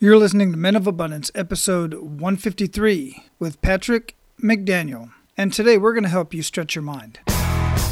You're 0.00 0.16
listening 0.16 0.52
to 0.52 0.56
Men 0.56 0.76
of 0.76 0.86
Abundance, 0.86 1.28
episode 1.34 1.92
153, 1.94 3.24
with 3.40 3.60
Patrick 3.62 4.14
McDaniel. 4.40 5.10
And 5.36 5.52
today 5.52 5.76
we're 5.76 5.92
going 5.92 6.04
to 6.04 6.08
help 6.08 6.32
you 6.32 6.40
stretch 6.40 6.76
your 6.76 6.82
mind. 6.84 7.18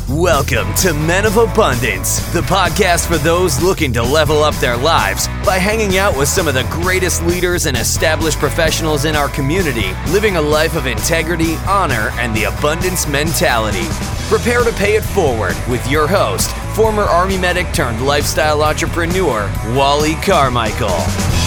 Welcome 0.08 0.72
to 0.74 0.95
Men 0.95 1.27
of 1.27 1.37
Abundance, 1.37 2.21
the 2.32 2.42
podcast 2.42 3.08
for 3.08 3.19
those 3.19 3.61
looking 3.61 3.92
to 3.95 4.04
level 4.04 4.45
up 4.45 4.54
their 4.58 4.77
lives 4.77 5.27
by 5.45 5.58
hanging 5.58 5.98
out 5.98 6.16
with 6.16 6.29
some 6.29 6.46
of 6.46 6.54
the 6.54 6.62
greatest 6.71 7.24
leaders 7.24 7.66
and 7.66 7.77
established 7.77 8.38
professionals 8.38 9.04
in 9.04 9.16
our 9.16 9.29
community, 9.29 9.93
living 10.12 10.36
a 10.36 10.41
life 10.41 10.77
of 10.77 10.86
integrity, 10.86 11.57
honor, 11.66 12.11
and 12.20 12.36
the 12.36 12.45
abundance 12.45 13.09
mentality. 13.09 13.88
Prepare 14.29 14.62
to 14.62 14.73
pay 14.75 14.95
it 14.95 15.02
forward 15.02 15.57
with 15.68 15.84
your 15.91 16.07
host, 16.07 16.54
former 16.77 17.02
Army 17.02 17.36
medic 17.36 17.66
turned 17.73 18.07
lifestyle 18.07 18.62
entrepreneur, 18.62 19.52
Wally 19.75 20.14
Carmichael. 20.23 21.45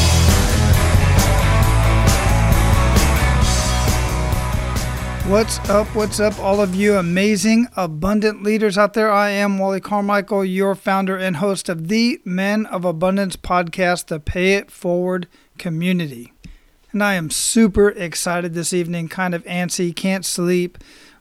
What's 5.30 5.60
up? 5.70 5.86
What's 5.96 6.20
up, 6.20 6.40
all 6.40 6.60
of 6.60 6.74
you 6.74 6.96
amazing, 6.96 7.68
abundant 7.78 8.42
leaders 8.42 8.80
out 8.80 8.94
there? 8.94 9.12
I 9.12 9.30
am 9.30 9.60
Wally 9.60 9.80
Carmichael, 9.80 10.44
your 10.44 10.74
founder 10.74 11.16
and 11.16 11.36
host 11.36 11.70
of 11.70 11.88
the 11.88 12.20
Men 12.26 12.66
of 12.66 12.84
Abundance 12.84 13.36
podcast, 13.36 14.08
the 14.08 14.20
Pay 14.20 14.55
It 14.55 14.72
Forward 14.72 15.28
community. 15.60 16.34
And 16.92 17.04
I 17.04 17.14
am 17.14 17.30
super 17.30 17.90
excited 17.90 18.55
this 18.55 18.74
evening, 18.74 19.08
kind 19.08 19.36
of 19.36 19.44
antsy, 19.44 19.96
can't 19.96 20.26
sleep, 20.26 20.80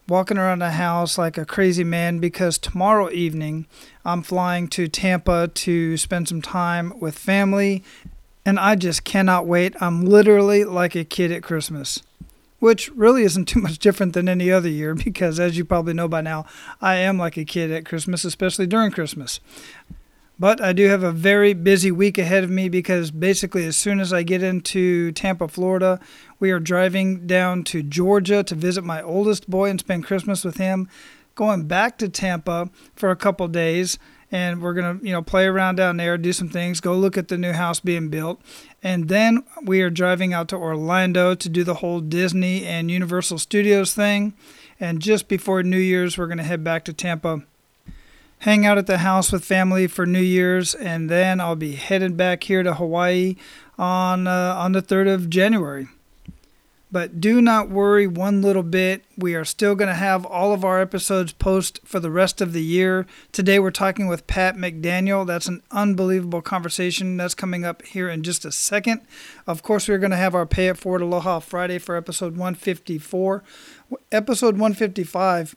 walking 0.09 0.39
around 0.39 0.61
the 0.61 0.71
house 0.71 1.19
like 1.19 1.37
a 1.37 1.45
crazy 1.45 1.85
man 1.85 2.19
because 2.19 2.57
tomorrow 2.57 3.11
evening 3.11 3.67
I'm 4.07 4.23
flying 4.23 4.69
to 4.69 4.89
Tampa 4.89 5.49
to 5.49 5.99
spend 5.99 6.29
some 6.29 6.41
time 6.41 6.99
with 6.99 7.19
family. 7.19 7.85
And 8.47 8.59
I 8.59 8.75
just 8.75 9.05
cannot 9.05 9.45
wait. 9.45 9.77
I'm 9.83 10.07
literally 10.07 10.65
like 10.65 10.95
a 10.95 11.05
kid 11.05 11.31
at 11.31 11.43
Christmas 11.43 12.03
which 12.59 12.91
really 12.91 13.23
isn't 13.23 13.47
too 13.47 13.61
much 13.61 13.79
different 13.79 14.13
than 14.13 14.29
any 14.29 14.51
other 14.51 14.69
year 14.69 14.95
because, 15.05 15.39
as 15.39 15.57
you 15.57 15.65
probably 15.65 15.95
know 15.95 16.09
by 16.09 16.21
now, 16.21 16.47
I 16.81 16.97
am 16.97 17.19
like 17.19 17.37
a 17.37 17.45
kid 17.45 17.71
at 17.71 17.85
Christmas, 17.87 18.25
especially 18.25 18.67
during 18.67 18.91
Christmas. 18.91 19.41
But 20.41 20.61
I 20.61 20.73
do 20.73 20.87
have 20.87 21.03
a 21.03 21.11
very 21.11 21.53
busy 21.53 21.91
week 21.91 22.17
ahead 22.17 22.45
of 22.45 22.51
me 22.51 22.69
because 22.69 23.11
basically, 23.11 23.67
as 23.67 23.77
soon 23.77 23.99
as 23.99 24.13
I 24.13 24.23
get 24.23 24.43
into 24.43 25.11
Tampa, 25.13 25.49
Florida, 25.49 25.99
we 26.39 26.53
are 26.53 26.61
driving 26.61 27.27
down 27.27 27.65
to 27.65 27.83
Georgia 27.83 28.45
to 28.45 28.55
visit 28.55 28.85
my 28.85 29.03
oldest 29.03 29.51
boy 29.51 29.69
and 29.69 29.81
spend 29.81 30.05
Christmas 30.05 30.45
with 30.45 30.59
him. 30.59 30.89
Going 31.35 31.67
back 31.67 31.99
to 31.99 32.09
Tampa 32.09 32.71
for 32.95 33.11
a 33.11 33.17
couple 33.17 33.49
days 33.49 33.99
and 34.31 34.61
we're 34.61 34.75
gonna 34.75 34.99
you 35.03 35.13
know 35.13 35.23
play 35.23 35.47
around 35.47 35.77
down 35.77 35.97
there, 35.97 36.19
do 36.19 36.33
some 36.33 36.49
things, 36.49 36.81
go 36.81 36.95
look 36.95 37.17
at 37.17 37.29
the 37.29 37.39
new 37.39 37.53
house 37.53 37.81
being 37.81 38.09
built, 38.09 38.41
and 38.83 39.09
then 39.09 39.43
we 39.63 39.81
are 39.81 39.91
driving 39.91 40.33
out 40.33 40.49
to 40.49 40.57
Orlando 40.57 41.35
to 41.35 41.49
do 41.49 41.65
the 41.65 41.75
whole 41.75 42.01
Disney 42.01 42.65
and 42.65 42.91
Universal 42.91 43.39
Studios 43.39 43.95
thing, 43.95 44.35
and 44.79 45.01
just 45.01 45.29
before 45.29 45.63
New 45.63 45.79
Year's 45.79 46.17
we're 46.17 46.27
gonna 46.27 46.43
head 46.43 46.63
back 46.63 46.85
to 46.85 46.93
Tampa. 46.93 47.43
Hang 48.41 48.65
out 48.65 48.79
at 48.79 48.87
the 48.87 48.99
house 48.99 49.33
with 49.33 49.45
family 49.45 49.89
for 49.89 50.07
New 50.07 50.21
Year's, 50.21 50.75
and 50.75 51.11
then 51.11 51.41
I'll 51.41 51.57
be 51.57 51.73
headed 51.73 52.17
back 52.17 52.45
here 52.45 52.63
to 52.63 52.75
Hawaii 52.75 53.35
on 53.77 54.27
uh, 54.27 54.55
on 54.57 54.73
the 54.73 54.83
3rd 54.83 55.13
of 55.13 55.31
January. 55.31 55.89
But 56.91 57.21
do 57.21 57.43
not 57.43 57.69
worry 57.69 58.07
one 58.07 58.41
little 58.41 58.63
bit. 58.63 59.05
We 59.17 59.35
are 59.35 59.45
still 59.45 59.75
going 59.75 59.89
to 59.89 59.95
have 59.95 60.25
all 60.25 60.55
of 60.55 60.65
our 60.65 60.81
episodes 60.81 61.33
post 61.33 61.81
for 61.85 62.01
the 62.01 62.11
rest 62.11 62.41
of 62.41 62.55
the 62.55 62.63
year. 62.63 63.07
Today 63.31 63.59
we're 63.59 63.71
talking 63.71 64.07
with 64.09 64.27
Pat 64.27 64.57
McDaniel. 64.57 65.27
That's 65.27 65.49
an 65.49 65.63
unbelievable 65.71 66.41
conversation. 66.41 67.19
That's 67.19 67.35
coming 67.35 67.65
up 67.65 67.83
here 67.83 68.09
in 68.09 68.23
just 68.23 68.47
a 68.47 68.53
second. 68.53 69.03
Of 69.47 69.63
course, 69.63 69.87
we're 69.87 69.99
going 69.99 70.13
to 70.13 70.17
have 70.17 70.35
our 70.35 70.47
Pay 70.47 70.69
It 70.69 70.79
Forward 70.79 71.03
Aloha 71.03 71.41
Friday 71.41 71.79
for 71.79 71.95
episode 71.95 72.33
154. 72.33 73.43
Episode 74.11 74.55
155 74.55 75.57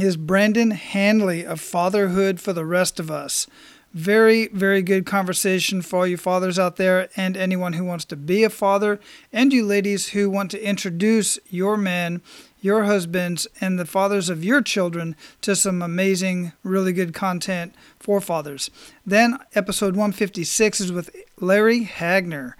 is 0.00 0.16
Brandon 0.16 0.72
Hanley 0.72 1.44
of 1.44 1.60
Fatherhood 1.60 2.40
for 2.40 2.52
the 2.52 2.64
Rest 2.64 2.98
of 2.98 3.10
Us. 3.10 3.46
Very, 3.92 4.46
very 4.48 4.82
good 4.82 5.04
conversation 5.04 5.82
for 5.82 6.00
all 6.00 6.06
you 6.06 6.16
fathers 6.16 6.60
out 6.60 6.76
there 6.76 7.08
and 7.16 7.36
anyone 7.36 7.72
who 7.72 7.84
wants 7.84 8.04
to 8.06 8.16
be 8.16 8.44
a 8.44 8.50
father, 8.50 9.00
and 9.32 9.52
you 9.52 9.66
ladies 9.66 10.10
who 10.10 10.30
want 10.30 10.52
to 10.52 10.64
introduce 10.64 11.40
your 11.48 11.76
men, 11.76 12.22
your 12.60 12.84
husbands, 12.84 13.48
and 13.60 13.80
the 13.80 13.84
fathers 13.84 14.28
of 14.28 14.44
your 14.44 14.62
children 14.62 15.16
to 15.40 15.56
some 15.56 15.82
amazing, 15.82 16.52
really 16.62 16.92
good 16.92 17.12
content 17.12 17.74
for 17.98 18.20
fathers. 18.20 18.70
Then, 19.04 19.38
episode 19.56 19.96
156 19.96 20.80
is 20.80 20.92
with 20.92 21.10
Larry 21.40 21.82
Hagner. 21.84 22.56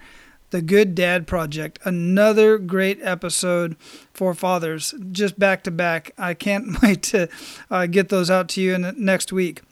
The 0.50 0.62
Good 0.62 0.96
Dad 0.96 1.28
Project. 1.28 1.78
Another 1.84 2.58
great 2.58 2.98
episode 3.02 3.76
for 4.12 4.34
fathers, 4.34 4.92
just 5.12 5.38
back 5.38 5.62
to 5.62 5.70
back. 5.70 6.10
I 6.18 6.34
can't 6.34 6.76
wait 6.82 7.04
to 7.04 7.28
uh, 7.70 7.86
get 7.86 8.08
those 8.08 8.30
out 8.30 8.48
to 8.48 8.60
you 8.60 8.74
in 8.74 8.94
next 8.98 9.32
week. 9.32 9.62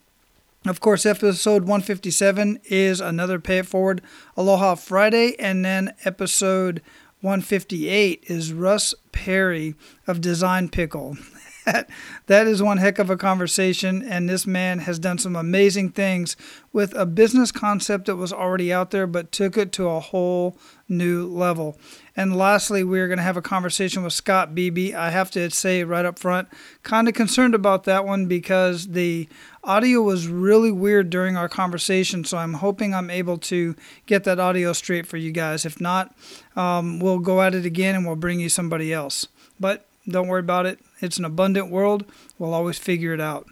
Of 0.67 0.81
course, 0.81 1.07
episode 1.07 1.63
157 1.63 2.61
is 2.65 3.01
another 3.01 3.39
Pay 3.39 3.59
It 3.59 3.67
Forward 3.67 4.03
Aloha 4.37 4.75
Friday, 4.75 5.37
and 5.39 5.65
then 5.65 5.95
episode 6.05 6.83
158 7.21 8.25
is 8.27 8.53
Russ 8.53 8.93
Perry 9.13 9.77
of 10.09 10.21
Design 10.21 10.69
Pickle. 10.69 11.17
that 12.27 12.47
is 12.47 12.63
one 12.63 12.79
heck 12.79 12.99
of 12.99 13.09
a 13.09 13.17
conversation, 13.17 14.03
and 14.03 14.29
this 14.29 14.47
man 14.47 14.81
has 14.81 14.99
done 14.99 15.19
some 15.19 15.37
amazing 15.37 15.91
things 15.91 16.37
with 16.73 16.95
a 16.95 17.07
business 17.07 17.53
concept 17.53 18.07
that 18.07 18.17
was 18.17 18.33
already 18.33 18.73
out 18.73 18.91
there, 18.91 19.07
but 19.07 19.31
took 19.31 19.57
it 19.57 19.71
to 19.73 19.89
a 19.89 20.01
whole 20.01 20.59
new 20.89 21.27
level. 21.27 21.79
And 22.17 22.37
lastly, 22.37 22.83
we're 22.83 23.07
going 23.07 23.19
to 23.19 23.23
have 23.23 23.37
a 23.37 23.43
conversation 23.43 24.03
with 24.03 24.13
Scott 24.13 24.55
Beebe. 24.55 24.95
I 24.95 25.11
have 25.11 25.31
to 25.33 25.51
say 25.51 25.85
right 25.85 26.05
up 26.05 26.19
front, 26.19 26.49
kind 26.83 27.07
of 27.07 27.15
concerned 27.15 27.55
about 27.55 27.85
that 27.85 28.05
one 28.05 28.27
because 28.27 28.89
the 28.89 29.29
audio 29.69 30.01
was 30.01 30.27
really 30.27 30.73
weird 30.73 31.11
during 31.11 31.37
our 31.37 31.49
conversation. 31.49 32.25
So 32.25 32.39
I'm 32.39 32.55
hoping 32.55 32.95
I'm 32.95 33.11
able 33.11 33.37
to 33.39 33.77
get 34.07 34.25
that 34.25 34.41
audio 34.41 34.73
straight 34.73 35.07
for 35.07 35.19
you 35.19 35.31
guys. 35.31 35.67
If 35.67 35.81
not, 35.81 36.17
um, 36.57 36.99
we'll 36.99 37.19
go 37.19 37.43
at 37.43 37.55
it 37.55 37.67
again 37.67 37.95
and 37.95 38.07
we'll 38.07 38.17
bring 38.17 38.41
you 38.41 38.49
somebody 38.49 38.93
else. 38.93 39.29
But 39.61 39.87
don't 40.09 40.27
worry 40.27 40.41
about 40.41 40.65
it. 40.65 40.79
It's 41.01 41.19
an 41.19 41.27
abundant 41.27 41.71
world. 41.71 42.07
We'll 42.39 42.55
always 42.55 42.79
figure 42.79 43.13
it 43.13 43.21
out. 43.21 43.47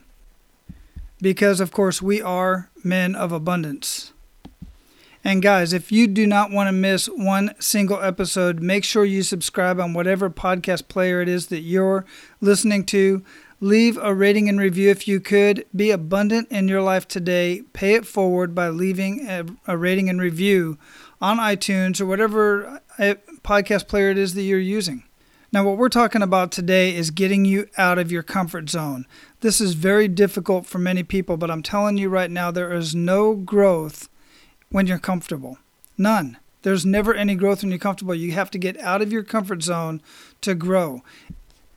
Because, 1.20 1.60
of 1.60 1.70
course, 1.70 2.00
we 2.00 2.22
are 2.22 2.70
men 2.82 3.14
of 3.14 3.30
abundance. 3.30 4.12
And 5.26 5.42
guys, 5.42 5.72
if 5.72 5.90
you 5.90 6.06
do 6.06 6.24
not 6.24 6.52
want 6.52 6.68
to 6.68 6.72
miss 6.72 7.06
one 7.06 7.52
single 7.58 8.00
episode, 8.00 8.60
make 8.60 8.84
sure 8.84 9.04
you 9.04 9.24
subscribe 9.24 9.80
on 9.80 9.92
whatever 9.92 10.30
podcast 10.30 10.86
player 10.86 11.20
it 11.20 11.28
is 11.28 11.48
that 11.48 11.62
you're 11.62 12.06
listening 12.40 12.84
to. 12.86 13.24
Leave 13.60 13.96
a 13.96 14.12
rating 14.14 14.48
and 14.48 14.60
review 14.60 14.90
if 14.90 15.08
you 15.08 15.18
could. 15.18 15.64
Be 15.74 15.90
abundant 15.90 16.48
in 16.50 16.68
your 16.68 16.82
life 16.82 17.08
today. 17.08 17.62
Pay 17.72 17.94
it 17.94 18.06
forward 18.06 18.54
by 18.54 18.68
leaving 18.68 19.26
a, 19.26 19.46
a 19.66 19.78
rating 19.78 20.10
and 20.10 20.20
review 20.20 20.76
on 21.22 21.38
iTunes 21.38 22.00
or 22.00 22.06
whatever 22.06 22.82
uh, 22.98 23.14
podcast 23.42 23.88
player 23.88 24.10
it 24.10 24.18
is 24.18 24.34
that 24.34 24.42
you're 24.42 24.58
using. 24.58 25.04
Now, 25.52 25.64
what 25.64 25.78
we're 25.78 25.88
talking 25.88 26.20
about 26.20 26.52
today 26.52 26.94
is 26.94 27.10
getting 27.10 27.46
you 27.46 27.66
out 27.78 27.98
of 27.98 28.12
your 28.12 28.22
comfort 28.22 28.68
zone. 28.68 29.06
This 29.40 29.58
is 29.58 29.72
very 29.72 30.06
difficult 30.06 30.66
for 30.66 30.78
many 30.78 31.02
people, 31.02 31.38
but 31.38 31.50
I'm 31.50 31.62
telling 31.62 31.96
you 31.96 32.10
right 32.10 32.30
now, 32.30 32.50
there 32.50 32.72
is 32.72 32.94
no 32.94 33.34
growth 33.34 34.10
when 34.68 34.86
you're 34.86 34.98
comfortable. 34.98 35.56
None. 35.96 36.36
There's 36.60 36.84
never 36.84 37.14
any 37.14 37.36
growth 37.36 37.62
when 37.62 37.70
you're 37.70 37.78
comfortable. 37.78 38.14
You 38.14 38.32
have 38.32 38.50
to 38.50 38.58
get 38.58 38.78
out 38.80 39.00
of 39.00 39.12
your 39.12 39.22
comfort 39.22 39.62
zone 39.62 40.02
to 40.42 40.54
grow. 40.54 41.02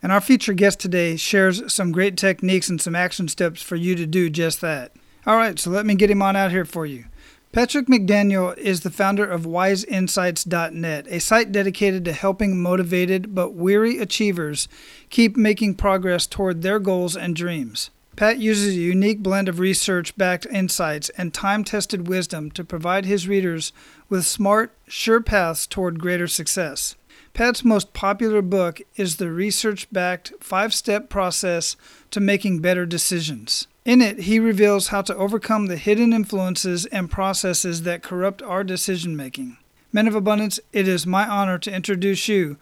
And 0.01 0.11
our 0.11 0.21
featured 0.21 0.57
guest 0.57 0.79
today 0.79 1.17
shares 1.17 1.73
some 1.73 1.91
great 1.91 2.15
techniques 2.15 2.69
and 2.69 2.81
some 2.81 2.95
action 2.95 3.27
steps 3.27 3.61
for 3.61 3.75
you 3.75 3.95
to 3.95 4.05
do 4.05 4.29
just 4.29 4.61
that. 4.61 4.93
All 5.25 5.35
right, 5.35 5.59
so 5.59 5.69
let 5.69 5.85
me 5.85 5.95
get 5.95 6.09
him 6.09 6.21
on 6.21 6.35
out 6.35 6.51
here 6.51 6.65
for 6.65 6.85
you. 6.85 7.05
Patrick 7.51 7.87
McDaniel 7.87 8.55
is 8.57 8.81
the 8.81 8.91
founder 8.91 9.25
of 9.25 9.41
WiseInsights.net, 9.41 11.07
a 11.09 11.19
site 11.19 11.51
dedicated 11.51 12.06
to 12.06 12.13
helping 12.13 12.62
motivated 12.62 13.33
but 13.33 13.53
weary 13.53 13.97
achievers 13.97 14.68
keep 15.09 15.35
making 15.35 15.74
progress 15.74 16.27
toward 16.27 16.62
their 16.62 16.77
goals 16.77 17.18
and 17.18 17.35
dreams. 17.35 17.89
Pat 18.15 18.38
uses 18.38 18.75
a 18.75 18.79
unique 18.79 19.24
blend 19.24 19.50
of 19.50 19.59
research 19.59 20.15
backed 20.15 20.45
insights 20.51 21.09
and 21.18 21.33
time 21.33 21.63
tested 21.63 22.07
wisdom 22.07 22.51
to 22.51 22.63
provide 22.63 23.06
his 23.06 23.27
readers 23.27 23.74
with 24.09 24.27
smart, 24.27 24.71
sure 24.88 25.21
paths 25.21 25.65
toward 25.65 26.00
greater 26.00 26.27
success. 26.27 26.95
Pat's 27.33 27.63
most 27.63 27.93
popular 27.93 28.41
book 28.41 28.81
is 28.95 29.17
the 29.17 29.31
research 29.31 29.87
backed 29.91 30.33
five 30.39 30.73
step 30.73 31.09
process 31.09 31.75
to 32.11 32.19
making 32.19 32.59
better 32.59 32.85
decisions. 32.85 33.67
In 33.85 34.01
it, 34.01 34.21
he 34.21 34.39
reveals 34.39 34.87
how 34.87 35.01
to 35.03 35.15
overcome 35.15 35.67
the 35.67 35.77
hidden 35.77 36.13
influences 36.13 36.85
and 36.87 37.09
processes 37.09 37.83
that 37.83 38.03
corrupt 38.03 38.41
our 38.41 38.63
decision 38.63 39.15
making. 39.15 39.57
Men 39.91 40.07
of 40.07 40.15
Abundance, 40.15 40.59
it 40.73 40.87
is 40.87 41.07
my 41.07 41.27
honor 41.27 41.57
to 41.59 41.73
introduce 41.73 42.27
you 42.27 42.57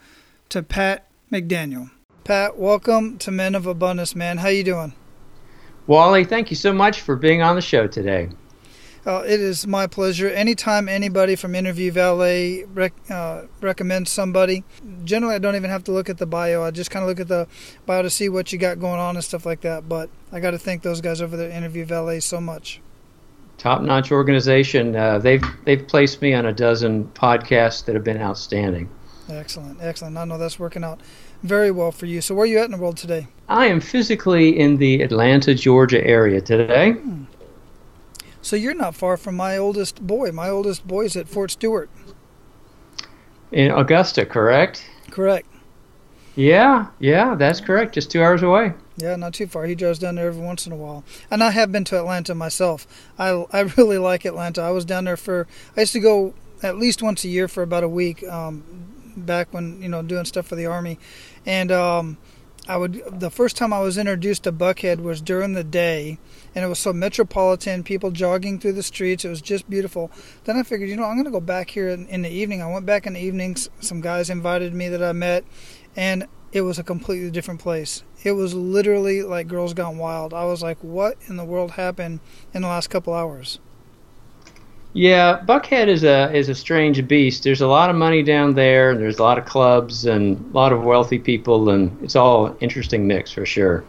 to 0.49 0.63
Pat 0.63 1.07
McDaniel. 1.31 1.91
Pat, 2.23 2.57
welcome 2.57 3.17
to 3.17 3.31
Men 3.31 3.55
of 3.55 3.65
Abundance, 3.65 4.15
man. 4.15 4.37
How 4.37 4.47
you 4.49 4.63
doing? 4.63 4.93
Wally, 5.87 6.23
thank 6.23 6.49
you 6.49 6.55
so 6.55 6.71
much 6.71 7.01
for 7.01 7.15
being 7.15 7.41
on 7.41 7.55
the 7.55 7.61
show 7.61 7.87
today. 7.87 8.29
Uh, 9.07 9.23
it 9.25 9.39
is 9.39 9.65
my 9.65 9.87
pleasure. 9.87 10.27
Anytime 10.27 10.89
anybody 10.89 11.37
from 11.37 11.55
Interview 11.55 11.93
Valet 11.93 12.65
rec- 12.65 13.09
uh, 13.09 13.43
recommends 13.61 14.11
somebody, 14.11 14.65
generally 15.05 15.35
I 15.35 15.39
don't 15.39 15.55
even 15.55 15.69
have 15.69 15.85
to 15.85 15.93
look 15.93 16.09
at 16.09 16.17
the 16.17 16.25
bio. 16.25 16.61
I 16.61 16.71
just 16.71 16.91
kind 16.91 17.03
of 17.03 17.07
look 17.07 17.21
at 17.21 17.29
the 17.29 17.47
bio 17.85 18.01
to 18.01 18.09
see 18.09 18.27
what 18.27 18.51
you 18.51 18.59
got 18.59 18.81
going 18.81 18.99
on 18.99 19.15
and 19.15 19.23
stuff 19.23 19.45
like 19.45 19.61
that. 19.61 19.87
But 19.87 20.09
I 20.33 20.41
got 20.41 20.51
to 20.51 20.57
thank 20.57 20.81
those 20.81 20.99
guys 20.99 21.21
over 21.21 21.37
there, 21.37 21.49
Interview 21.49 21.85
Valet, 21.85 22.19
so 22.19 22.41
much. 22.41 22.81
Top-notch 23.57 24.11
organization. 24.11 24.93
Uh, 24.93 25.19
they've 25.19 25.43
they've 25.63 25.87
placed 25.87 26.21
me 26.21 26.33
on 26.33 26.45
a 26.45 26.53
dozen 26.53 27.05
podcasts 27.13 27.85
that 27.85 27.95
have 27.95 28.03
been 28.03 28.21
outstanding. 28.21 28.89
Excellent, 29.29 29.79
excellent. 29.81 30.17
I 30.17 30.25
know 30.25 30.37
that's 30.37 30.59
working 30.59 30.83
out 30.83 30.99
very 31.43 31.71
well 31.71 31.93
for 31.93 32.07
you. 32.07 32.19
So 32.19 32.35
where 32.35 32.43
are 32.43 32.47
you 32.47 32.59
at 32.59 32.65
in 32.65 32.71
the 32.71 32.77
world 32.77 32.97
today? 32.97 33.27
I 33.47 33.67
am 33.67 33.79
physically 33.79 34.59
in 34.59 34.77
the 34.77 35.01
Atlanta, 35.01 35.55
Georgia 35.55 36.05
area 36.05 36.41
today. 36.41 36.91
Hmm. 36.91 37.23
So 38.47 38.55
you're 38.55 38.73
not 38.73 38.95
far 38.95 39.17
from 39.17 39.35
my 39.35 39.57
oldest 39.57 40.07
boy. 40.07 40.31
My 40.31 40.47
oldest 40.47 40.87
boy 40.87 41.03
is 41.03 41.17
at 41.17 41.27
Fort 41.27 41.51
Stewart. 41.51 41.89
In 43.51 43.71
Augusta, 43.71 44.25
correct? 44.25 44.85
Correct. 45.11 45.45
Yeah, 46.37 46.85
yeah, 46.97 47.35
that's 47.35 47.59
correct. 47.59 47.95
Just 47.95 48.09
two 48.09 48.23
hours 48.23 48.43
away. 48.43 48.71
Yeah, 48.95 49.17
not 49.17 49.33
too 49.33 49.47
far. 49.47 49.65
He 49.65 49.75
drives 49.75 49.99
down 49.99 50.15
there 50.15 50.29
every 50.29 50.41
once 50.41 50.65
in 50.65 50.71
a 50.71 50.77
while. 50.77 51.03
And 51.29 51.43
I 51.43 51.51
have 51.51 51.73
been 51.73 51.83
to 51.85 51.99
Atlanta 51.99 52.33
myself. 52.33 52.87
I, 53.19 53.31
I 53.51 53.59
really 53.77 53.97
like 53.97 54.23
Atlanta. 54.23 54.61
I 54.61 54.71
was 54.71 54.85
down 54.85 55.03
there 55.03 55.17
for, 55.17 55.45
I 55.75 55.81
used 55.81 55.91
to 55.91 55.99
go 55.99 56.33
at 56.63 56.77
least 56.77 57.03
once 57.03 57.25
a 57.25 57.27
year 57.27 57.49
for 57.49 57.63
about 57.63 57.83
a 57.83 57.89
week 57.89 58.25
um, 58.29 58.63
back 59.17 59.53
when, 59.53 59.81
you 59.81 59.89
know, 59.89 60.01
doing 60.01 60.23
stuff 60.23 60.47
for 60.47 60.55
the 60.55 60.67
Army. 60.67 60.99
And 61.45 61.69
um, 61.69 62.17
I 62.65 62.77
would, 62.77 63.03
the 63.07 63.29
first 63.29 63.57
time 63.57 63.73
I 63.73 63.81
was 63.81 63.97
introduced 63.97 64.43
to 64.43 64.53
Buckhead 64.53 65.01
was 65.01 65.19
during 65.19 65.51
the 65.51 65.65
day 65.65 66.17
and 66.57 66.65
it 66.65 66.69
was 66.69 66.79
so 66.79 66.91
metropolitan, 66.91 67.83
people 67.83 68.09
jogging 68.09 68.59
through 68.59 68.73
the 68.73 68.81
streets. 68.81 69.23
It 69.23 69.29
was 69.29 69.43
just 69.43 69.69
beautiful. 69.69 70.09
Then 70.45 70.57
I 70.57 70.63
figured, 70.63 70.89
you 70.89 70.95
know, 70.95 71.03
I'm 71.03 71.13
going 71.13 71.25
to 71.25 71.31
go 71.31 71.39
back 71.39 71.69
here 71.69 71.87
in, 71.87 72.07
in, 72.07 72.23
the 72.23 72.31
evening. 72.31 72.63
I 72.63 72.73
went 72.73 72.83
back 72.83 73.05
in 73.05 73.13
the 73.13 73.19
evenings. 73.19 73.69
Some 73.79 74.01
guys 74.01 74.31
invited 74.31 74.73
me 74.73 74.89
that 74.89 75.03
I 75.03 75.11
met, 75.11 75.45
and 75.95 76.25
it 76.51 76.61
was 76.61 76.79
a 76.79 76.83
completely 76.83 77.29
different 77.29 77.59
place. 77.59 78.01
It 78.23 78.31
was 78.31 78.55
literally 78.55 79.21
like 79.21 79.47
Girls 79.47 79.75
Gone 79.75 79.99
Wild. 79.99 80.33
I 80.33 80.45
was 80.45 80.63
like, 80.63 80.79
what 80.81 81.19
in 81.27 81.37
the 81.37 81.45
world 81.45 81.73
happened 81.73 82.21
in 82.55 82.63
the 82.63 82.67
last 82.67 82.87
couple 82.87 83.13
hours? 83.13 83.59
Yeah, 84.93 85.43
Buckhead 85.45 85.87
is 85.89 86.03
a 86.03 86.35
is 86.35 86.49
a 86.49 86.55
strange 86.55 87.07
beast. 87.07 87.43
There's 87.43 87.61
a 87.61 87.67
lot 87.67 87.91
of 87.91 87.95
money 87.95 88.23
down 88.23 88.55
there, 88.55 88.97
there's 88.97 89.19
a 89.19 89.21
lot 89.21 89.37
of 89.37 89.45
clubs 89.45 90.07
and 90.07 90.43
a 90.51 90.57
lot 90.57 90.73
of 90.73 90.81
wealthy 90.81 91.19
people, 91.19 91.69
and 91.69 91.95
it's 92.01 92.15
all 92.15 92.57
interesting 92.61 93.05
mix 93.05 93.31
for 93.31 93.45
sure. 93.45 93.83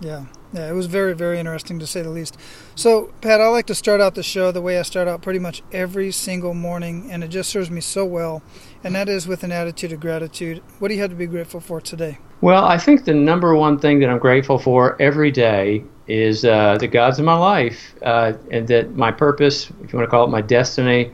Yeah. 0.00 0.24
Yeah, 0.52 0.68
it 0.68 0.74
was 0.74 0.86
very, 0.86 1.14
very 1.14 1.38
interesting 1.38 1.78
to 1.78 1.86
say 1.86 2.02
the 2.02 2.10
least. 2.10 2.36
So, 2.74 3.12
Pat, 3.22 3.40
I 3.40 3.48
like 3.48 3.66
to 3.66 3.74
start 3.74 4.02
out 4.02 4.14
the 4.14 4.22
show 4.22 4.52
the 4.52 4.60
way 4.60 4.78
I 4.78 4.82
start 4.82 5.08
out 5.08 5.22
pretty 5.22 5.38
much 5.38 5.62
every 5.72 6.10
single 6.10 6.52
morning, 6.52 7.10
and 7.10 7.24
it 7.24 7.28
just 7.28 7.48
serves 7.48 7.70
me 7.70 7.80
so 7.80 8.04
well, 8.04 8.42
and 8.84 8.94
that 8.94 9.08
is 9.08 9.26
with 9.26 9.44
an 9.44 9.52
attitude 9.52 9.92
of 9.92 10.00
gratitude. 10.00 10.62
What 10.78 10.88
do 10.88 10.94
you 10.94 11.00
have 11.00 11.10
to 11.10 11.16
be 11.16 11.26
grateful 11.26 11.60
for 11.60 11.80
today? 11.80 12.18
Well, 12.42 12.64
I 12.64 12.76
think 12.76 13.04
the 13.04 13.14
number 13.14 13.54
one 13.54 13.78
thing 13.78 14.00
that 14.00 14.10
I'm 14.10 14.18
grateful 14.18 14.58
for 14.58 15.00
every 15.00 15.30
day 15.30 15.84
is 16.06 16.44
uh, 16.44 16.76
the 16.78 16.88
God's 16.88 17.18
in 17.18 17.24
my 17.24 17.36
life, 17.36 17.94
uh, 18.02 18.34
and 18.50 18.68
that 18.68 18.94
my 18.94 19.10
purpose, 19.10 19.70
if 19.82 19.92
you 19.92 19.98
want 19.98 20.06
to 20.06 20.10
call 20.10 20.24
it 20.24 20.30
my 20.30 20.42
destiny, 20.42 21.12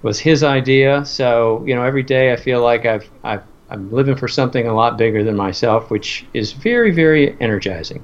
was 0.00 0.18
His 0.18 0.42
idea. 0.42 1.04
So, 1.04 1.62
you 1.66 1.74
know, 1.74 1.82
every 1.82 2.04
day 2.04 2.32
I 2.32 2.36
feel 2.36 2.62
like 2.62 2.86
I've, 2.86 3.10
I've 3.22 3.42
I'm 3.70 3.90
living 3.92 4.16
for 4.16 4.28
something 4.28 4.66
a 4.66 4.74
lot 4.74 4.96
bigger 4.96 5.22
than 5.22 5.36
myself, 5.36 5.90
which 5.90 6.24
is 6.32 6.52
very, 6.52 6.90
very 6.90 7.36
energizing. 7.40 8.02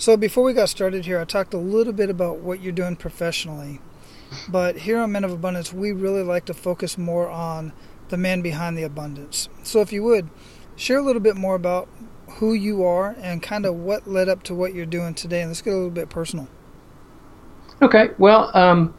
So 0.00 0.16
before 0.16 0.44
we 0.44 0.52
got 0.52 0.68
started 0.68 1.06
here, 1.06 1.18
I 1.18 1.24
talked 1.24 1.52
a 1.52 1.58
little 1.58 1.92
bit 1.92 2.08
about 2.08 2.38
what 2.38 2.62
you're 2.62 2.72
doing 2.72 2.94
professionally. 2.94 3.80
But 4.48 4.76
here 4.76 5.00
on 5.00 5.10
Men 5.10 5.24
of 5.24 5.32
Abundance, 5.32 5.72
we 5.72 5.90
really 5.90 6.22
like 6.22 6.44
to 6.44 6.54
focus 6.54 6.96
more 6.96 7.28
on 7.28 7.72
the 8.08 8.16
man 8.16 8.40
behind 8.40 8.78
the 8.78 8.84
abundance. 8.84 9.48
So 9.64 9.80
if 9.80 9.92
you 9.92 10.04
would, 10.04 10.30
share 10.76 10.98
a 10.98 11.02
little 11.02 11.20
bit 11.20 11.34
more 11.34 11.56
about 11.56 11.88
who 12.34 12.52
you 12.52 12.84
are 12.84 13.16
and 13.20 13.42
kind 13.42 13.66
of 13.66 13.74
what 13.74 14.06
led 14.06 14.28
up 14.28 14.44
to 14.44 14.54
what 14.54 14.72
you're 14.72 14.86
doing 14.86 15.14
today. 15.14 15.40
And 15.40 15.50
let's 15.50 15.62
get 15.62 15.72
a 15.72 15.76
little 15.76 15.90
bit 15.90 16.08
personal. 16.08 16.46
Okay. 17.82 18.10
Well, 18.18 18.56
um, 18.56 18.94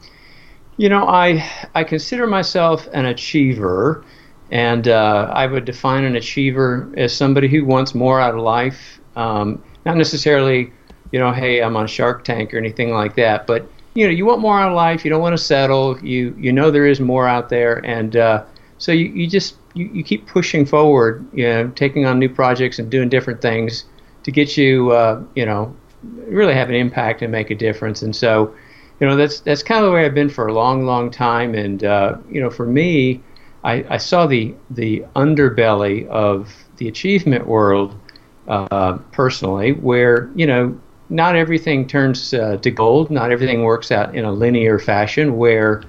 you 0.75 0.89
know, 0.89 1.07
I 1.07 1.49
I 1.75 1.85
consider 1.85 2.27
myself 2.27 2.87
an 2.91 3.05
achiever, 3.05 4.03
and 4.51 4.87
uh, 4.89 5.31
I 5.31 5.45
would 5.45 5.63
define 5.63 6.03
an 6.03 6.17
achiever 6.17 6.91
as 6.97 7.15
somebody 7.15 7.47
who 7.47 7.63
wants 7.63 7.95
more 7.95 8.19
out 8.19 8.35
of 8.35 8.41
life. 8.41 8.99
Um, 9.15 9.63
not 9.85 9.95
necessarily 9.95 10.73
you 11.11 11.19
know, 11.19 11.31
hey, 11.31 11.61
I'm 11.61 11.75
on 11.75 11.87
Shark 11.87 12.23
Tank 12.23 12.53
or 12.53 12.57
anything 12.57 12.91
like 12.91 13.15
that. 13.15 13.47
But 13.47 13.69
you 13.93 14.05
know, 14.05 14.11
you 14.11 14.25
want 14.25 14.41
more 14.41 14.59
out 14.59 14.69
of 14.69 14.75
life. 14.75 15.03
You 15.03 15.09
don't 15.09 15.21
want 15.21 15.37
to 15.37 15.43
settle. 15.43 15.99
You 15.99 16.35
you 16.37 16.51
know 16.51 16.71
there 16.71 16.85
is 16.85 16.99
more 16.99 17.27
out 17.27 17.49
there, 17.49 17.83
and 17.85 18.15
uh, 18.15 18.43
so 18.77 18.91
you, 18.91 19.05
you 19.05 19.27
just 19.27 19.55
you, 19.73 19.89
you 19.93 20.03
keep 20.03 20.27
pushing 20.27 20.65
forward. 20.65 21.25
You 21.33 21.43
know, 21.45 21.67
taking 21.69 22.05
on 22.05 22.19
new 22.19 22.29
projects 22.29 22.79
and 22.79 22.89
doing 22.89 23.09
different 23.09 23.41
things 23.41 23.85
to 24.23 24.31
get 24.31 24.57
you 24.57 24.91
uh, 24.91 25.23
you 25.35 25.45
know 25.45 25.75
really 26.03 26.53
have 26.53 26.69
an 26.69 26.75
impact 26.75 27.21
and 27.21 27.31
make 27.31 27.49
a 27.49 27.55
difference. 27.55 28.01
And 28.01 28.15
so, 28.15 28.53
you 28.99 29.07
know, 29.07 29.15
that's 29.15 29.39
that's 29.41 29.63
kind 29.63 29.83
of 29.83 29.89
the 29.89 29.93
way 29.93 30.05
I've 30.05 30.13
been 30.13 30.29
for 30.29 30.47
a 30.47 30.53
long, 30.53 30.85
long 30.85 31.09
time. 31.11 31.55
And 31.55 31.83
uh, 31.83 32.17
you 32.29 32.41
know, 32.41 32.49
for 32.49 32.65
me, 32.65 33.21
I, 33.63 33.85
I 33.89 33.97
saw 33.97 34.27
the 34.27 34.53
the 34.69 35.05
underbelly 35.15 36.07
of 36.07 36.53
the 36.77 36.87
achievement 36.87 37.47
world 37.47 37.99
uh, 38.47 38.97
personally, 39.11 39.73
where 39.73 40.29
you 40.35 40.45
know 40.45 40.79
not 41.09 41.35
everything 41.35 41.87
turns 41.87 42.33
uh, 42.33 42.57
to 42.57 42.71
gold. 42.71 43.09
Not 43.09 43.31
everything 43.31 43.63
works 43.63 43.91
out 43.91 44.15
in 44.15 44.25
a 44.25 44.31
linear 44.31 44.77
fashion 44.77 45.37
where, 45.37 45.83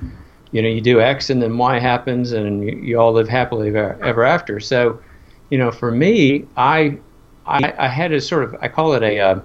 you 0.50 0.62
know, 0.62 0.68
you 0.68 0.80
do 0.80 1.00
X 1.00 1.30
and 1.30 1.42
then 1.42 1.56
Y 1.58 1.78
happens 1.78 2.32
and 2.32 2.64
you, 2.64 2.76
you 2.76 3.00
all 3.00 3.12
live 3.12 3.28
happily 3.28 3.68
ever, 3.68 3.98
ever, 4.02 4.24
after. 4.24 4.58
So, 4.60 5.00
you 5.50 5.58
know, 5.58 5.70
for 5.70 5.90
me, 5.90 6.46
I, 6.56 6.98
I, 7.46 7.74
I 7.78 7.88
had 7.88 8.12
a 8.12 8.20
sort 8.20 8.44
of, 8.44 8.56
I 8.62 8.68
call 8.68 8.94
it 8.94 9.02
a, 9.02 9.18
uh, 9.20 9.40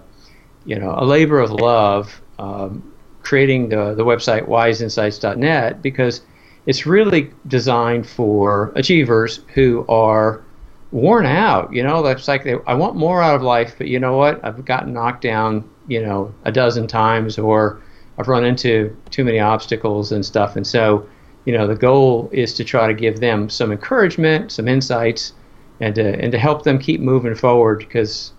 you 0.65 0.79
know, 0.79 0.95
a 0.97 1.03
labor 1.03 1.39
of 1.39 1.51
love, 1.51 2.21
um, 2.39 2.93
creating 3.21 3.69
the, 3.69 3.93
the 3.95 4.05
website 4.05 4.47
wiseinsights.net 4.47 5.81
because 5.81 6.21
it's 6.65 6.85
really 6.85 7.31
designed 7.47 8.07
for 8.07 8.71
achievers 8.75 9.41
who 9.53 9.85
are 9.89 10.41
worn 10.91 11.25
out. 11.25 11.73
You 11.73 11.83
know, 11.83 12.05
it's 12.05 12.27
like 12.27 12.43
they, 12.43 12.55
I 12.67 12.73
want 12.73 12.95
more 12.95 13.21
out 13.21 13.35
of 13.35 13.41
life, 13.41 13.75
but 13.77 13.87
you 13.87 13.99
know 13.99 14.15
what? 14.15 14.43
I've 14.43 14.63
gotten 14.65 14.93
knocked 14.93 15.21
down, 15.21 15.69
you 15.87 16.01
know, 16.01 16.33
a 16.43 16.51
dozen 16.51 16.87
times, 16.87 17.37
or 17.37 17.81
I've 18.17 18.27
run 18.27 18.45
into 18.45 18.95
too 19.09 19.23
many 19.23 19.39
obstacles 19.39 20.11
and 20.11 20.25
stuff. 20.25 20.55
And 20.55 20.65
so, 20.65 21.07
you 21.45 21.57
know, 21.57 21.67
the 21.67 21.75
goal 21.75 22.29
is 22.31 22.53
to 22.55 22.63
try 22.63 22.87
to 22.87 22.93
give 22.93 23.19
them 23.19 23.49
some 23.49 23.71
encouragement, 23.71 24.51
some 24.51 24.67
insights, 24.67 25.33
and 25.79 25.93
to, 25.95 26.19
and 26.21 26.31
to 26.31 26.39
help 26.39 26.63
them 26.63 26.79
keep 26.79 27.01
moving 27.01 27.35
forward 27.35 27.79
because 27.79 28.31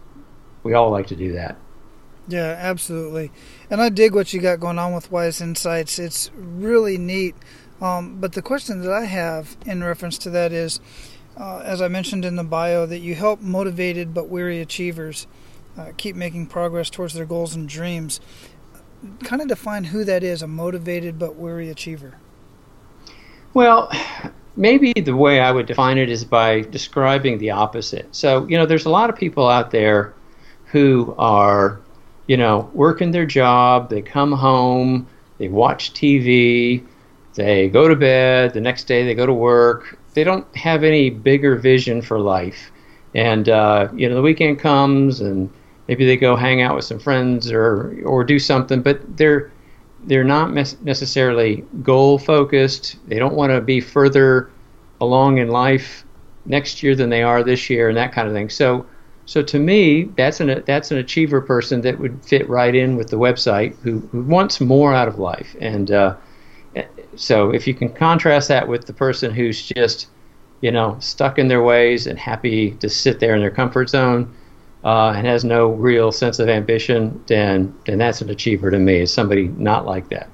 we 0.62 0.74
all 0.74 0.90
like 0.90 1.06
to 1.08 1.16
do 1.16 1.32
that. 1.32 1.56
Yeah, 2.28 2.56
absolutely. 2.58 3.30
And 3.70 3.80
I 3.80 3.88
dig 3.88 4.14
what 4.14 4.32
you 4.32 4.40
got 4.40 4.58
going 4.58 4.78
on 4.78 4.94
with 4.94 5.12
Wise 5.12 5.40
Insights. 5.40 5.98
It's 5.98 6.30
really 6.34 6.98
neat. 6.98 7.36
Um, 7.80 8.18
but 8.20 8.32
the 8.32 8.42
question 8.42 8.80
that 8.80 8.92
I 8.92 9.04
have 9.04 9.56
in 9.66 9.84
reference 9.84 10.18
to 10.18 10.30
that 10.30 10.50
is, 10.50 10.80
uh, 11.36 11.58
as 11.64 11.82
I 11.82 11.88
mentioned 11.88 12.24
in 12.24 12.36
the 12.36 12.44
bio, 12.44 12.86
that 12.86 12.98
you 12.98 13.14
help 13.14 13.40
motivated 13.40 14.14
but 14.14 14.28
weary 14.28 14.60
achievers 14.60 15.26
uh, 15.78 15.92
keep 15.96 16.16
making 16.16 16.46
progress 16.46 16.88
towards 16.88 17.14
their 17.14 17.26
goals 17.26 17.54
and 17.54 17.68
dreams. 17.68 18.20
Kind 19.22 19.42
of 19.42 19.48
define 19.48 19.84
who 19.84 20.04
that 20.04 20.22
is 20.22 20.42
a 20.42 20.46
motivated 20.46 21.18
but 21.18 21.36
weary 21.36 21.68
achiever. 21.68 22.14
Well, 23.52 23.90
maybe 24.56 24.92
the 24.92 25.14
way 25.14 25.40
I 25.40 25.52
would 25.52 25.66
define 25.66 25.98
it 25.98 26.10
is 26.10 26.24
by 26.24 26.62
describing 26.62 27.38
the 27.38 27.50
opposite. 27.50 28.14
So, 28.14 28.46
you 28.46 28.56
know, 28.56 28.66
there's 28.66 28.86
a 28.86 28.90
lot 28.90 29.10
of 29.10 29.16
people 29.16 29.48
out 29.48 29.70
there 29.70 30.14
who 30.66 31.14
are, 31.18 31.80
you 32.26 32.36
know, 32.36 32.70
working 32.72 33.10
their 33.10 33.26
job, 33.26 33.90
they 33.90 34.02
come 34.02 34.32
home, 34.32 35.06
they 35.38 35.48
watch 35.48 35.92
TV, 35.92 36.84
they 37.34 37.68
go 37.68 37.86
to 37.86 37.94
bed, 37.94 38.54
the 38.54 38.60
next 38.60 38.84
day 38.84 39.04
they 39.04 39.14
go 39.14 39.26
to 39.26 39.34
work, 39.34 39.98
they 40.16 40.25
don't 40.25 40.46
have 40.56 40.82
any 40.82 41.11
bigger 41.11 41.56
vision 41.56 42.00
for 42.00 42.18
life. 42.18 42.73
And 43.14 43.49
uh, 43.49 43.88
you 43.94 44.08
know, 44.08 44.14
the 44.16 44.23
weekend 44.23 44.58
comes, 44.58 45.20
and 45.20 45.50
maybe 45.88 46.06
they 46.06 46.16
go 46.16 46.35
hang 46.35 46.62
out 46.62 46.75
with 46.75 46.87
some 46.87 46.99
friends 46.99 47.52
or 47.52 48.02
or 48.04 48.25
do 48.25 48.38
something, 48.38 48.82
but 48.82 48.99
they're 49.16 49.52
they're 50.04 50.25
not 50.25 50.52
mes- 50.52 50.80
necessarily 50.82 51.64
goal 51.82 52.18
focused. 52.18 52.96
They 53.06 53.18
don't 53.18 53.35
want 53.35 53.52
to 53.52 53.61
be 53.61 53.80
further 53.80 54.50
along 55.00 55.38
in 55.38 55.49
life 55.49 56.04
next 56.46 56.82
year 56.82 56.96
than 56.96 57.11
they 57.11 57.23
are 57.23 57.44
this 57.44 57.68
year, 57.68 57.88
and 57.88 57.96
that 57.96 58.12
kind 58.12 58.26
of 58.26 58.35
thing. 58.35 58.50
So. 58.50 58.87
So 59.28 59.42
to 59.42 59.58
me, 59.58 60.04
that's 60.16 60.38
an 60.38 60.62
that's 60.66 60.92
an 60.92 60.99
achiever 60.99 61.40
person 61.40 61.80
that 61.80 61.99
would 61.99 62.25
fit 62.25 62.49
right 62.49 62.73
in 62.73 62.94
with 62.94 63.08
the 63.08 63.18
website 63.18 63.75
who, 63.82 63.99
who 64.12 64.23
wants 64.23 64.61
more 64.61 64.94
out 64.94 65.08
of 65.08 65.18
life, 65.18 65.56
and 65.61 65.90
uh, 65.90 66.14
so 67.16 67.50
if 67.50 67.66
you 67.66 67.75
can 67.75 67.88
contrast 67.88 68.49
that 68.49 68.68
with 68.68 68.87
the 68.87 68.92
person 68.92 69.32
who's 69.32 69.66
just, 69.66 70.08
you 70.61 70.70
know, 70.70 70.96
stuck 71.00 71.38
in 71.38 71.49
their 71.49 71.62
ways 71.62 72.06
and 72.06 72.18
happy 72.18 72.73
to 72.73 72.88
sit 72.88 73.20
there 73.20 73.35
in 73.35 73.40
their 73.40 73.50
comfort 73.50 73.88
zone 73.88 74.35
uh, 74.85 75.12
and 75.16 75.26
has 75.26 75.44
no 75.44 75.68
real 75.68 76.12
sense 76.12 76.38
of 76.38 76.49
ambition, 76.49 77.23
then 77.26 77.75
then 77.87 77.99
that's 77.99 78.20
an 78.20 78.30
achiever 78.30 78.70
to 78.70 78.78
me. 78.78 79.00
Is 79.00 79.12
somebody 79.12 79.49
not 79.49 79.85
like 79.85 80.08
that? 80.11 80.28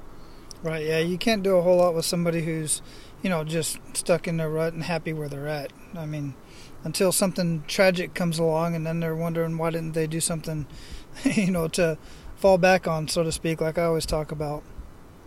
Right. 0.61 0.85
Yeah. 0.85 0.99
You 0.99 1.17
can't 1.17 1.43
do 1.43 1.57
a 1.57 1.61
whole 1.61 1.77
lot 1.77 1.93
with 1.93 2.05
somebody 2.05 2.43
who's, 2.43 2.81
you 3.21 3.29
know, 3.29 3.43
just 3.43 3.79
stuck 3.93 4.27
in 4.27 4.37
their 4.37 4.49
rut 4.49 4.73
and 4.73 4.83
happy 4.83 5.11
where 5.11 5.27
they're 5.27 5.47
at. 5.47 5.73
I 5.95 6.05
mean, 6.05 6.35
until 6.83 7.11
something 7.11 7.63
tragic 7.67 8.13
comes 8.13 8.39
along, 8.39 8.75
and 8.75 8.85
then 8.85 8.99
they're 8.99 9.15
wondering 9.15 9.57
why 9.57 9.71
didn't 9.71 9.93
they 9.93 10.07
do 10.07 10.19
something, 10.19 10.67
you 11.23 11.51
know, 11.51 11.67
to 11.69 11.97
fall 12.35 12.57
back 12.57 12.87
on, 12.87 13.07
so 13.07 13.23
to 13.23 13.31
speak, 13.31 13.61
like 13.61 13.77
I 13.77 13.85
always 13.85 14.05
talk 14.05 14.31
about. 14.31 14.63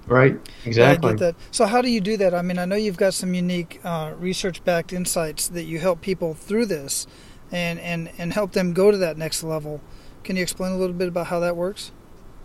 Right. 0.06 0.38
Exactly. 0.64 1.16
Yeah, 1.18 1.32
so 1.50 1.66
how 1.66 1.82
do 1.82 1.90
you 1.90 2.00
do 2.00 2.16
that? 2.18 2.32
I 2.32 2.42
mean, 2.42 2.58
I 2.58 2.64
know 2.64 2.76
you've 2.76 2.96
got 2.96 3.12
some 3.14 3.34
unique 3.34 3.80
uh, 3.82 4.12
research-backed 4.18 4.92
insights 4.92 5.48
that 5.48 5.64
you 5.64 5.80
help 5.80 6.00
people 6.00 6.34
through 6.34 6.66
this, 6.66 7.06
and 7.50 7.80
and 7.80 8.10
and 8.16 8.32
help 8.32 8.52
them 8.52 8.72
go 8.72 8.90
to 8.90 8.96
that 8.98 9.16
next 9.18 9.42
level. 9.42 9.80
Can 10.22 10.36
you 10.36 10.42
explain 10.42 10.72
a 10.72 10.76
little 10.76 10.94
bit 10.94 11.08
about 11.08 11.26
how 11.26 11.40
that 11.40 11.56
works? 11.56 11.90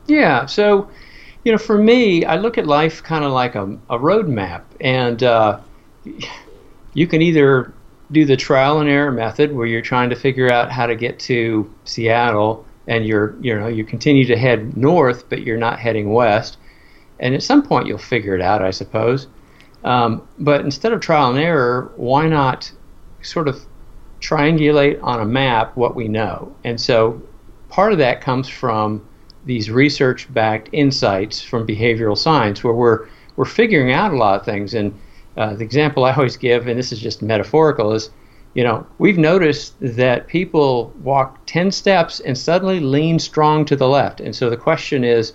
Yeah. 0.08 0.48
So, 0.48 0.90
you 1.44 1.52
know, 1.52 1.58
for 1.58 1.78
me, 1.78 2.26
I 2.26 2.38
look 2.38 2.58
at 2.58 2.66
life 2.66 3.04
kind 3.04 3.24
of 3.24 3.32
like 3.32 3.56
a, 3.56 3.64
a 3.90 4.00
roadmap, 4.00 4.64
and 4.80 5.22
uh, 5.22 5.60
you 6.94 7.08
can 7.08 7.22
either 7.22 7.74
do 8.12 8.26
the 8.26 8.36
trial 8.36 8.80
and 8.80 8.90
error 8.90 9.12
method 9.12 9.54
where 9.54 9.66
you're 9.66 9.82
trying 9.82 10.10
to 10.10 10.16
figure 10.16 10.52
out 10.52 10.72
how 10.72 10.86
to 10.86 10.96
get 10.96 11.20
to 11.20 11.72
Seattle 11.86 12.66
and 12.88 13.06
you're 13.06 13.36
you 13.42 13.58
know 13.58 13.68
you 13.68 13.84
continue 13.84 14.26
to 14.26 14.36
head 14.36 14.76
north 14.76 15.30
but 15.30 15.44
you're 15.44 15.58
not 15.58 15.80
heading 15.80 16.12
west 16.12 16.58
and 17.22 17.34
at 17.34 17.44
some 17.44 17.64
point 17.64 17.88
you'll 17.88 17.98
figure 17.98 18.36
it 18.36 18.42
out 18.42 18.62
I 18.62 18.72
suppose. 18.72 19.28
Um, 19.84 20.28
but 20.38 20.62
instead 20.62 20.94
of 20.94 21.02
trial 21.02 21.30
and 21.30 21.40
error 21.40 21.92
why 21.96 22.28
not 22.28 22.72
sort 23.22 23.48
of 23.48 23.66
triangulate 24.20 25.02
on 25.02 25.22
a 25.22 25.26
map 25.26 25.76
what 25.76 25.96
we 25.96 26.08
know? 26.08 26.56
And 26.64 26.80
so 26.80 27.22
part 27.70 27.94
of 27.94 27.98
that 28.00 28.22
comes 28.22 28.50
from 28.50 29.08
these 29.46 29.72
research 29.72 30.32
backed 30.34 30.70
insights 30.72 31.42
from 31.42 31.66
behavioral 31.66 32.18
science 32.18 32.64
where 32.64 32.74
we're 32.74 33.08
we're 33.36 33.46
figuring 33.46 33.92
out 33.92 34.14
a 34.14 34.18
lot 34.18 34.40
of 34.40 34.46
things. 34.46 34.74
And 34.74 34.94
uh, 35.38 35.56
the 35.56 35.64
example 35.64 36.04
I 36.04 36.14
always 36.14 36.38
give, 36.38 36.68
and 36.68 36.78
this 36.78 36.92
is 36.92 37.00
just 37.00 37.22
metaphorical, 37.22 37.94
is 37.94 38.10
you 38.54 38.64
know, 38.64 38.86
we've 38.98 39.18
noticed 39.18 39.76
that 39.80 40.28
people 40.28 40.94
walk 41.02 41.40
10 41.46 41.72
steps 41.72 42.20
and 42.20 42.38
suddenly 42.38 42.82
lean 42.82 43.18
strong 43.18 43.64
to 43.66 43.78
the 43.78 43.88
left. 43.88 44.20
And 44.20 44.36
so 44.36 44.50
the 44.50 44.58
question 44.58 45.06
is, 45.06 45.34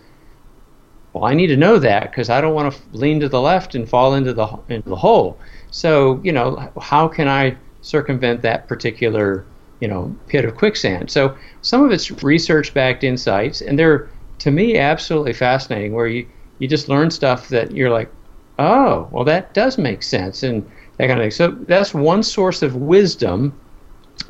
well, 1.16 1.24
I 1.24 1.34
need 1.34 1.46
to 1.46 1.56
know 1.56 1.78
that 1.78 2.10
because 2.10 2.28
I 2.28 2.42
don't 2.42 2.52
want 2.52 2.74
to 2.74 2.80
lean 2.92 3.20
to 3.20 3.28
the 3.28 3.40
left 3.40 3.74
and 3.74 3.88
fall 3.88 4.12
into 4.14 4.34
the 4.34 4.46
into 4.68 4.90
the 4.90 4.96
hole. 4.96 5.38
So, 5.70 6.20
you 6.22 6.30
know, 6.30 6.70
how 6.78 7.08
can 7.08 7.26
I 7.26 7.56
circumvent 7.80 8.42
that 8.42 8.68
particular, 8.68 9.46
you 9.80 9.88
know, 9.88 10.14
pit 10.26 10.44
of 10.44 10.56
quicksand? 10.56 11.10
So, 11.10 11.34
some 11.62 11.82
of 11.82 11.90
it's 11.90 12.10
research-backed 12.22 13.02
insights, 13.02 13.62
and 13.62 13.78
they're 13.78 14.10
to 14.40 14.50
me 14.50 14.76
absolutely 14.76 15.32
fascinating. 15.32 15.94
Where 15.94 16.06
you 16.06 16.28
you 16.58 16.68
just 16.68 16.90
learn 16.90 17.10
stuff 17.10 17.48
that 17.48 17.70
you're 17.72 17.90
like, 17.90 18.12
oh, 18.58 19.08
well, 19.10 19.24
that 19.24 19.54
does 19.54 19.78
make 19.78 20.02
sense, 20.02 20.42
and 20.42 20.70
that 20.98 21.06
kind 21.06 21.18
of 21.18 21.24
thing. 21.24 21.30
So 21.30 21.52
that's 21.66 21.94
one 21.94 22.22
source 22.22 22.60
of 22.60 22.76
wisdom 22.76 23.58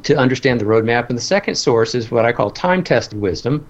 to 0.04 0.16
understand 0.16 0.60
the 0.60 0.66
roadmap. 0.66 1.08
And 1.08 1.18
the 1.18 1.22
second 1.22 1.56
source 1.56 1.96
is 1.96 2.12
what 2.12 2.24
I 2.24 2.30
call 2.30 2.52
time 2.52 2.84
tested 2.84 3.20
wisdom. 3.20 3.66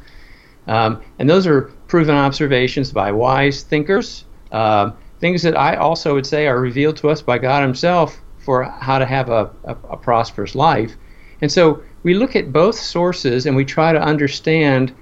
Um, 0.66 1.00
and 1.18 1.28
those 1.28 1.46
are 1.46 1.62
proven 1.86 2.14
observations 2.14 2.92
by 2.92 3.12
wise 3.12 3.62
thinkers, 3.62 4.24
uh, 4.52 4.90
things 5.20 5.42
that 5.42 5.56
I 5.56 5.76
also 5.76 6.14
would 6.14 6.26
say 6.26 6.46
are 6.46 6.60
revealed 6.60 6.96
to 6.98 7.10
us 7.10 7.22
by 7.22 7.38
God 7.38 7.62
Himself 7.62 8.20
for 8.38 8.64
how 8.64 8.98
to 8.98 9.06
have 9.06 9.28
a, 9.28 9.50
a, 9.64 9.76
a 9.90 9.96
prosperous 9.96 10.54
life. 10.54 10.96
And 11.40 11.50
so 11.50 11.82
we 12.02 12.14
look 12.14 12.36
at 12.36 12.52
both 12.52 12.76
sources 12.76 13.46
and 13.46 13.56
we 13.56 13.64
try 13.64 13.92
to 13.92 14.00
understand, 14.00 14.94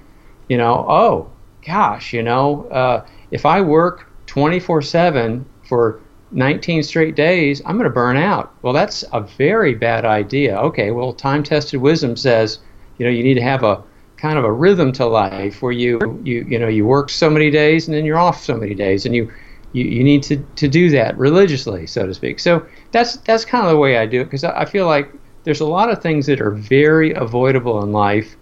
you 0.49 0.57
know, 0.57 0.85
oh, 0.87 1.31
gosh, 1.65 2.13
you 2.13 2.23
know, 2.23 2.65
uh, 2.67 3.05
if 3.31 3.45
I 3.45 3.61
work 3.61 4.09
24 4.27 4.81
7 4.81 5.45
for 5.67 6.01
19 6.31 6.83
straight 6.83 7.15
days, 7.15 7.61
I'm 7.65 7.77
going 7.77 7.85
to 7.85 7.89
burn 7.89 8.17
out. 8.17 8.53
Well, 8.61 8.73
that's 8.73 9.03
a 9.13 9.21
very 9.21 9.75
bad 9.75 10.05
idea. 10.05 10.57
Okay, 10.57 10.91
well, 10.91 11.13
time 11.13 11.43
tested 11.43 11.79
wisdom 11.79 12.15
says, 12.15 12.59
you 12.97 13.05
know, 13.05 13.11
you 13.11 13.23
need 13.23 13.35
to 13.35 13.41
have 13.41 13.63
a 13.63 13.83
kind 14.17 14.37
of 14.37 14.45
a 14.45 14.51
rhythm 14.51 14.91
to 14.93 15.05
life 15.05 15.61
where 15.61 15.71
you, 15.71 15.99
you, 16.23 16.45
you 16.47 16.57
know, 16.57 16.67
you 16.67 16.85
work 16.85 17.09
so 17.09 17.29
many 17.29 17.51
days 17.51 17.87
and 17.87 17.95
then 17.95 18.05
you're 18.05 18.17
off 18.17 18.43
so 18.43 18.55
many 18.57 18.73
days 18.73 19.05
and 19.05 19.15
you, 19.15 19.31
you, 19.73 19.83
you 19.83 20.03
need 20.03 20.23
to, 20.23 20.37
to 20.55 20.67
do 20.67 20.89
that 20.89 21.17
religiously, 21.17 21.85
so 21.85 22.05
to 22.05 22.13
speak. 22.13 22.39
So 22.39 22.65
that's, 22.91 23.17
that's 23.17 23.43
kind 23.45 23.65
of 23.65 23.71
the 23.71 23.77
way 23.77 23.97
I 23.97 24.05
do 24.05 24.21
it 24.21 24.25
because 24.25 24.43
I, 24.43 24.61
I 24.61 24.65
feel 24.65 24.87
like 24.87 25.11
there's 25.43 25.59
a 25.59 25.65
lot 25.65 25.89
of 25.89 26.01
things 26.01 26.25
that 26.27 26.41
are 26.41 26.51
very 26.51 27.13
avoidable 27.13 27.83
in 27.83 27.91
life 27.91 28.35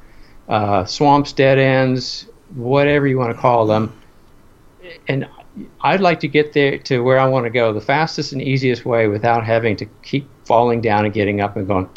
uh, 0.47 0.85
swamps, 0.85 1.33
dead 1.33 1.57
ends, 1.57 2.27
whatever 2.55 3.07
you 3.07 3.17
want 3.17 3.35
to 3.35 3.39
call 3.39 3.65
them. 3.65 3.97
And 5.07 5.27
I'd 5.81 6.01
like 6.01 6.19
to 6.21 6.27
get 6.27 6.53
there 6.53 6.77
to 6.79 7.01
where 7.01 7.19
I 7.19 7.27
want 7.27 7.45
to 7.45 7.49
go 7.49 7.73
the 7.73 7.81
fastest 7.81 8.33
and 8.33 8.41
easiest 8.41 8.85
way 8.85 9.07
without 9.07 9.45
having 9.45 9.75
to 9.77 9.85
keep 10.01 10.27
falling 10.45 10.81
down 10.81 11.05
and 11.05 11.13
getting 11.13 11.41
up 11.41 11.55
and 11.55 11.67
going, 11.67 11.89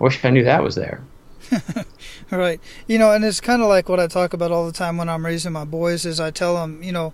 I 0.00 0.04
wish 0.04 0.24
I 0.24 0.30
knew 0.30 0.44
that 0.44 0.62
was 0.62 0.74
there. 0.74 1.02
right. 2.30 2.60
You 2.86 2.98
know, 2.98 3.12
and 3.12 3.24
it's 3.24 3.40
kind 3.40 3.62
of 3.62 3.68
like 3.68 3.88
what 3.88 4.00
I 4.00 4.06
talk 4.06 4.32
about 4.32 4.50
all 4.50 4.66
the 4.66 4.72
time 4.72 4.96
when 4.96 5.08
I'm 5.08 5.24
raising 5.24 5.52
my 5.52 5.64
boys 5.64 6.04
is 6.04 6.20
I 6.20 6.30
tell 6.30 6.56
them, 6.56 6.82
you 6.82 6.92
know, 6.92 7.12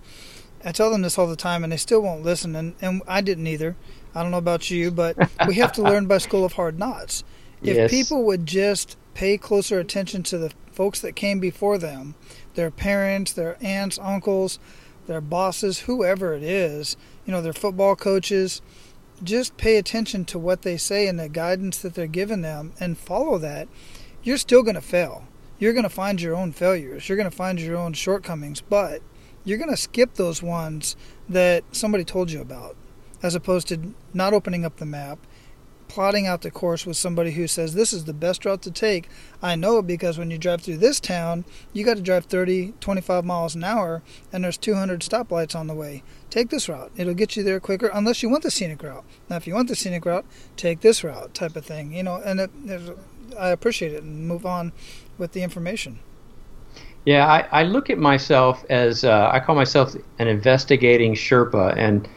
I 0.63 0.71
tell 0.71 0.91
them 0.91 1.01
this 1.01 1.17
all 1.17 1.27
the 1.27 1.35
time 1.35 1.63
and 1.63 1.71
they 1.71 1.77
still 1.77 2.01
won't 2.01 2.23
listen 2.23 2.55
and, 2.55 2.75
and 2.81 3.01
I 3.07 3.21
didn't 3.21 3.47
either. 3.47 3.75
I 4.13 4.21
don't 4.21 4.31
know 4.31 4.37
about 4.37 4.69
you, 4.69 4.91
but 4.91 5.17
we 5.47 5.55
have 5.55 5.71
to 5.73 5.83
learn 5.83 6.07
by 6.07 6.17
school 6.17 6.43
of 6.43 6.53
hard 6.53 6.79
knocks. 6.79 7.23
If 7.61 7.75
yes. 7.75 7.91
people 7.91 8.23
would 8.25 8.45
just 8.45 8.97
pay 9.13 9.37
closer 9.37 9.79
attention 9.79 10.23
to 10.23 10.37
the 10.37 10.51
folks 10.71 11.01
that 11.01 11.15
came 11.15 11.39
before 11.39 11.77
them, 11.77 12.15
their 12.55 12.71
parents, 12.71 13.33
their 13.33 13.57
aunts, 13.61 13.99
uncles, 13.99 14.59
their 15.07 15.21
bosses, 15.21 15.81
whoever 15.81 16.33
it 16.33 16.43
is, 16.43 16.95
you 17.25 17.33
know, 17.33 17.41
their 17.41 17.53
football 17.53 17.95
coaches, 17.95 18.61
just 19.23 19.57
pay 19.57 19.77
attention 19.77 20.23
to 20.25 20.39
what 20.39 20.61
they 20.61 20.77
say 20.77 21.07
and 21.07 21.19
the 21.19 21.29
guidance 21.29 21.79
that 21.79 21.95
they're 21.95 22.07
giving 22.07 22.41
them 22.41 22.73
and 22.79 22.97
follow 22.97 23.37
that. 23.37 23.67
You're 24.23 24.37
still 24.37 24.63
going 24.63 24.75
to 24.75 24.81
fail. 24.81 25.25
You're 25.57 25.73
going 25.73 25.83
to 25.83 25.89
find 25.89 26.21
your 26.21 26.35
own 26.35 26.51
failures. 26.51 27.07
You're 27.07 27.17
going 27.17 27.29
to 27.29 27.35
find 27.35 27.59
your 27.59 27.77
own 27.77 27.93
shortcomings, 27.93 28.61
but 28.61 29.01
you're 29.43 29.57
going 29.57 29.69
to 29.69 29.77
skip 29.77 30.15
those 30.15 30.41
ones 30.41 30.95
that 31.27 31.63
somebody 31.71 32.03
told 32.03 32.31
you 32.31 32.41
about 32.41 32.75
as 33.21 33.35
opposed 33.35 33.67
to 33.67 33.93
not 34.13 34.33
opening 34.33 34.63
up 34.65 34.77
the 34.77 34.85
map 34.85 35.19
plotting 35.89 36.27
out 36.27 36.43
the 36.43 36.51
course 36.51 36.85
with 36.85 36.95
somebody 36.95 37.31
who 37.31 37.47
says 37.47 37.73
this 37.73 37.91
is 37.91 38.05
the 38.05 38.13
best 38.13 38.45
route 38.45 38.61
to 38.61 38.71
take. 38.71 39.09
I 39.41 39.55
know 39.55 39.81
because 39.81 40.17
when 40.17 40.31
you 40.31 40.37
drive 40.37 40.61
through 40.61 40.77
this 40.77 40.99
town, 40.99 41.43
you 41.73 41.83
got 41.83 41.97
to 41.97 42.01
drive 42.01 42.25
30, 42.25 42.75
25 42.79 43.25
miles 43.25 43.55
an 43.55 43.63
hour, 43.63 44.01
and 44.31 44.43
there's 44.43 44.57
200 44.57 45.01
stoplights 45.01 45.55
on 45.55 45.67
the 45.67 45.73
way. 45.73 46.03
Take 46.29 46.49
this 46.49 46.69
route. 46.69 46.91
It'll 46.95 47.15
get 47.15 47.35
you 47.35 47.43
there 47.43 47.59
quicker, 47.59 47.87
unless 47.87 48.23
you 48.23 48.29
want 48.29 48.43
the 48.43 48.51
scenic 48.51 48.81
route. 48.83 49.03
Now, 49.29 49.37
if 49.37 49.47
you 49.47 49.55
want 49.55 49.67
the 49.67 49.75
scenic 49.75 50.05
route, 50.05 50.25
take 50.55 50.81
this 50.81 51.03
route, 51.03 51.33
type 51.33 51.55
of 51.55 51.65
thing. 51.65 51.91
You 51.91 52.03
know, 52.03 52.21
and 52.23 52.39
it, 52.39 52.51
I 53.39 53.49
appreciate 53.49 53.93
it 53.93 54.03
and 54.03 54.27
move 54.27 54.45
on 54.45 54.73
with 55.17 55.31
the 55.31 55.41
information. 55.41 55.99
Yeah, 57.05 57.25
I, 57.25 57.61
I 57.61 57.63
look 57.63 57.89
at 57.89 57.97
myself 57.97 58.65
as 58.69 59.03
uh, 59.03 59.29
I 59.31 59.39
call 59.39 59.55
myself 59.55 59.95
an 60.19 60.27
investigating 60.27 61.15
Sherpa, 61.15 61.75
and 61.77 62.07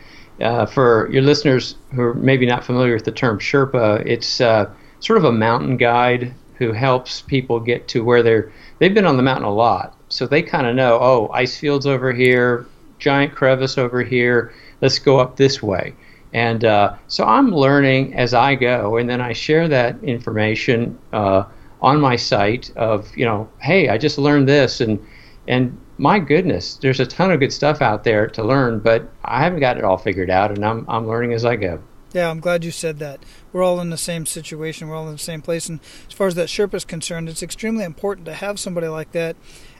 uh, 0.40 0.66
for 0.66 1.08
your 1.10 1.22
listeners 1.22 1.76
who 1.94 2.02
are 2.02 2.14
maybe 2.14 2.46
not 2.46 2.64
familiar 2.64 2.94
with 2.94 3.04
the 3.04 3.12
term 3.12 3.38
Sherpa, 3.38 4.04
it's 4.04 4.40
uh, 4.40 4.68
sort 5.00 5.18
of 5.18 5.24
a 5.24 5.32
mountain 5.32 5.76
guide 5.76 6.34
who 6.54 6.72
helps 6.72 7.22
people 7.22 7.60
get 7.60 7.88
to 7.88 8.04
where 8.04 8.22
they're. 8.22 8.52
They've 8.78 8.92
been 8.92 9.06
on 9.06 9.16
the 9.16 9.22
mountain 9.22 9.46
a 9.46 9.54
lot, 9.54 9.96
so 10.08 10.26
they 10.26 10.42
kind 10.42 10.66
of 10.66 10.74
know. 10.74 10.98
Oh, 11.00 11.30
ice 11.32 11.56
fields 11.56 11.86
over 11.86 12.12
here, 12.12 12.66
giant 12.98 13.34
crevice 13.34 13.78
over 13.78 14.02
here. 14.02 14.52
Let's 14.80 14.98
go 14.98 15.18
up 15.20 15.36
this 15.36 15.62
way. 15.62 15.94
And 16.32 16.64
uh, 16.64 16.94
so 17.08 17.24
I'm 17.24 17.54
learning 17.54 18.14
as 18.14 18.32
I 18.32 18.54
go, 18.54 18.96
and 18.96 19.08
then 19.08 19.20
I 19.20 19.32
share 19.32 19.68
that 19.68 20.02
information 20.02 20.98
uh, 21.12 21.44
on 21.82 22.00
my 22.00 22.16
site. 22.16 22.70
Of 22.76 23.14
you 23.16 23.24
know, 23.24 23.48
hey, 23.60 23.88
I 23.88 23.98
just 23.98 24.18
learned 24.18 24.48
this, 24.48 24.80
and 24.80 25.04
and 25.46 25.78
my 25.98 26.18
goodness, 26.18 26.76
there's 26.76 27.00
a 27.00 27.06
ton 27.06 27.30
of 27.30 27.40
good 27.40 27.52
stuff 27.52 27.82
out 27.82 28.04
there 28.04 28.26
to 28.28 28.42
learn, 28.42 28.78
but 28.80 29.10
I 29.24 29.42
haven't 29.42 29.60
got 29.60 29.76
it 29.76 29.84
all 29.84 29.98
figured 29.98 30.30
out, 30.30 30.50
and 30.50 30.64
I'm 30.64 30.86
I'm 30.88 31.06
learning 31.06 31.32
as 31.34 31.44
I 31.44 31.56
go. 31.56 31.82
Yeah, 32.12 32.28
I'm 32.28 32.40
glad 32.40 32.64
you 32.64 32.70
said 32.70 32.98
that. 32.98 33.24
We're 33.52 33.62
all 33.62 33.80
in 33.80 33.90
the 33.90 33.96
same 33.96 34.26
situation. 34.26 34.88
We're 34.88 34.96
all 34.96 35.06
in 35.06 35.12
the 35.12 35.18
same 35.18 35.40
place. 35.40 35.68
And 35.68 35.80
as 36.06 36.12
far 36.12 36.26
as 36.26 36.34
that 36.34 36.48
Sherpa 36.48 36.74
is 36.74 36.84
concerned, 36.84 37.28
it's 37.28 37.42
extremely 37.42 37.84
important 37.84 38.26
to 38.26 38.34
have 38.34 38.60
somebody 38.60 38.86
like 38.88 39.12
that 39.12 39.34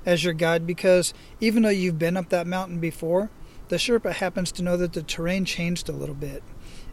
as 0.06 0.24
your 0.24 0.32
guide 0.32 0.66
because 0.66 1.12
even 1.40 1.62
though 1.62 1.68
you've 1.68 1.98
been 1.98 2.16
up 2.16 2.30
that 2.30 2.46
mountain 2.46 2.78
before, 2.78 3.28
the 3.68 3.76
Sherpa 3.76 4.12
happens 4.12 4.52
to 4.52 4.62
know 4.62 4.76
that 4.76 4.92
the 4.92 5.02
terrain 5.02 5.44
changed 5.44 5.88
a 5.88 5.92
little 5.92 6.14
bit. 6.14 6.42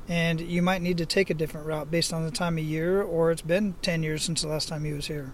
And 0.07 0.41
you 0.41 0.61
might 0.61 0.81
need 0.81 0.97
to 0.97 1.05
take 1.05 1.29
a 1.29 1.35
different 1.35 1.67
route 1.67 1.91
based 1.91 2.11
on 2.11 2.25
the 2.25 2.31
time 2.31 2.57
of 2.57 2.63
year, 2.63 3.01
or 3.01 3.31
it's 3.31 3.43
been 3.43 3.75
10 3.83 4.01
years 4.01 4.23
since 4.23 4.41
the 4.41 4.47
last 4.47 4.67
time 4.67 4.83
he 4.83 4.91
was 4.91 5.05
here. 5.05 5.33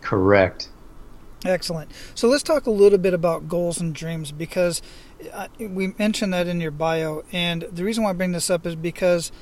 Correct. 0.00 0.68
Excellent. 1.44 1.90
So 2.14 2.28
let's 2.28 2.42
talk 2.42 2.66
a 2.66 2.70
little 2.70 2.98
bit 2.98 3.14
about 3.14 3.48
goals 3.48 3.80
and 3.80 3.94
dreams 3.94 4.32
because 4.32 4.80
uh, 5.32 5.48
we 5.58 5.94
mentioned 5.98 6.32
that 6.32 6.46
in 6.46 6.60
your 6.60 6.70
bio. 6.70 7.24
And 7.32 7.62
the 7.62 7.84
reason 7.84 8.04
why 8.04 8.10
I 8.10 8.12
bring 8.12 8.32
this 8.32 8.48
up 8.48 8.64
is 8.66 8.76
because 8.76 9.32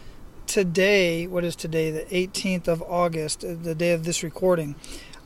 today, 0.47 1.27
what 1.27 1.45
is 1.45 1.57
today, 1.57 1.91
the 1.91 2.05
18th 2.05 2.69
of 2.69 2.83
August, 2.83 3.45
uh, 3.45 3.55
the 3.61 3.75
day 3.75 3.93
of 3.93 4.05
this 4.05 4.23
recording, 4.23 4.77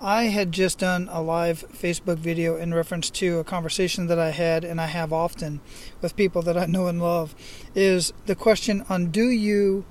I 0.00 0.24
had 0.24 0.52
just 0.52 0.78
done 0.78 1.08
a 1.10 1.20
live 1.20 1.64
Facebook 1.72 2.18
video 2.18 2.56
in 2.56 2.72
reference 2.72 3.10
to 3.10 3.40
a 3.40 3.44
conversation 3.44 4.06
that 4.06 4.18
I 4.18 4.30
had 4.30 4.62
and 4.62 4.80
I 4.80 4.86
have 4.86 5.12
often 5.12 5.60
with 6.00 6.14
people 6.14 6.40
that 6.42 6.56
I 6.56 6.66
know 6.66 6.86
and 6.86 7.02
love 7.02 7.34
is 7.74 8.12
the 8.26 8.36
question 8.36 8.84
on 8.88 9.06
do 9.06 9.28
you 9.28 9.84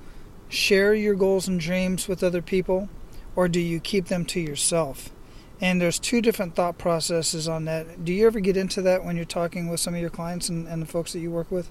share 0.48 0.94
your 0.94 1.14
goals 1.14 1.46
and 1.46 1.60
dreams 1.60 2.08
with 2.08 2.22
other 2.22 2.40
people 2.40 2.88
or 3.36 3.48
do 3.48 3.60
you 3.60 3.80
keep 3.80 4.06
them 4.06 4.24
to 4.26 4.40
yourself? 4.40 5.10
And 5.60 5.78
there's 5.78 5.98
two 5.98 6.22
different 6.22 6.54
thought 6.54 6.78
processes 6.78 7.46
on 7.46 7.66
that. 7.66 8.02
Do 8.02 8.14
you 8.14 8.26
ever 8.26 8.40
get 8.40 8.56
into 8.56 8.80
that 8.82 9.04
when 9.04 9.16
you're 9.16 9.26
talking 9.26 9.68
with 9.68 9.80
some 9.80 9.94
of 9.94 10.00
your 10.00 10.08
clients 10.08 10.48
and, 10.48 10.66
and 10.66 10.80
the 10.80 10.86
folks 10.86 11.12
that 11.12 11.20
you 11.20 11.30
work 11.30 11.50
with? 11.50 11.70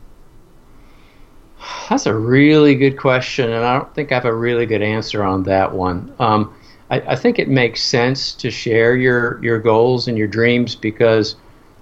That's 1.89 2.05
a 2.05 2.13
really 2.13 2.75
good 2.75 2.99
question, 2.99 3.51
and 3.51 3.65
I 3.65 3.79
don't 3.79 3.93
think 3.95 4.11
I 4.11 4.15
have 4.15 4.25
a 4.25 4.33
really 4.33 4.65
good 4.65 4.81
answer 4.81 5.23
on 5.23 5.43
that 5.43 5.73
one. 5.73 6.13
Um, 6.19 6.53
I, 6.89 6.99
I, 7.01 7.15
think 7.15 7.39
it 7.39 7.49
makes 7.49 7.81
sense 7.81 8.33
to 8.33 8.49
share 8.49 8.95
your, 8.95 9.43
your 9.43 9.59
goals 9.59 10.07
and 10.07 10.17
your 10.17 10.27
dreams 10.27 10.75
because 10.75 11.35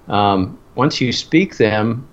um, 0.07 0.57
once 0.75 0.99
you 0.99 1.11
speak 1.11 1.57
them, 1.57 2.07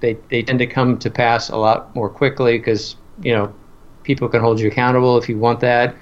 they, 0.00 0.18
they 0.30 0.42
tend 0.42 0.58
to 0.58 0.66
come 0.66 0.98
to 0.98 1.10
pass 1.10 1.48
a 1.48 1.56
lot 1.56 1.94
more 1.94 2.08
quickly 2.08 2.58
because, 2.58 2.96
you 3.22 3.32
know, 3.32 3.54
people 4.02 4.28
can 4.28 4.40
hold 4.40 4.60
you 4.60 4.68
accountable 4.68 5.16
if 5.16 5.28
you 5.28 5.38
want 5.38 5.60
that. 5.60 5.94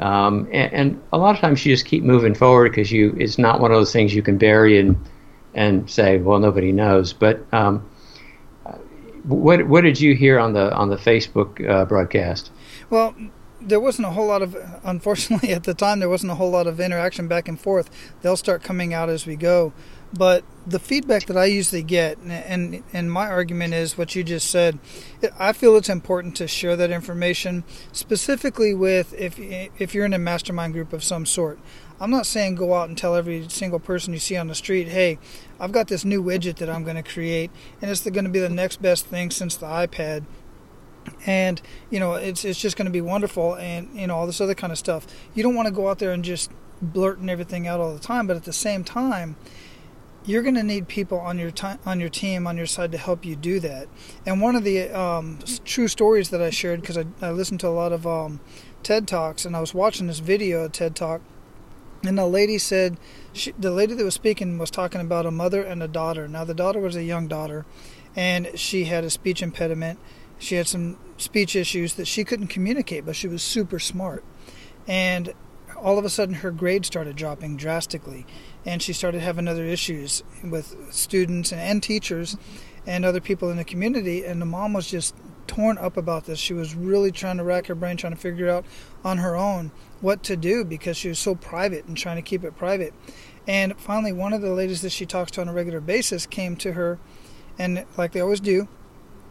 Um, 0.00 0.48
and, 0.52 0.72
and, 0.72 1.02
a 1.12 1.18
lot 1.18 1.36
of 1.36 1.40
times 1.40 1.64
you 1.64 1.72
just 1.72 1.84
keep 1.84 2.02
moving 2.02 2.34
forward 2.34 2.70
because 2.72 2.90
you 2.90 3.14
it's 3.16 3.38
not 3.38 3.60
one 3.60 3.70
of 3.70 3.76
those 3.76 3.92
things 3.92 4.12
you 4.12 4.22
can 4.22 4.36
bury 4.38 4.76
and 4.76 4.96
and 5.54 5.88
say, 5.88 6.18
well, 6.18 6.40
nobody 6.40 6.72
knows. 6.72 7.12
But 7.12 7.46
um, 7.52 7.88
what 9.22 9.66
what 9.68 9.82
did 9.82 10.00
you 10.00 10.14
hear 10.14 10.38
on 10.38 10.52
the 10.52 10.74
on 10.74 10.88
the 10.88 10.96
Facebook 10.96 11.66
uh, 11.68 11.84
broadcast? 11.84 12.50
Well, 12.90 13.14
there 13.66 13.80
wasn't 13.80 14.06
a 14.06 14.10
whole 14.10 14.26
lot 14.26 14.42
of, 14.42 14.56
unfortunately, 14.84 15.52
at 15.52 15.64
the 15.64 15.74
time, 15.74 16.00
there 16.00 16.08
wasn't 16.08 16.32
a 16.32 16.36
whole 16.36 16.50
lot 16.50 16.66
of 16.66 16.80
interaction 16.80 17.28
back 17.28 17.48
and 17.48 17.60
forth. 17.60 17.90
They'll 18.22 18.36
start 18.36 18.62
coming 18.62 18.94
out 18.94 19.08
as 19.08 19.26
we 19.26 19.36
go. 19.36 19.72
But 20.16 20.44
the 20.64 20.78
feedback 20.78 21.26
that 21.26 21.36
I 21.36 21.46
usually 21.46 21.82
get, 21.82 22.18
and 22.18 22.84
and 22.92 23.10
my 23.10 23.26
argument 23.26 23.74
is 23.74 23.98
what 23.98 24.14
you 24.14 24.22
just 24.22 24.48
said. 24.48 24.78
I 25.40 25.52
feel 25.52 25.76
it's 25.76 25.88
important 25.88 26.36
to 26.36 26.46
share 26.46 26.76
that 26.76 26.92
information, 26.92 27.64
specifically 27.90 28.74
with 28.74 29.12
if 29.14 29.38
if 29.40 29.92
you're 29.92 30.04
in 30.04 30.14
a 30.14 30.18
mastermind 30.18 30.72
group 30.72 30.92
of 30.92 31.02
some 31.02 31.26
sort. 31.26 31.58
I'm 32.00 32.10
not 32.10 32.26
saying 32.26 32.56
go 32.56 32.74
out 32.74 32.88
and 32.88 32.98
tell 32.98 33.16
every 33.16 33.48
single 33.48 33.80
person 33.80 34.12
you 34.12 34.18
see 34.20 34.36
on 34.36 34.48
the 34.48 34.54
street, 34.54 34.88
hey, 34.88 35.18
I've 35.58 35.72
got 35.72 35.88
this 35.88 36.04
new 36.04 36.22
widget 36.22 36.56
that 36.56 36.68
I'm 36.68 36.84
going 36.84 36.96
to 36.96 37.02
create, 37.02 37.50
and 37.80 37.90
it's 37.90 38.02
going 38.02 38.24
to 38.24 38.30
be 38.30 38.40
the 38.40 38.48
next 38.48 38.82
best 38.82 39.06
thing 39.06 39.30
since 39.30 39.56
the 39.56 39.66
iPad 39.66 40.24
and 41.26 41.60
you 41.90 42.00
know 42.00 42.14
it's 42.14 42.44
it's 42.44 42.60
just 42.60 42.76
going 42.76 42.86
to 42.86 42.92
be 42.92 43.00
wonderful 43.00 43.54
and 43.56 43.88
you 43.94 44.06
know 44.06 44.16
all 44.16 44.26
this 44.26 44.40
other 44.40 44.54
kind 44.54 44.72
of 44.72 44.78
stuff. 44.78 45.06
You 45.34 45.42
don't 45.42 45.54
want 45.54 45.66
to 45.66 45.74
go 45.74 45.88
out 45.88 45.98
there 45.98 46.12
and 46.12 46.24
just 46.24 46.50
blurting 46.82 47.30
everything 47.30 47.66
out 47.66 47.80
all 47.80 47.94
the 47.94 48.00
time 48.00 48.26
but 48.26 48.36
at 48.36 48.44
the 48.44 48.52
same 48.52 48.84
time 48.84 49.36
you're 50.26 50.42
going 50.42 50.54
to 50.54 50.62
need 50.62 50.88
people 50.88 51.18
on 51.18 51.38
your 51.38 51.50
time 51.50 51.78
on 51.84 52.00
your 52.00 52.08
team 52.08 52.46
on 52.46 52.56
your 52.56 52.66
side 52.66 52.90
to 52.92 52.98
help 52.98 53.24
you 53.24 53.36
do 53.36 53.60
that. 53.60 53.88
And 54.24 54.40
one 54.40 54.56
of 54.56 54.64
the 54.64 54.88
um, 54.90 55.38
true 55.64 55.88
stories 55.88 56.30
that 56.30 56.40
i 56.42 56.50
shared 56.50 56.80
because 56.80 56.98
I, 56.98 57.04
I, 57.20 57.30
listened 57.30 57.60
to 57.60 57.68
a 57.68 57.70
lot 57.70 57.92
of 57.92 58.06
um, 58.06 58.40
ted 58.82 59.06
talks 59.06 59.44
and 59.44 59.56
i 59.56 59.60
was 59.60 59.74
watching 59.74 60.06
this 60.06 60.20
video 60.20 60.68
ted 60.68 60.96
talk 60.96 61.20
and 62.06 62.18
the 62.18 62.26
lady 62.26 62.58
said 62.58 62.98
she, 63.32 63.52
the 63.52 63.70
lady 63.70 63.94
that 63.94 64.04
was 64.04 64.14
speaking 64.14 64.58
was 64.58 64.70
talking 64.70 65.00
about 65.00 65.26
a 65.26 65.30
mother 65.30 65.62
and 65.62 65.82
a 65.82 65.88
daughter. 65.88 66.28
Now 66.28 66.44
the 66.44 66.54
daughter 66.54 66.78
was 66.78 66.96
a 66.96 67.02
young 67.02 67.28
daughter 67.28 67.64
and 68.14 68.58
she 68.58 68.84
had 68.84 69.04
a 69.04 69.10
speech 69.10 69.42
impediment 69.42 69.98
she 70.38 70.56
had 70.56 70.66
some 70.66 70.98
speech 71.16 71.56
issues 71.56 71.94
that 71.94 72.06
she 72.06 72.24
couldn't 72.24 72.48
communicate, 72.48 73.06
but 73.06 73.16
she 73.16 73.28
was 73.28 73.42
super 73.42 73.78
smart. 73.78 74.24
And 74.86 75.32
all 75.76 75.98
of 75.98 76.04
a 76.04 76.10
sudden, 76.10 76.36
her 76.36 76.50
grades 76.50 76.86
started 76.86 77.16
dropping 77.16 77.56
drastically, 77.56 78.26
and 78.64 78.82
she 78.82 78.92
started 78.92 79.20
having 79.20 79.48
other 79.48 79.64
issues 79.64 80.22
with 80.42 80.76
students 80.90 81.52
and, 81.52 81.60
and 81.60 81.82
teachers 81.82 82.36
and 82.86 83.04
other 83.04 83.20
people 83.20 83.50
in 83.50 83.56
the 83.56 83.64
community. 83.64 84.24
And 84.24 84.40
the 84.40 84.46
mom 84.46 84.72
was 84.72 84.90
just 84.90 85.14
torn 85.46 85.78
up 85.78 85.96
about 85.96 86.24
this. 86.24 86.38
She 86.38 86.54
was 86.54 86.74
really 86.74 87.12
trying 87.12 87.36
to 87.38 87.44
rack 87.44 87.66
her 87.66 87.74
brain, 87.74 87.96
trying 87.96 88.14
to 88.14 88.18
figure 88.18 88.48
out 88.48 88.64
on 89.04 89.18
her 89.18 89.36
own 89.36 89.70
what 90.00 90.22
to 90.24 90.36
do 90.36 90.64
because 90.64 90.96
she 90.96 91.08
was 91.08 91.18
so 91.18 91.34
private 91.34 91.84
and 91.86 91.96
trying 91.96 92.16
to 92.16 92.22
keep 92.22 92.44
it 92.44 92.56
private. 92.56 92.94
And 93.46 93.78
finally, 93.78 94.12
one 94.12 94.32
of 94.32 94.40
the 94.40 94.52
ladies 94.52 94.82
that 94.82 94.92
she 94.92 95.06
talks 95.06 95.30
to 95.32 95.40
on 95.40 95.48
a 95.48 95.52
regular 95.52 95.80
basis 95.80 96.26
came 96.26 96.56
to 96.56 96.72
her, 96.72 96.98
and 97.58 97.84
like 97.96 98.12
they 98.12 98.20
always 98.20 98.40
do, 98.40 98.68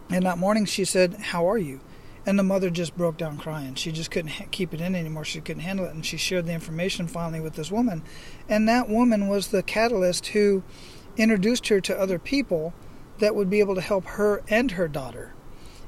and 0.09 0.25
that 0.25 0.37
morning 0.37 0.65
she 0.65 0.85
said, 0.85 1.15
How 1.15 1.49
are 1.49 1.57
you? 1.57 1.79
And 2.25 2.39
the 2.39 2.43
mother 2.43 2.69
just 2.69 2.95
broke 2.95 3.17
down 3.17 3.37
crying. 3.37 3.75
She 3.75 3.91
just 3.91 4.09
couldn't 4.09 4.31
ha- 4.31 4.45
keep 4.51 4.73
it 4.73 4.79
in 4.79 4.95
anymore. 4.95 5.25
She 5.25 5.41
couldn't 5.41 5.63
handle 5.63 5.85
it. 5.85 5.93
And 5.93 6.05
she 6.05 6.15
shared 6.15 6.45
the 6.45 6.53
information 6.53 7.07
finally 7.07 7.41
with 7.41 7.55
this 7.55 7.71
woman. 7.71 8.01
And 8.47 8.67
that 8.69 8.87
woman 8.87 9.27
was 9.27 9.49
the 9.49 9.61
catalyst 9.61 10.27
who 10.27 10.63
introduced 11.17 11.67
her 11.67 11.81
to 11.81 11.99
other 11.99 12.19
people 12.19 12.73
that 13.19 13.35
would 13.35 13.49
be 13.49 13.59
able 13.59 13.75
to 13.75 13.81
help 13.81 14.05
her 14.05 14.41
and 14.47 14.71
her 14.71 14.87
daughter. 14.87 15.33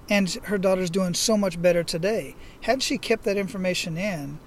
And 0.09 0.29
her 0.43 0.57
daughter's 0.57 0.89
doing 0.89 1.13
so 1.13 1.37
much 1.37 1.61
better 1.61 1.83
today. 1.83 2.35
Had 2.61 2.83
she 2.83 2.97
kept 2.97 3.23
that 3.23 3.37
information 3.37 3.97
in, 3.97 4.39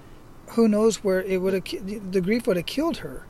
who 0.51 0.67
knows 0.67 1.03
where 1.03 1.21
it 1.23 1.41
would 1.41 1.53
have, 1.53 2.11
the 2.11 2.21
grief 2.21 2.45
would 2.47 2.57
have 2.57 2.65
killed 2.65 2.97
her 2.97 3.25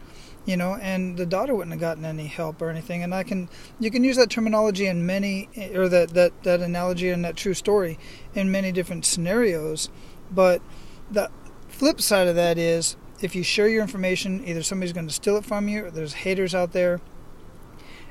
you 0.49 0.57
know, 0.57 0.73
and 0.81 1.15
the 1.15 1.27
daughter 1.27 1.53
wouldn't 1.53 1.73
have 1.73 1.79
gotten 1.79 2.03
any 2.03 2.25
help 2.25 2.59
or 2.59 2.71
anything. 2.71 3.03
And 3.03 3.13
I 3.13 3.21
can, 3.21 3.49
you 3.79 3.91
can 3.91 4.03
use 4.03 4.17
that 4.17 4.31
terminology 4.31 4.87
in 4.87 5.05
many, 5.05 5.47
or 5.75 5.87
that 5.89 6.09
that 6.15 6.41
that 6.41 6.59
analogy 6.59 7.09
and 7.09 7.23
that 7.23 7.35
true 7.35 7.53
story 7.53 7.99
in 8.33 8.49
many 8.49 8.71
different 8.71 9.05
scenarios. 9.05 9.89
But 10.31 10.63
the 11.11 11.29
flip 11.67 12.01
side 12.01 12.27
of 12.27 12.35
that 12.35 12.57
is, 12.57 12.97
if 13.21 13.35
you 13.35 13.43
share 13.43 13.67
your 13.67 13.83
information, 13.83 14.43
either 14.43 14.63
somebody's 14.63 14.91
going 14.91 15.07
to 15.07 15.13
steal 15.13 15.37
it 15.37 15.45
from 15.45 15.67
you, 15.67 15.85
or 15.85 15.91
there's 15.91 16.13
haters 16.13 16.55
out 16.55 16.71
there, 16.71 16.99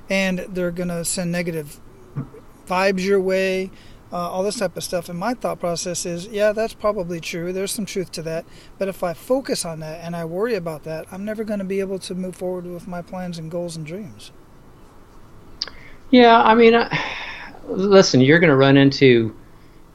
and 0.08 0.38
they're 0.50 0.70
going 0.70 0.90
to 0.90 1.04
send 1.04 1.32
negative 1.32 1.80
vibes 2.68 3.04
your 3.04 3.20
way, 3.20 3.72
uh, 4.12 4.16
all 4.16 4.42
this 4.42 4.58
type 4.58 4.76
of 4.76 4.84
stuff. 4.84 5.08
And 5.08 5.18
my 5.18 5.34
thought 5.34 5.60
process 5.60 6.06
is, 6.06 6.26
yeah, 6.28 6.52
that's 6.52 6.74
probably 6.74 7.20
true. 7.20 7.52
There's 7.52 7.72
some 7.72 7.86
truth 7.86 8.12
to 8.12 8.22
that. 8.22 8.44
But 8.78 8.88
if 8.88 9.02
I 9.02 9.12
focus 9.12 9.64
on 9.64 9.80
that 9.80 10.04
and 10.04 10.16
I 10.16 10.24
worry 10.24 10.54
about 10.54 10.84
that, 10.84 11.06
I'm 11.12 11.24
never 11.24 11.44
going 11.44 11.58
to 11.58 11.64
be 11.64 11.80
able 11.80 11.98
to 12.00 12.14
move 12.14 12.36
forward 12.36 12.66
with 12.66 12.88
my 12.88 13.02
plans 13.02 13.38
and 13.38 13.50
goals 13.50 13.76
and 13.76 13.86
dreams. 13.86 14.32
Yeah, 16.10 16.40
I 16.40 16.54
mean, 16.54 16.74
uh, 16.74 16.88
listen, 17.66 18.20
you're 18.20 18.38
going 18.38 18.50
to 18.50 18.56
run 18.56 18.76
into 18.76 19.36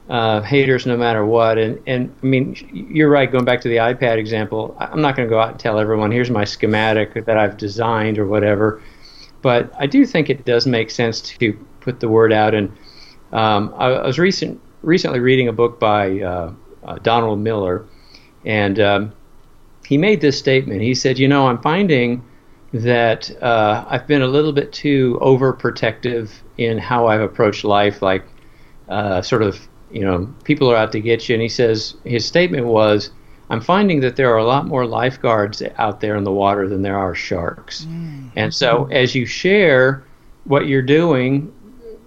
uh, 0.08 0.42
haters 0.42 0.86
no 0.86 0.96
matter 0.96 1.24
what. 1.24 1.58
And, 1.58 1.82
and 1.86 2.14
I 2.22 2.26
mean, 2.26 2.56
you're 2.92 3.10
right, 3.10 3.30
going 3.30 3.44
back 3.44 3.60
to 3.62 3.68
the 3.68 3.76
iPad 3.76 4.18
example, 4.18 4.76
I'm 4.78 5.00
not 5.00 5.16
going 5.16 5.28
to 5.28 5.30
go 5.30 5.40
out 5.40 5.50
and 5.50 5.58
tell 5.58 5.78
everyone, 5.78 6.12
here's 6.12 6.30
my 6.30 6.44
schematic 6.44 7.24
that 7.24 7.36
I've 7.36 7.56
designed 7.56 8.18
or 8.18 8.26
whatever. 8.26 8.80
But 9.42 9.72
I 9.78 9.86
do 9.86 10.06
think 10.06 10.30
it 10.30 10.44
does 10.44 10.66
make 10.66 10.90
sense 10.90 11.20
to 11.20 11.52
put 11.80 12.00
the 12.00 12.08
word 12.08 12.32
out 12.32 12.54
and 12.54 12.72
um, 13.34 13.74
I, 13.76 13.86
I, 13.86 14.06
was 14.06 14.18
recent, 14.18 14.60
recently 14.82 15.18
reading 15.18 15.48
a 15.48 15.52
book 15.52 15.80
by 15.80 16.20
uh, 16.20 16.52
uh, 16.84 16.98
Donald 17.02 17.40
Miller, 17.40 17.84
and 18.44 18.78
um, 18.78 19.12
he 19.84 19.98
made 19.98 20.20
this 20.20 20.38
statement. 20.38 20.80
He 20.80 20.94
said, 20.94 21.18
"You 21.18 21.26
know, 21.26 21.48
I'm 21.48 21.60
finding 21.60 22.24
that 22.72 23.30
uh, 23.42 23.84
I've 23.88 24.06
been 24.06 24.22
a 24.22 24.28
little 24.28 24.52
bit 24.52 24.72
too 24.72 25.18
overprotective 25.20 26.30
in 26.58 26.78
how 26.78 27.08
I've 27.08 27.20
approached 27.20 27.64
life, 27.64 28.02
like 28.02 28.24
uh, 28.88 29.20
sort 29.20 29.42
of, 29.42 29.68
you 29.90 30.02
know, 30.02 30.32
people 30.44 30.70
are 30.70 30.76
out 30.76 30.92
to 30.92 31.00
get 31.00 31.28
you." 31.28 31.34
And 31.34 31.42
he 31.42 31.48
says 31.48 31.96
his 32.04 32.24
statement 32.24 32.66
was. 32.66 33.10
I'm 33.50 33.60
finding 33.60 34.00
that 34.00 34.16
there 34.16 34.32
are 34.32 34.38
a 34.38 34.44
lot 34.44 34.66
more 34.66 34.86
lifeguards 34.86 35.62
out 35.76 36.00
there 36.00 36.16
in 36.16 36.24
the 36.24 36.32
water 36.32 36.66
than 36.66 36.80
there 36.80 36.96
are 36.96 37.14
sharks. 37.14 37.84
Mm. 37.84 38.30
And 38.36 38.54
so, 38.54 38.86
as 38.86 39.14
you 39.14 39.26
share 39.26 40.02
what 40.44 40.66
you're 40.66 40.80
doing 40.80 41.52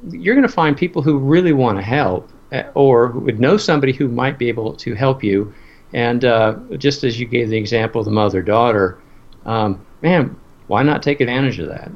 you're 0.10 0.36
going 0.36 0.48
to 0.48 0.54
find 0.54 0.78
people 0.78 1.02
who 1.02 1.18
really 1.18 1.54
want 1.54 1.78
to 1.78 1.82
help 1.82 2.30
eh, 2.52 2.64
or 2.74 3.08
would 3.08 3.40
know 3.40 3.58
somebody 3.58 3.94
who 3.94 4.08
might 4.08 4.38
be 4.38 4.50
able 4.50 4.74
to 4.76 4.94
help 4.94 5.24
you. 5.24 5.54
And 5.94 6.26
uh, 6.26 6.58
just 6.78 7.04
as 7.04 7.20
you 7.20 7.26
gave 7.26 7.50
the 7.50 7.58
example 7.58 8.00
of 8.00 8.06
the 8.06 8.12
mother 8.12 8.42
daughter, 8.42 9.00
um, 9.46 9.86
man, 10.02 10.36
why 10.68 10.84
not 10.84 11.02
take 11.02 11.22
advantage 11.22 11.60
of 11.60 11.70
that? 11.70 11.92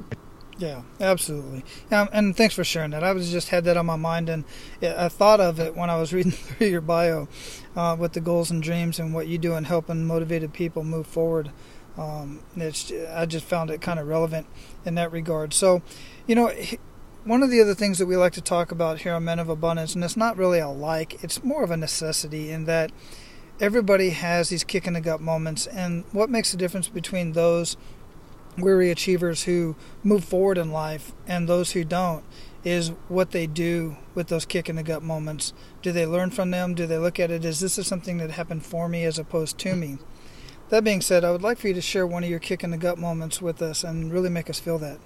Yeah, 0.62 0.84
absolutely. 1.00 1.66
Um, 1.90 2.08
and 2.14 2.38
thanks 2.38 2.54
for 2.54 2.64
sharing 2.64 2.92
that. 2.92 3.04
I 3.04 3.14
was 3.14 3.32
just 3.32 3.50
had 3.50 3.64
that 3.64 3.78
on 3.78 3.88
my 3.88 3.96
mind, 3.96 4.30
and 4.30 4.46
I 4.82 5.10
thought 5.10 5.40
of 5.40 5.60
it 5.60 5.76
when 5.76 5.90
I 5.90 5.98
was 5.98 6.14
reading 6.14 6.32
through 6.32 6.68
your 6.68 6.82
bio 6.82 7.28
uh, 7.76 7.96
with 8.00 8.14
the 8.14 8.22
goals 8.22 8.52
and 8.52 8.62
dreams 8.62 9.00
and 9.00 9.14
what 9.14 9.28
you 9.28 9.40
do 9.40 9.56
in 9.56 9.64
helping 9.64 10.06
motivated 10.06 10.54
people 10.54 10.84
move 10.84 11.08
forward. 11.08 11.52
Um, 11.98 12.42
I 12.56 13.26
just 13.26 13.46
found 13.46 13.70
it 13.70 13.82
kind 13.82 14.00
of 14.00 14.08
relevant 14.08 14.48
in 14.86 14.96
that 14.96 15.12
regard. 15.12 15.54
So, 15.54 15.82
you 16.28 16.36
know, 16.36 16.54
one 17.24 17.44
of 17.44 17.52
the 17.52 17.62
other 17.62 17.76
things 17.76 18.00
that 18.00 18.08
we 18.08 18.18
like 18.18 18.34
to 18.34 18.42
talk 18.42 18.72
about 18.72 19.02
here 19.02 19.14
on 19.14 19.26
Men 19.26 19.40
of 19.40 19.50
Abundance, 19.50 19.94
and 19.94 20.04
it's 20.04 20.18
not 20.18 20.38
really 20.38 20.60
a 20.60 20.70
like, 20.70 21.24
it's 21.24 21.44
more 21.44 21.64
of 21.64 21.70
a 21.70 21.78
necessity 21.78 22.50
in 22.50 22.66
that 22.66 22.92
everybody 23.60 24.10
has 24.10 24.50
these 24.50 24.64
kick 24.64 24.88
in 24.88 24.94
the 24.94 25.02
gut 25.02 25.22
moments. 25.22 25.68
And 25.68 26.04
what 26.12 26.32
makes 26.32 26.52
the 26.52 26.58
difference 26.58 26.88
between 26.88 27.34
those 27.34 27.78
weary 28.58 28.90
achievers 28.90 29.44
who 29.44 29.76
move 30.04 30.24
forward 30.24 30.58
in 30.58 30.72
life 30.72 31.14
and 31.28 31.48
those 31.48 31.72
who 31.72 31.84
don't 31.84 32.24
is 32.64 32.90
what 33.08 33.32
they 33.32 33.48
do 33.48 33.98
with 34.14 34.28
those 34.28 34.46
kick 34.46 34.68
in 34.68 34.76
the 34.76 34.84
gut 34.84 35.04
moments. 35.04 35.54
Do 35.82 35.92
they 35.92 36.06
learn 36.06 36.32
from 36.32 36.52
them? 36.52 36.74
Do 36.74 36.86
they 36.86 36.98
look 36.98 37.20
at 37.20 37.32
it 37.32 37.46
as 37.46 37.60
this 37.60 37.78
is 37.78 37.88
something 37.88 38.18
that 38.18 38.32
happened 38.32 38.66
for 38.66 38.90
me 38.90 39.04
as 39.04 39.18
opposed 39.18 39.58
to 39.60 39.76
me? 39.76 40.00
That 40.70 40.84
being 40.84 41.02
said, 41.02 41.24
I 41.24 41.32
would 41.32 41.42
like 41.42 41.58
for 41.58 41.68
you 41.68 41.74
to 41.74 41.82
share 41.82 42.08
one 42.08 42.24
of 42.24 42.30
your 42.30 42.40
kick 42.40 42.64
in 42.64 42.72
the 42.72 42.78
gut 42.78 42.98
moments 42.98 43.42
with 43.42 43.62
us 43.62 43.84
and 43.84 44.12
really 44.12 44.30
make 44.30 44.50
us 44.50 44.60
feel 44.60 44.78
that. 44.80 45.00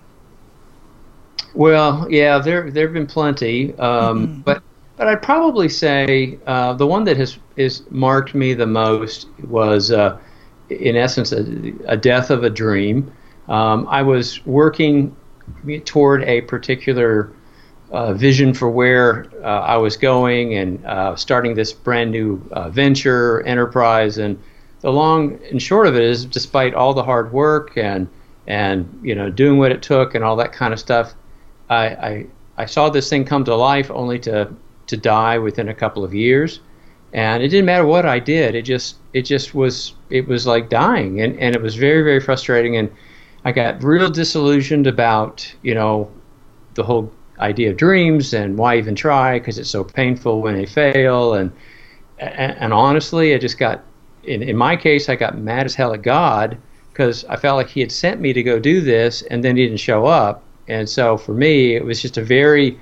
Well, 1.53 2.07
yeah, 2.09 2.39
there 2.39 2.69
there 2.69 2.87
have 2.87 2.93
been 2.93 3.07
plenty, 3.07 3.73
um, 3.77 4.27
mm-hmm. 4.27 4.41
but 4.41 4.61
but 4.97 5.07
I'd 5.07 5.21
probably 5.21 5.69
say 5.69 6.39
uh, 6.45 6.73
the 6.73 6.87
one 6.87 7.03
that 7.05 7.17
has 7.17 7.37
is 7.57 7.83
marked 7.89 8.33
me 8.33 8.53
the 8.53 8.65
most 8.65 9.27
was, 9.47 9.91
uh, 9.91 10.17
in 10.69 10.95
essence, 10.95 11.31
a, 11.31 11.73
a, 11.85 11.97
death 11.97 12.29
of 12.29 12.43
a 12.43 12.49
dream. 12.49 13.11
Um, 13.47 13.87
I 13.89 14.01
was 14.01 14.45
working 14.45 15.15
toward 15.85 16.23
a 16.23 16.41
particular 16.41 17.31
uh, 17.91 18.13
vision 18.13 18.53
for 18.53 18.69
where 18.69 19.27
uh, 19.43 19.61
I 19.61 19.77
was 19.77 19.95
going 19.95 20.55
and 20.55 20.85
uh, 20.85 21.15
starting 21.15 21.55
this 21.55 21.71
brand 21.71 22.11
new 22.11 22.41
uh, 22.51 22.69
venture 22.69 23.41
enterprise. 23.41 24.17
And 24.17 24.41
the 24.81 24.91
long 24.91 25.39
and 25.51 25.61
short 25.61 25.87
of 25.87 25.95
it 25.95 26.03
is, 26.03 26.25
despite 26.25 26.73
all 26.73 26.93
the 26.93 27.03
hard 27.03 27.31
work 27.31 27.77
and 27.77 28.07
and 28.47 28.99
you 29.01 29.15
know 29.15 29.29
doing 29.29 29.57
what 29.57 29.71
it 29.71 29.81
took 29.81 30.13
and 30.13 30.23
all 30.23 30.35
that 30.35 30.51
kind 30.53 30.73
of 30.73 30.79
stuff, 30.79 31.13
I, 31.69 31.85
I, 31.85 32.25
I 32.57 32.65
saw 32.65 32.89
this 32.89 33.09
thing 33.09 33.25
come 33.25 33.43
to 33.45 33.55
life 33.55 33.89
only 33.91 34.19
to 34.19 34.53
to 34.87 34.97
die 34.97 35.39
within 35.39 35.67
a 35.69 35.73
couple 35.73 36.03
of 36.03 36.13
years, 36.13 36.59
and 37.11 37.41
it 37.41 37.49
didn't 37.49 37.65
matter 37.65 37.85
what 37.85 38.05
I 38.05 38.19
did. 38.19 38.55
It 38.55 38.63
just 38.63 38.97
it 39.13 39.23
just 39.23 39.55
was 39.55 39.93
it 40.09 40.27
was 40.27 40.45
like 40.45 40.69
dying, 40.69 41.21
and 41.21 41.39
and 41.39 41.55
it 41.55 41.61
was 41.61 41.75
very 41.75 42.03
very 42.03 42.19
frustrating, 42.19 42.77
and 42.77 42.91
I 43.43 43.51
got 43.51 43.83
real 43.83 44.09
disillusioned 44.09 44.87
about 44.87 45.53
you 45.63 45.73
know 45.73 46.11
the 46.75 46.83
whole 46.83 47.11
idea 47.39 47.71
of 47.71 47.77
dreams 47.77 48.33
and 48.33 48.57
why 48.57 48.77
even 48.77 48.95
try 48.95 49.39
because 49.39 49.57
it's 49.57 49.69
so 49.69 49.83
painful 49.83 50.41
when 50.41 50.55
they 50.55 50.65
fail. 50.65 51.33
And, 51.33 51.51
and 52.19 52.57
and, 52.57 52.73
honestly 52.73 53.33
I 53.33 53.37
just 53.37 53.57
got 53.57 53.83
in, 54.23 54.41
in 54.41 54.55
my 54.55 54.75
case 54.75 55.09
I 55.09 55.15
got 55.15 55.37
mad 55.37 55.65
as 55.65 55.75
hell 55.75 55.93
at 55.93 56.01
God 56.01 56.57
because 56.91 57.25
I 57.25 57.35
felt 57.35 57.57
like 57.57 57.69
he 57.69 57.81
had 57.81 57.91
sent 57.91 58.21
me 58.21 58.31
to 58.31 58.41
go 58.41 58.57
do 58.57 58.79
this 58.79 59.21
and 59.23 59.43
then 59.43 59.57
he 59.57 59.65
didn't 59.65 59.81
show 59.81 60.05
up 60.05 60.44
and 60.67 60.89
so 60.89 61.17
for 61.17 61.33
me, 61.33 61.75
it 61.75 61.85
was 61.85 62.01
just 62.01 62.17
a 62.17 62.23
very, 62.23 62.79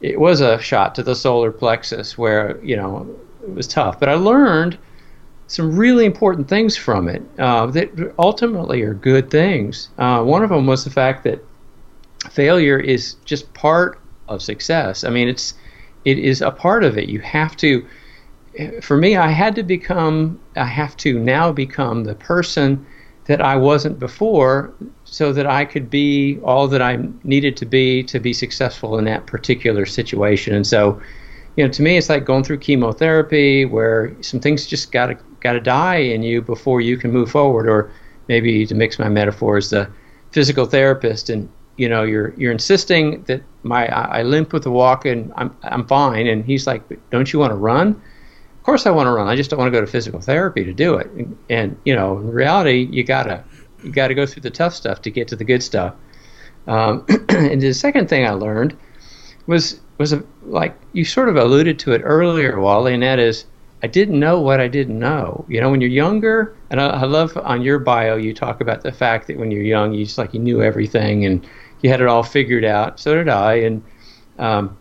it 0.00 0.18
was 0.20 0.40
a 0.40 0.60
shot 0.60 0.94
to 0.96 1.02
the 1.02 1.16
solar 1.16 1.50
plexus 1.50 2.16
where, 2.16 2.62
you 2.62 2.76
know, 2.76 3.08
it 3.42 3.54
was 3.54 3.66
tough. 3.66 3.98
But 3.98 4.08
I 4.08 4.14
learned 4.14 4.78
some 5.46 5.76
really 5.76 6.04
important 6.04 6.48
things 6.48 6.76
from 6.76 7.08
it 7.08 7.22
uh, 7.38 7.66
that 7.66 8.14
ultimately 8.18 8.82
are 8.82 8.94
good 8.94 9.30
things. 9.30 9.90
Uh, 9.98 10.22
one 10.22 10.42
of 10.42 10.50
them 10.50 10.66
was 10.66 10.84
the 10.84 10.90
fact 10.90 11.24
that 11.24 11.44
failure 12.30 12.78
is 12.78 13.14
just 13.24 13.52
part 13.54 14.00
of 14.28 14.42
success. 14.42 15.04
I 15.04 15.10
mean, 15.10 15.28
it's, 15.28 15.54
it 16.04 16.18
is 16.18 16.40
a 16.40 16.50
part 16.50 16.84
of 16.84 16.96
it. 16.96 17.08
You 17.08 17.20
have 17.20 17.56
to, 17.58 17.86
for 18.80 18.96
me, 18.96 19.16
I 19.16 19.28
had 19.28 19.54
to 19.56 19.62
become, 19.62 20.40
I 20.56 20.64
have 20.64 20.96
to 20.98 21.18
now 21.18 21.52
become 21.52 22.04
the 22.04 22.14
person 22.14 22.86
that 23.26 23.40
I 23.40 23.56
wasn't 23.56 23.98
before 23.98 24.72
so 25.14 25.32
that 25.32 25.46
I 25.46 25.64
could 25.64 25.88
be 25.88 26.40
all 26.42 26.66
that 26.66 26.82
I 26.82 26.98
needed 27.22 27.56
to 27.58 27.66
be 27.66 28.02
to 28.02 28.18
be 28.18 28.32
successful 28.32 28.98
in 28.98 29.04
that 29.04 29.26
particular 29.26 29.86
situation. 29.86 30.56
And 30.56 30.66
so, 30.66 31.00
you 31.54 31.64
know, 31.64 31.70
to 31.70 31.82
me, 31.82 31.96
it's 31.96 32.08
like 32.08 32.24
going 32.24 32.42
through 32.42 32.58
chemotherapy 32.58 33.64
where 33.64 34.12
some 34.22 34.40
things 34.40 34.66
just 34.66 34.90
got 34.90 35.06
to 35.06 35.16
got 35.38 35.52
to 35.52 35.60
die 35.60 35.98
in 36.14 36.24
you 36.24 36.42
before 36.42 36.80
you 36.80 36.96
can 36.96 37.12
move 37.12 37.30
forward. 37.30 37.68
Or 37.68 37.92
maybe 38.26 38.66
to 38.66 38.74
mix 38.74 38.98
my 38.98 39.08
metaphors, 39.08 39.70
the 39.70 39.88
physical 40.32 40.66
therapist, 40.66 41.30
and 41.30 41.48
you 41.76 41.88
know, 41.88 42.02
you're 42.02 42.34
you're 42.36 42.50
insisting 42.50 43.22
that 43.28 43.40
my 43.62 43.86
I, 43.86 44.18
I 44.18 44.22
limp 44.24 44.52
with 44.52 44.64
the 44.64 44.72
walk 44.72 45.04
and 45.04 45.32
I'm 45.36 45.56
I'm 45.62 45.86
fine, 45.86 46.26
and 46.26 46.44
he's 46.44 46.66
like, 46.66 46.82
don't 47.10 47.32
you 47.32 47.38
want 47.38 47.52
to 47.52 47.56
run? 47.56 47.90
Of 47.90 48.62
course 48.64 48.84
I 48.84 48.90
want 48.90 49.06
to 49.06 49.12
run. 49.12 49.28
I 49.28 49.36
just 49.36 49.48
don't 49.48 49.60
want 49.60 49.72
to 49.72 49.78
go 49.78 49.80
to 49.80 49.86
physical 49.86 50.20
therapy 50.20 50.64
to 50.64 50.72
do 50.72 50.96
it. 50.96 51.06
And, 51.12 51.38
and 51.48 51.76
you 51.84 51.94
know, 51.94 52.18
in 52.18 52.32
reality, 52.32 52.88
you 52.90 53.04
gotta 53.04 53.44
you 53.84 53.92
got 53.92 54.08
to 54.08 54.14
go 54.14 54.26
through 54.26 54.42
the 54.42 54.50
tough 54.50 54.74
stuff 54.74 55.02
to 55.02 55.10
get 55.10 55.28
to 55.28 55.36
the 55.36 55.44
good 55.44 55.62
stuff. 55.62 55.94
Um, 56.66 57.04
and 57.28 57.60
the 57.60 57.72
second 57.74 58.08
thing 58.08 58.26
I 58.26 58.30
learned 58.30 58.76
was 59.46 59.80
was 59.98 60.12
a, 60.12 60.24
like 60.42 60.74
you 60.92 61.04
sort 61.04 61.28
of 61.28 61.36
alluded 61.36 61.78
to 61.80 61.92
it 61.92 62.00
earlier, 62.04 62.58
Wally, 62.58 62.94
and 62.94 63.02
that 63.02 63.18
is 63.18 63.44
I 63.82 63.86
didn't 63.86 64.18
know 64.18 64.40
what 64.40 64.60
I 64.60 64.68
didn't 64.68 64.98
know. 64.98 65.44
You 65.48 65.60
know, 65.60 65.70
when 65.70 65.80
you're 65.80 65.90
younger, 65.90 66.56
and 66.70 66.80
I, 66.80 66.86
I 66.86 67.04
love 67.04 67.36
on 67.36 67.62
your 67.62 67.78
bio 67.78 68.16
you 68.16 68.32
talk 68.32 68.60
about 68.60 68.82
the 68.82 68.92
fact 68.92 69.26
that 69.26 69.38
when 69.38 69.50
you're 69.50 69.62
young, 69.62 69.92
you 69.92 70.04
just 70.04 70.18
like 70.18 70.32
you 70.32 70.40
knew 70.40 70.62
everything 70.62 71.26
and 71.26 71.46
you 71.82 71.90
had 71.90 72.00
it 72.00 72.06
all 72.06 72.22
figured 72.22 72.64
out. 72.64 72.98
So 72.98 73.14
did 73.14 73.28
I, 73.28 73.54
and 73.56 73.82
um, 74.38 74.78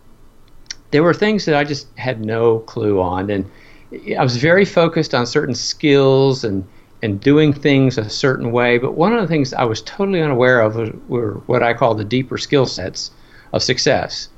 there 0.91 1.03
were 1.03 1.13
things 1.13 1.45
that 1.45 1.55
I 1.55 1.65
just 1.65 1.87
had 1.97 2.23
no 2.23 2.59
clue 2.59 3.01
on, 3.01 3.29
and 3.29 3.49
I 4.17 4.23
was 4.23 4.37
very 4.37 4.65
focused 4.65 5.13
on 5.13 5.25
certain 5.25 5.53
skills 5.53 6.43
and 6.43 6.65
and 7.03 7.19
doing 7.19 7.51
things 7.51 7.97
a 7.97 8.09
certain 8.09 8.53
way. 8.53 8.77
But 8.77 8.93
one 8.93 9.11
of 9.13 9.21
the 9.21 9.27
things 9.27 9.53
I 9.53 9.65
was 9.65 9.81
totally 9.81 10.21
unaware 10.21 10.61
of 10.61 10.75
were 11.09 11.33
what 11.47 11.61
I 11.61 11.73
call 11.73 11.95
the 11.95 12.05
deeper 12.05 12.37
skill 12.37 12.65
sets 12.65 13.11
of 13.51 13.61
success. 13.61 14.29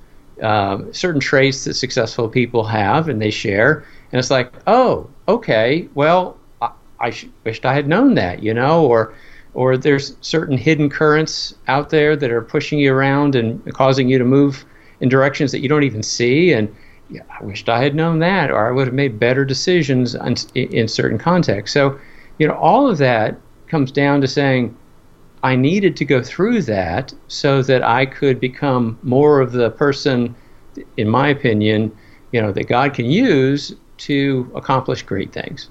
Um, 0.41 0.91
certain 0.91 1.21
traits 1.21 1.63
that 1.63 1.75
successful 1.75 2.27
people 2.27 2.63
have 2.65 3.07
and 3.07 3.21
they 3.21 3.29
share. 3.29 3.85
And 4.11 4.19
it's 4.19 4.31
like, 4.31 4.51
oh, 4.65 5.07
okay, 5.27 5.87
well, 5.93 6.37
I, 6.59 6.71
I 6.99 7.11
sh- 7.11 7.27
wished 7.43 7.65
I 7.67 7.73
had 7.75 7.87
known 7.87 8.15
that, 8.15 8.41
you 8.41 8.53
know, 8.53 8.83
or 8.83 9.13
or 9.53 9.77
there's 9.77 10.17
certain 10.21 10.57
hidden 10.57 10.89
currents 10.89 11.55
out 11.67 11.91
there 11.91 12.15
that 12.17 12.31
are 12.31 12.41
pushing 12.41 12.79
you 12.79 12.91
around 12.91 13.35
and 13.35 13.61
causing 13.73 14.09
you 14.09 14.17
to 14.17 14.25
move 14.25 14.65
in 15.01 15.07
directions 15.07 15.51
that 15.51 15.59
you 15.59 15.69
don't 15.69 15.83
even 15.83 16.03
see. 16.03 16.51
And 16.51 16.75
yeah, 17.11 17.21
I 17.39 17.43
wished 17.43 17.69
I 17.69 17.81
had 17.81 17.93
known 17.93 18.19
that, 18.19 18.49
or 18.49 18.67
I 18.67 18.71
would 18.71 18.87
have 18.87 18.95
made 18.95 19.19
better 19.19 19.45
decisions 19.45 20.15
in, 20.15 20.35
in 20.55 20.87
certain 20.87 21.19
contexts. 21.19 21.73
So 21.73 21.99
you 22.37 22.47
know, 22.47 22.55
all 22.55 22.89
of 22.89 22.97
that 22.99 23.37
comes 23.67 23.91
down 23.91 24.21
to 24.21 24.27
saying, 24.27 24.75
I 25.43 25.55
needed 25.55 25.95
to 25.97 26.05
go 26.05 26.23
through 26.23 26.63
that 26.63 27.13
so 27.27 27.61
that 27.61 27.83
I 27.83 28.05
could 28.05 28.39
become 28.39 28.97
more 29.03 29.41
of 29.41 29.51
the 29.51 29.69
person, 29.71 30.35
in 30.97 31.07
my 31.07 31.27
opinion, 31.29 31.95
you 32.31 32.41
know, 32.41 32.51
that 32.51 32.67
God 32.67 32.93
can 32.93 33.05
use 33.05 33.75
to 33.97 34.51
accomplish 34.55 35.03
great 35.03 35.31
things. 35.31 35.69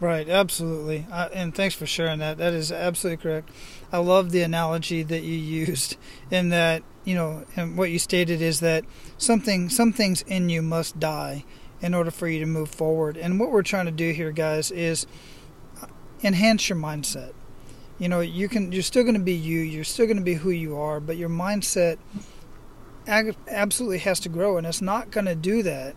Right, 0.00 0.26
absolutely. 0.30 1.06
Uh, 1.12 1.28
and 1.34 1.54
thanks 1.54 1.74
for 1.74 1.84
sharing 1.84 2.20
that. 2.20 2.38
That 2.38 2.54
is 2.54 2.72
absolutely 2.72 3.22
correct. 3.22 3.50
I 3.92 3.98
love 3.98 4.30
the 4.30 4.40
analogy 4.40 5.02
that 5.02 5.22
you 5.22 5.36
used 5.36 5.98
in 6.30 6.48
that, 6.48 6.82
you 7.04 7.14
know, 7.14 7.44
and 7.54 7.76
what 7.76 7.90
you 7.90 7.98
stated 7.98 8.40
is 8.40 8.60
that 8.60 8.84
something 9.18 9.68
some 9.68 9.92
things 9.92 10.22
in 10.22 10.48
you 10.48 10.62
must 10.62 10.98
die 10.98 11.44
in 11.82 11.92
order 11.92 12.10
for 12.10 12.28
you 12.28 12.40
to 12.40 12.46
move 12.46 12.70
forward. 12.70 13.18
And 13.18 13.38
what 13.38 13.50
we're 13.50 13.62
trying 13.62 13.86
to 13.86 13.92
do 13.92 14.12
here, 14.12 14.32
guys, 14.32 14.70
is 14.70 15.06
enhance 16.22 16.68
your 16.68 16.78
mindset. 16.78 17.32
You 17.98 18.08
know, 18.08 18.20
you 18.20 18.48
can 18.48 18.72
you're 18.72 18.82
still 18.82 19.02
going 19.02 19.14
to 19.14 19.20
be 19.20 19.34
you, 19.34 19.60
you're 19.60 19.84
still 19.84 20.06
going 20.06 20.16
to 20.16 20.22
be 20.22 20.34
who 20.34 20.50
you 20.50 20.78
are, 20.78 21.00
but 21.00 21.16
your 21.16 21.28
mindset 21.28 21.98
absolutely 23.06 23.98
has 23.98 24.20
to 24.20 24.28
grow 24.28 24.56
and 24.56 24.66
it's 24.66 24.82
not 24.82 25.10
going 25.10 25.24
to 25.26 25.34
do 25.34 25.62
that 25.62 25.96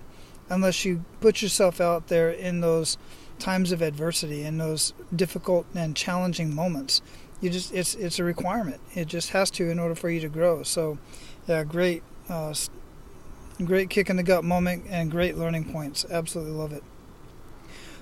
unless 0.49 0.83
you 0.83 1.03
put 1.21 1.41
yourself 1.41 1.79
out 1.79 2.07
there 2.07 2.29
in 2.29 2.61
those 2.61 2.97
times 3.39 3.71
of 3.71 3.81
adversity 3.81 4.43
in 4.43 4.57
those 4.57 4.93
difficult 5.15 5.65
and 5.75 5.95
challenging 5.95 6.53
moments. 6.53 7.01
You 7.41 7.49
just 7.49 7.73
it's 7.73 7.95
it's 7.95 8.19
a 8.19 8.23
requirement. 8.23 8.79
It 8.95 9.05
just 9.07 9.31
has 9.31 9.51
to 9.51 9.69
in 9.69 9.79
order 9.79 9.95
for 9.95 10.09
you 10.09 10.21
to 10.21 10.29
grow. 10.29 10.63
So, 10.63 10.97
yeah, 11.47 11.63
great 11.63 12.03
uh, 12.29 12.53
great 13.63 13.89
kick 13.89 14.09
in 14.09 14.15
the 14.15 14.23
gut 14.23 14.43
moment 14.43 14.85
and 14.89 15.11
great 15.11 15.37
learning 15.37 15.71
points. 15.71 16.05
Absolutely 16.09 16.53
love 16.53 16.71
it. 16.71 16.83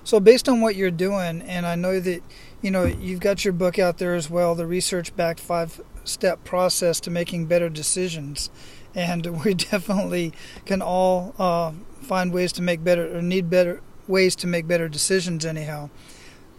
So 0.04 0.18
based 0.18 0.48
on 0.48 0.60
what 0.60 0.74
you're 0.74 0.90
doing, 0.90 1.42
and 1.42 1.64
I 1.64 1.76
know 1.76 2.00
that 2.00 2.22
you 2.60 2.70
know 2.70 2.84
you've 2.84 3.20
got 3.20 3.44
your 3.44 3.52
book 3.52 3.78
out 3.78 3.98
there 3.98 4.14
as 4.14 4.28
well, 4.28 4.54
the 4.54 4.66
research-backed 4.66 5.38
five-step 5.38 6.44
process 6.44 6.98
to 7.00 7.10
making 7.10 7.46
better 7.46 7.68
decisions, 7.68 8.50
and 8.94 9.44
we 9.44 9.54
definitely 9.54 10.32
can 10.64 10.82
all 10.82 11.34
uh, 11.38 11.72
find 12.00 12.32
ways 12.32 12.52
to 12.52 12.62
make 12.62 12.82
better 12.82 13.16
or 13.16 13.22
need 13.22 13.48
better 13.48 13.80
ways 14.08 14.34
to 14.36 14.46
make 14.46 14.66
better 14.66 14.88
decisions. 14.88 15.44
Anyhow, 15.44 15.90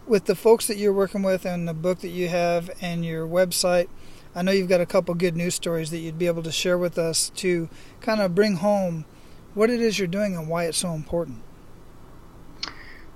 with 0.06 0.24
the 0.24 0.34
folks 0.34 0.66
that 0.66 0.78
you're 0.78 0.92
working 0.92 1.22
with 1.22 1.44
and 1.44 1.68
the 1.68 1.74
book 1.74 2.00
that 2.00 2.08
you 2.08 2.28
have 2.28 2.70
and 2.80 3.04
your 3.04 3.26
website. 3.26 3.88
I 4.36 4.42
know 4.42 4.50
you've 4.50 4.68
got 4.68 4.80
a 4.80 4.86
couple 4.86 5.14
good 5.14 5.36
news 5.36 5.54
stories 5.54 5.90
that 5.90 5.98
you'd 5.98 6.18
be 6.18 6.26
able 6.26 6.42
to 6.42 6.50
share 6.50 6.76
with 6.76 6.98
us 6.98 7.30
to 7.36 7.68
kind 8.00 8.20
of 8.20 8.34
bring 8.34 8.56
home 8.56 9.04
what 9.54 9.70
it 9.70 9.80
is 9.80 9.98
you're 9.98 10.08
doing 10.08 10.36
and 10.36 10.48
why 10.48 10.64
it's 10.64 10.78
so 10.78 10.92
important. 10.92 11.40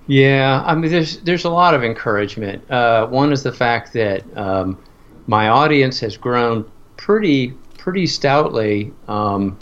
Yeah, 0.09 0.65
I 0.65 0.75
mean, 0.75 0.91
there's 0.91 1.19
there's 1.19 1.45
a 1.45 1.51
lot 1.51 1.75
of 1.75 1.85
encouragement. 1.85 2.69
Uh, 2.71 3.07
one 3.09 3.31
is 3.31 3.43
the 3.43 3.53
fact 3.53 3.93
that 3.93 4.25
um, 4.37 4.79
my 5.27 5.49
audience 5.49 6.01
has 6.01 6.17
grown 6.17 6.69
pretty 6.97 7.51
pretty 7.77 8.07
stoutly. 8.07 8.91
Um, 9.07 9.59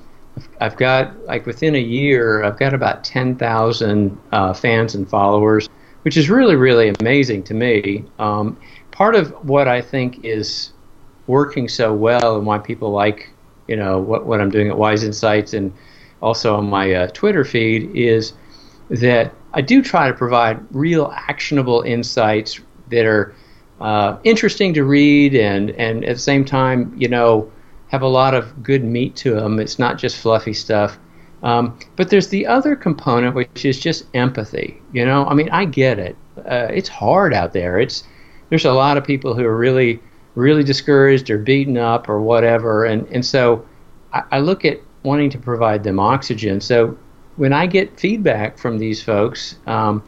I've 0.61 0.77
got 0.77 1.19
like 1.25 1.47
within 1.47 1.75
a 1.75 1.81
year, 1.81 2.45
I've 2.45 2.59
got 2.61 2.75
about 2.75 3.03
ten 3.03 3.37
thousand 3.37 4.17
uh, 4.31 4.55
fans 4.55 4.95
and 4.95 5.09
followers, 5.11 5.69
which 6.03 6.17
is 6.17 6.31
really 6.31 6.55
really 6.55 6.95
amazing 7.01 7.43
to 7.45 7.55
me. 7.55 8.05
Um, 8.21 8.57
part 8.93 9.17
of 9.17 9.33
what 9.49 9.67
I 9.67 9.83
think 9.83 10.25
is 10.25 10.73
working 11.27 11.69
so 11.69 11.93
well 11.93 12.37
and 12.37 12.47
why 12.47 12.59
people 12.59 12.93
like 12.93 13.31
you 13.67 13.75
know 13.75 13.99
what 13.99 14.27
what 14.27 14.41
I'm 14.41 14.51
doing 14.51 14.69
at 14.69 14.79
Wise 14.79 15.03
Insights 15.03 15.55
and 15.55 15.73
also 16.23 16.55
on 16.55 16.71
my 16.71 16.93
uh, 16.93 17.07
Twitter 17.09 17.45
feed 17.45 17.91
is 17.97 18.35
that 18.91 19.35
I 19.57 19.63
do 19.63 19.83
try 19.83 20.07
to 20.07 20.15
provide 20.15 20.61
real 20.71 21.13
actionable 21.17 21.83
insights, 21.83 22.61
that 22.89 23.07
are 23.07 23.35
uh, 23.81 24.19
interesting 24.25 24.75
to 24.75 24.85
read 24.85 25.35
and, 25.35 25.71
and 25.73 26.05
at 26.05 26.17
the 26.17 26.21
same 26.21 26.45
time, 26.45 26.95
you 26.97 27.09
know, 27.09 27.51
have 27.89 28.03
a 28.03 28.09
lot 28.09 28.35
of 28.35 28.63
good 28.63 28.85
meat 28.85 29.17
to 29.17 29.35
them. 29.35 29.59
It's 29.59 29.79
not 29.79 29.99
just 29.99 30.17
fluffy 30.17 30.53
stuff. 30.53 30.99
Um, 31.43 31.79
but 31.97 32.11
there's 32.11 32.29
the 32.29 32.47
other 32.47 32.75
component, 32.75 33.35
which 33.35 33.65
is 33.65 33.79
just 33.79 34.05
empathy. 34.15 34.81
You 34.93 35.05
know, 35.05 35.27
I 35.27 35.35
mean, 35.35 35.51
I 35.51 35.65
get 35.65 35.99
it. 35.99 36.17
Uh, 36.39 36.69
it's 36.71 36.89
hard 36.89 37.33
out 37.35 37.53
there. 37.53 37.79
It's 37.79 38.05
there's 38.49 38.65
a 38.65 38.73
lot 38.73 38.97
of 38.97 39.05
people 39.05 39.35
who 39.35 39.45
are 39.45 39.57
really, 39.57 40.01
really 40.35 40.65
discouraged 40.65 41.31
or 41.31 41.39
beaten 41.39 41.77
up 41.77 42.09
or 42.09 42.21
whatever, 42.21 42.85
and 42.85 43.07
and 43.09 43.25
so 43.25 43.65
I, 44.13 44.23
I 44.33 44.39
look 44.41 44.65
at 44.65 44.81
wanting 45.03 45.31
to 45.31 45.39
provide 45.39 45.85
them 45.85 46.01
oxygen. 46.01 46.61
So 46.61 46.97
when 47.37 47.53
I 47.53 47.67
get 47.67 47.99
feedback 47.99 48.59
from 48.59 48.79
these 48.79 49.03
folks, 49.03 49.57
um, 49.67 50.03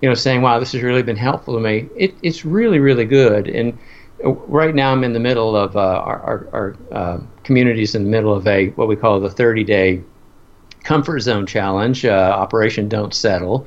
you 0.00 0.08
know, 0.08 0.14
saying, 0.14 0.42
"Wow, 0.42 0.58
this 0.58 0.72
has 0.72 0.82
really 0.82 1.02
been 1.02 1.16
helpful 1.16 1.54
to 1.54 1.60
me," 1.60 1.88
it, 1.96 2.14
it's 2.22 2.44
really, 2.44 2.78
really 2.78 3.04
good. 3.04 3.48
And 3.48 3.78
right 4.22 4.74
now, 4.74 4.92
I'm 4.92 5.04
in 5.04 5.12
the 5.12 5.20
middle 5.20 5.56
of 5.56 5.76
uh, 5.76 5.80
our, 5.80 6.20
our, 6.20 6.48
our 6.52 6.76
uh, 6.92 7.20
communities 7.42 7.94
in 7.94 8.04
the 8.04 8.10
middle 8.10 8.34
of 8.34 8.46
a 8.46 8.68
what 8.70 8.88
we 8.88 8.96
call 8.96 9.20
the 9.20 9.28
30-day 9.28 10.02
comfort 10.82 11.20
zone 11.20 11.46
challenge, 11.46 12.04
uh, 12.04 12.32
Operation 12.34 12.88
Don't 12.88 13.14
Settle. 13.14 13.66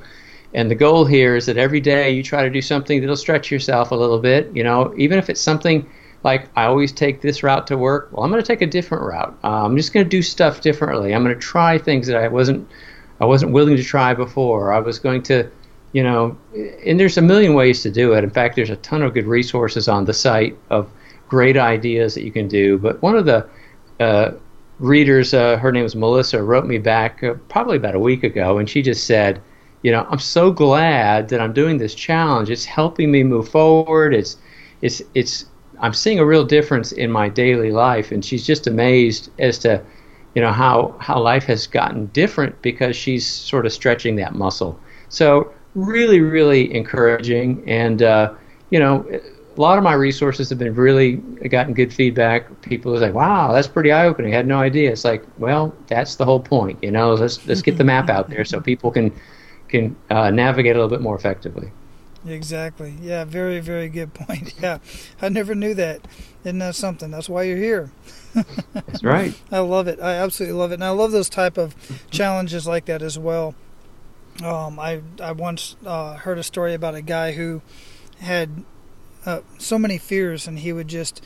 And 0.54 0.72
the 0.72 0.76
goal 0.76 1.06
here 1.06 1.36
is 1.36 1.46
that 1.48 1.58
every 1.58 1.82
day 1.82 2.12
you 2.12 2.24
try 2.24 2.44
to 2.44 2.50
do 2.50 2.62
something 2.62 3.02
that'll 3.02 3.18
stretch 3.18 3.52
yourself 3.52 3.92
a 3.92 3.96
little 3.96 4.20
bit. 4.20 4.50
You 4.56 4.64
know, 4.64 4.94
even 4.98 5.18
if 5.18 5.30
it's 5.30 5.42
something 5.42 5.88
like 6.24 6.50
I 6.56 6.66
always 6.66 6.92
take 6.92 7.22
this 7.22 7.44
route 7.44 7.68
to 7.68 7.78
work. 7.78 8.10
Well, 8.12 8.24
I'm 8.24 8.32
going 8.32 8.42
to 8.42 8.48
take 8.48 8.62
a 8.62 8.68
different 8.68 9.04
route. 9.04 9.38
Uh, 9.44 9.66
I'm 9.66 9.78
just 9.78 9.94
going 9.94 10.06
to 10.06 10.10
do 10.10 10.22
stuff 10.22 10.62
differently. 10.62 11.14
I'm 11.14 11.24
going 11.24 11.36
to 11.36 11.42
try 11.42 11.78
things 11.78 12.08
that 12.08 12.18
I 12.18 12.28
wasn't 12.28 12.68
I 13.20 13.26
wasn't 13.26 13.52
willing 13.52 13.78
to 13.78 13.84
try 13.84 14.14
before. 14.14 14.74
I 14.74 14.80
was 14.80 15.00
going 15.00 15.24
to, 15.24 15.50
you 15.94 16.04
know, 16.04 16.38
and 16.86 17.00
there's 17.00 17.18
a 17.18 17.22
million 17.22 17.54
ways 17.54 17.82
to 17.84 17.92
do 17.92 18.14
it. 18.14 18.24
In 18.24 18.30
fact, 18.30 18.56
there's 18.56 18.70
a 18.70 18.76
ton 18.78 19.02
of 19.02 19.14
good 19.14 19.26
resources 19.26 19.88
on 19.88 20.06
the 20.06 20.14
site 20.14 20.58
of 20.70 20.90
great 21.28 21.58
ideas 21.58 22.14
that 22.16 22.24
you 22.24 22.32
can 22.32 22.48
do. 22.48 22.78
But 22.78 23.02
one 23.02 23.16
of 23.16 23.26
the 23.26 23.48
uh, 24.00 24.32
readers, 24.80 25.34
uh, 25.34 25.58
her 25.58 25.72
name 25.72 25.86
is 25.86 25.96
Melissa, 25.96 26.42
wrote 26.44 26.66
me 26.66 26.78
back 26.78 27.24
uh, 27.24 27.34
probably 27.50 27.78
about 27.78 27.96
a 27.96 28.00
week 28.00 28.24
ago, 28.24 28.58
and 28.60 28.70
she 28.70 28.82
just 28.82 29.06
said, 29.06 29.42
you 29.82 29.92
know, 29.92 30.08
I'm 30.10 30.20
so 30.20 30.52
glad 30.52 31.30
that 31.30 31.40
I'm 31.40 31.54
doing 31.54 31.78
this 31.78 31.96
challenge. 31.96 32.50
It's 32.50 32.66
helping 32.66 33.12
me 33.12 33.24
move 33.24 33.50
forward. 33.50 34.14
It's, 34.14 34.38
it's, 34.82 35.02
it's. 35.14 35.46
I'm 35.80 35.94
seeing 35.94 36.18
a 36.18 36.26
real 36.26 36.44
difference 36.44 36.92
in 36.92 37.12
my 37.12 37.30
daily 37.30 37.72
life, 37.72 38.12
and 38.12 38.26
she's 38.26 38.46
just 38.46 38.66
amazed 38.66 39.30
as 39.38 39.60
to, 39.60 39.84
you 40.38 40.44
know, 40.44 40.52
how 40.52 40.96
how 41.00 41.20
life 41.20 41.46
has 41.46 41.66
gotten 41.66 42.06
different 42.14 42.62
because 42.62 42.96
she's 42.96 43.26
sort 43.26 43.66
of 43.66 43.74
stretching 43.74 44.18
that 44.18 44.36
muscle. 44.36 44.80
So 45.10 45.52
really, 45.74 46.22
really 46.22 46.72
encouraging, 46.76 47.68
and 47.68 48.04
uh, 48.04 48.36
you 48.70 48.78
know, 48.78 49.04
a 49.12 49.60
lot 49.60 49.80
of 49.80 49.84
my 49.84 49.94
resources 49.94 50.48
have 50.50 50.60
been 50.60 50.76
really 50.76 51.16
gotten 51.50 51.74
good 51.74 51.92
feedback. 51.92 52.62
People 52.62 52.96
are 52.96 53.00
like, 53.00 53.16
"Wow, 53.16 53.52
that's 53.52 53.68
pretty 53.68 53.92
eye-opening. 53.92 54.32
I 54.32 54.38
had 54.38 54.46
no 54.46 54.60
idea." 54.60 54.92
It's 54.92 55.04
like, 55.04 55.24
well, 55.40 55.74
that's 55.88 56.18
the 56.18 56.26
whole 56.26 56.40
point, 56.40 56.84
you 56.84 56.92
know. 56.92 57.16
Let's 57.16 57.44
let's 57.48 57.64
get 57.64 57.80
the 57.80 57.84
map 57.84 58.08
out 58.08 58.30
there 58.30 58.46
so 58.46 58.62
people 58.62 58.92
can 58.92 59.12
can 59.70 59.96
uh, 60.12 60.30
navigate 60.30 60.76
a 60.76 60.80
little 60.80 60.96
bit 60.96 61.02
more 61.02 61.16
effectively. 61.16 61.72
Exactly. 62.28 62.94
Yeah. 63.02 63.26
Very 63.26 63.60
very 63.60 63.90
good 63.90 64.14
point. 64.14 64.54
Yeah, 64.62 64.78
I 65.20 65.30
never 65.30 65.56
knew 65.56 65.74
that. 65.74 66.02
Isn't 66.44 66.60
that 66.60 66.76
something? 66.76 67.10
That's 67.10 67.28
why 67.28 67.42
you're 67.42 67.58
here. 67.58 67.90
That's 68.74 69.04
right. 69.04 69.40
I 69.52 69.60
love 69.60 69.88
it. 69.88 70.00
I 70.02 70.14
absolutely 70.14 70.58
love 70.58 70.72
it, 70.72 70.76
and 70.76 70.84
I 70.84 70.90
love 70.90 71.12
those 71.12 71.30
type 71.30 71.58
of 71.58 71.76
challenges 72.10 72.68
like 72.68 72.86
that 72.86 73.02
as 73.02 73.18
well. 73.18 73.56
Um, 74.44 74.80
I 74.80 75.02
I 75.22 75.32
once 75.32 75.76
uh, 75.86 76.16
heard 76.16 76.38
a 76.38 76.44
story 76.44 76.74
about 76.74 76.96
a 76.96 77.02
guy 77.02 77.34
who 77.34 77.62
had 78.20 78.64
uh, 79.26 79.42
so 79.58 79.78
many 79.80 79.98
fears, 79.98 80.48
and 80.48 80.60
he 80.60 80.72
would 80.72 80.88
just 80.88 81.22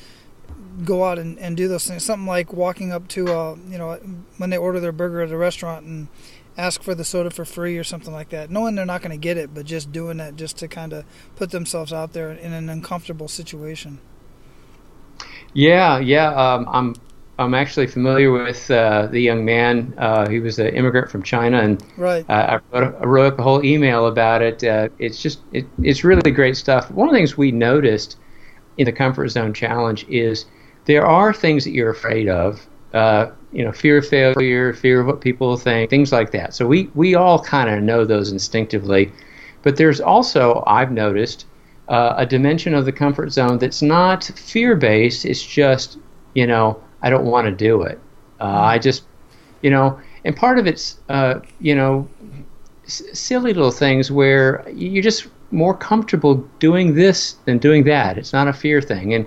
go 0.83 1.05
out 1.05 1.19
and, 1.19 1.37
and 1.39 1.57
do 1.57 1.67
those 1.67 1.87
things. 1.87 2.03
Something 2.03 2.27
like 2.27 2.53
walking 2.53 2.91
up 2.91 3.07
to, 3.09 3.57
you 3.69 3.77
know, 3.77 3.99
when 4.37 4.49
they 4.49 4.57
order 4.57 4.79
their 4.79 4.91
burger 4.91 5.21
at 5.21 5.31
a 5.31 5.37
restaurant 5.37 5.85
and 5.85 6.07
ask 6.57 6.83
for 6.83 6.93
the 6.93 7.03
soda 7.03 7.29
for 7.29 7.45
free 7.45 7.77
or 7.77 7.83
something 7.83 8.13
like 8.13 8.29
that, 8.29 8.49
knowing 8.49 8.75
they're 8.75 8.85
not 8.85 9.01
going 9.01 9.11
to 9.11 9.17
get 9.17 9.37
it, 9.37 9.53
but 9.53 9.65
just 9.65 9.91
doing 9.91 10.17
that 10.17 10.35
just 10.35 10.57
to 10.57 10.67
kind 10.67 10.93
of 10.93 11.05
put 11.35 11.51
themselves 11.51 11.93
out 11.93 12.13
there 12.13 12.31
in 12.31 12.53
an 12.53 12.69
uncomfortable 12.69 13.27
situation. 13.27 13.99
Yeah, 15.53 15.99
yeah. 15.99 16.33
Um, 16.33 16.67
I'm 16.69 16.95
I'm 17.39 17.53
actually 17.53 17.87
familiar 17.87 18.31
with 18.31 18.69
uh, 18.69 19.07
the 19.07 19.19
young 19.19 19.43
man. 19.43 19.93
Uh, 19.97 20.29
he 20.29 20.39
was 20.39 20.59
an 20.59 20.67
immigrant 20.67 21.09
from 21.09 21.23
China, 21.23 21.59
and 21.59 21.83
right. 21.97 22.23
uh, 22.29 22.59
I, 22.73 22.79
wrote, 22.79 22.95
I 23.01 23.05
wrote 23.05 23.39
a 23.39 23.43
whole 23.43 23.65
email 23.65 24.07
about 24.07 24.41
it. 24.41 24.63
Uh, 24.63 24.89
it's 24.99 25.21
just 25.21 25.41
it, 25.51 25.65
it's 25.81 26.03
really 26.03 26.31
great 26.31 26.55
stuff. 26.55 26.91
One 26.91 27.07
of 27.07 27.13
the 27.13 27.17
things 27.17 27.37
we 27.37 27.51
noticed 27.51 28.17
in 28.77 28.85
the 28.85 28.91
comfort 28.91 29.29
zone 29.29 29.53
challenge 29.53 30.05
is 30.07 30.45
there 30.85 31.05
are 31.05 31.33
things 31.33 31.63
that 31.63 31.71
you're 31.71 31.91
afraid 31.91 32.29
of. 32.29 32.65
Uh, 32.93 33.31
you 33.53 33.63
know, 33.63 33.71
fear 33.71 33.97
of 33.97 34.07
failure, 34.07 34.73
fear 34.73 35.01
of 35.01 35.07
what 35.07 35.21
people 35.21 35.55
think, 35.57 35.89
things 35.89 36.11
like 36.11 36.31
that. 36.31 36.53
So 36.53 36.67
we 36.67 36.89
we 36.93 37.15
all 37.15 37.41
kind 37.41 37.69
of 37.69 37.81
know 37.81 38.05
those 38.05 38.31
instinctively, 38.31 39.11
but 39.63 39.77
there's 39.77 39.99
also 39.99 40.63
I've 40.67 40.91
noticed 40.91 41.45
uh, 41.87 42.15
a 42.17 42.25
dimension 42.25 42.73
of 42.73 42.85
the 42.85 42.91
comfort 42.91 43.31
zone 43.31 43.57
that's 43.57 43.81
not 43.81 44.23
fear 44.23 44.75
based. 44.75 45.25
It's 45.25 45.45
just 45.45 45.97
you 46.33 46.47
know 46.47 46.81
I 47.01 47.09
don't 47.09 47.25
want 47.25 47.45
to 47.45 47.51
do 47.51 47.81
it. 47.81 47.99
Uh, 48.39 48.45
I 48.45 48.79
just, 48.79 49.03
you 49.61 49.69
know, 49.69 49.99
and 50.25 50.35
part 50.35 50.59
of 50.59 50.67
it's, 50.67 50.99
uh, 51.09 51.39
you 51.59 51.75
know, 51.75 52.07
s- 52.85 53.03
silly 53.13 53.53
little 53.53 53.71
things 53.71 54.11
where 54.11 54.67
you're 54.73 55.03
just 55.03 55.27
more 55.51 55.75
comfortable 55.75 56.35
doing 56.59 56.95
this 56.95 57.33
than 57.45 57.57
doing 57.57 57.83
that. 57.85 58.17
It's 58.17 58.33
not 58.33 58.47
a 58.47 58.53
fear 58.53 58.81
thing, 58.81 59.13
and 59.13 59.25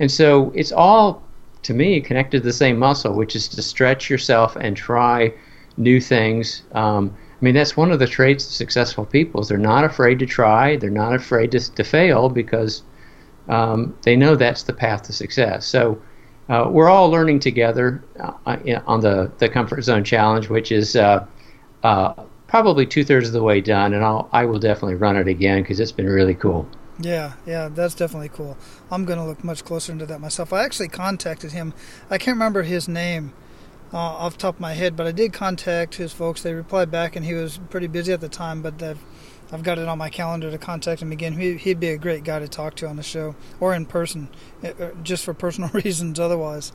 and 0.00 0.10
so 0.10 0.52
it's 0.54 0.72
all 0.72 1.22
to 1.62 1.74
me 1.74 2.00
connected 2.00 2.40
to 2.40 2.44
the 2.44 2.52
same 2.52 2.78
muscle, 2.78 3.14
which 3.14 3.34
is 3.34 3.48
to 3.48 3.62
stretch 3.62 4.08
yourself 4.08 4.56
and 4.56 4.76
try 4.76 5.32
new 5.76 6.00
things. 6.00 6.62
Um, 6.72 7.14
I 7.40 7.44
mean, 7.44 7.54
that's 7.54 7.76
one 7.76 7.92
of 7.92 7.98
the 7.98 8.06
traits 8.06 8.46
of 8.46 8.52
successful 8.52 9.04
people 9.04 9.42
is 9.42 9.48
they're 9.48 9.58
not 9.58 9.84
afraid 9.84 10.18
to 10.20 10.26
try. 10.26 10.76
They're 10.76 10.88
not 10.90 11.14
afraid 11.14 11.52
to, 11.52 11.60
to 11.74 11.84
fail 11.84 12.30
because 12.30 12.82
um, 13.48 13.96
they 14.02 14.16
know 14.16 14.36
that's 14.36 14.62
the 14.62 14.72
path 14.72 15.02
to 15.04 15.12
success. 15.12 15.66
So 15.66 16.00
uh, 16.48 16.68
we're 16.70 16.88
all 16.88 17.10
learning 17.10 17.40
together 17.40 18.02
uh, 18.18 18.32
on 18.86 19.00
the, 19.00 19.30
the 19.38 19.48
comfort 19.50 19.82
zone 19.82 20.02
challenge, 20.02 20.48
which 20.48 20.72
is 20.72 20.96
uh, 20.96 21.26
uh 21.82 22.14
probably 22.46 22.86
two 22.86 23.04
thirds 23.04 23.26
of 23.26 23.32
the 23.32 23.42
way 23.42 23.60
done, 23.60 23.92
and 23.92 24.04
I'll 24.04 24.28
I 24.32 24.44
will 24.44 24.58
definitely 24.58 24.94
run 24.94 25.16
it 25.16 25.28
again 25.28 25.62
because 25.62 25.80
it's 25.80 25.92
been 25.92 26.06
really 26.06 26.34
cool. 26.34 26.66
Yeah, 26.98 27.34
yeah, 27.44 27.68
that's 27.68 27.94
definitely 27.94 28.30
cool. 28.30 28.56
I'm 28.90 29.04
going 29.04 29.18
to 29.18 29.24
look 29.24 29.44
much 29.44 29.64
closer 29.64 29.92
into 29.92 30.06
that 30.06 30.20
myself. 30.20 30.52
I 30.52 30.64
actually 30.64 30.88
contacted 30.88 31.52
him. 31.52 31.74
I 32.08 32.16
can't 32.16 32.36
remember 32.36 32.62
his 32.62 32.88
name 32.88 33.34
uh, 33.96 33.98
off 33.98 34.34
the 34.34 34.38
top 34.38 34.56
of 34.56 34.60
my 34.60 34.74
head, 34.74 34.94
but 34.94 35.06
I 35.06 35.12
did 35.12 35.32
contact 35.32 35.94
his 35.94 36.12
folks. 36.12 36.42
They 36.42 36.52
replied 36.52 36.90
back, 36.90 37.16
and 37.16 37.24
he 37.24 37.32
was 37.32 37.58
pretty 37.70 37.86
busy 37.86 38.12
at 38.12 38.20
the 38.20 38.28
time, 38.28 38.60
but 38.60 38.82
I've, 38.82 39.02
I've 39.50 39.62
got 39.62 39.78
it 39.78 39.88
on 39.88 39.96
my 39.96 40.10
calendar 40.10 40.50
to 40.50 40.58
contact 40.58 41.00
him 41.00 41.12
again. 41.12 41.32
He, 41.32 41.70
would 41.70 41.80
be 41.80 41.88
a 41.88 41.96
great 41.96 42.22
guy 42.22 42.38
to 42.38 42.46
talk 42.46 42.74
to 42.76 42.86
on 42.86 42.96
the 42.96 43.02
show 43.02 43.34
or 43.58 43.74
in 43.74 43.86
person, 43.86 44.28
uh, 44.62 44.68
uh, 44.78 44.90
just 45.02 45.24
for 45.24 45.32
personal 45.32 45.70
reasons 45.72 46.20
otherwise. 46.20 46.72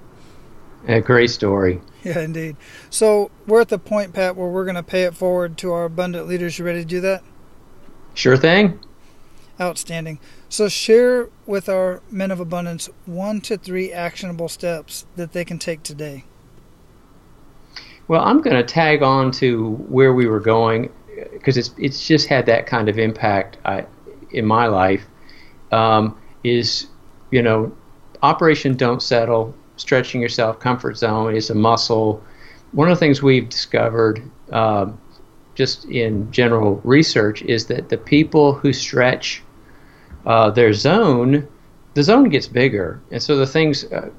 A 0.88 1.00
great 1.00 1.30
story. 1.30 1.80
Yeah, 2.04 2.22
indeed. 2.22 2.58
So 2.90 3.30
we're 3.46 3.62
at 3.62 3.70
the 3.70 3.78
point, 3.78 4.14
Pat, 4.14 4.36
where 4.36 4.48
we're 4.48 4.66
going 4.66 4.74
to 4.74 4.82
pay 4.82 5.04
it 5.04 5.16
forward 5.16 5.60
to 5.60 5.72
our 5.74 5.84
abundant 5.84 6.28
leaders. 6.28 6.58
You 6.58 6.66
ready 6.66 6.80
to 6.80 6.86
do 6.86 7.02
that? 7.02 7.22
Sure 8.16 8.36
thing. 8.36 8.80
Outstanding. 9.60 10.18
So 10.50 10.68
share 10.70 11.30
with 11.46 11.70
our 11.70 12.02
men 12.10 12.32
of 12.32 12.40
abundance 12.40 12.90
one 13.06 13.42
to 13.42 13.58
three 13.58 13.92
actionable 13.92 14.50
steps 14.50 15.06
that 15.18 15.34
they 15.34 15.46
can 15.46 15.60
take 15.60 15.84
today. 15.84 16.26
Well, 18.12 18.26
I'm 18.26 18.42
going 18.42 18.58
to 18.58 18.64
tag 18.64 19.04
on 19.04 19.32
to 19.40 19.76
where 19.88 20.14
we 20.14 20.28
were 20.28 20.42
going 20.42 20.92
because 21.32 21.56
it's 21.56 21.74
it's 21.78 22.06
just 22.06 22.28
had 22.28 22.46
that 22.48 22.68
kind 22.68 22.90
of 22.90 23.00
impact 23.00 23.58
I, 23.64 23.86
in 24.32 24.46
my 24.46 24.68
life. 24.68 25.06
Um, 25.72 26.20
is 26.44 26.88
you 27.30 27.42
know, 27.42 27.72
Operation 28.22 28.76
Don't 28.76 29.02
Settle, 29.02 29.56
stretching 29.78 30.20
yourself, 30.20 30.60
comfort 30.60 30.98
zone 30.98 31.34
is 31.34 31.50
a 31.52 31.56
muscle. 31.56 32.22
One 32.74 32.92
of 32.92 32.98
the 32.98 33.00
things 33.00 33.24
we've 33.24 33.48
discovered, 33.48 34.22
um, 34.52 35.00
just 35.56 35.86
in 35.86 36.30
general 36.34 36.82
research, 36.84 37.42
is 37.44 37.68
that 37.68 37.88
the 37.88 37.98
people 37.98 38.52
who 38.52 38.74
stretch 38.74 39.42
uh, 40.26 40.50
their 40.50 40.74
zone, 40.74 41.48
the 41.94 42.04
zone 42.04 42.28
gets 42.28 42.48
bigger, 42.50 43.02
and 43.10 43.24
so 43.24 43.38
the 43.38 43.48
things. 43.48 43.86
Uh, 43.86 44.10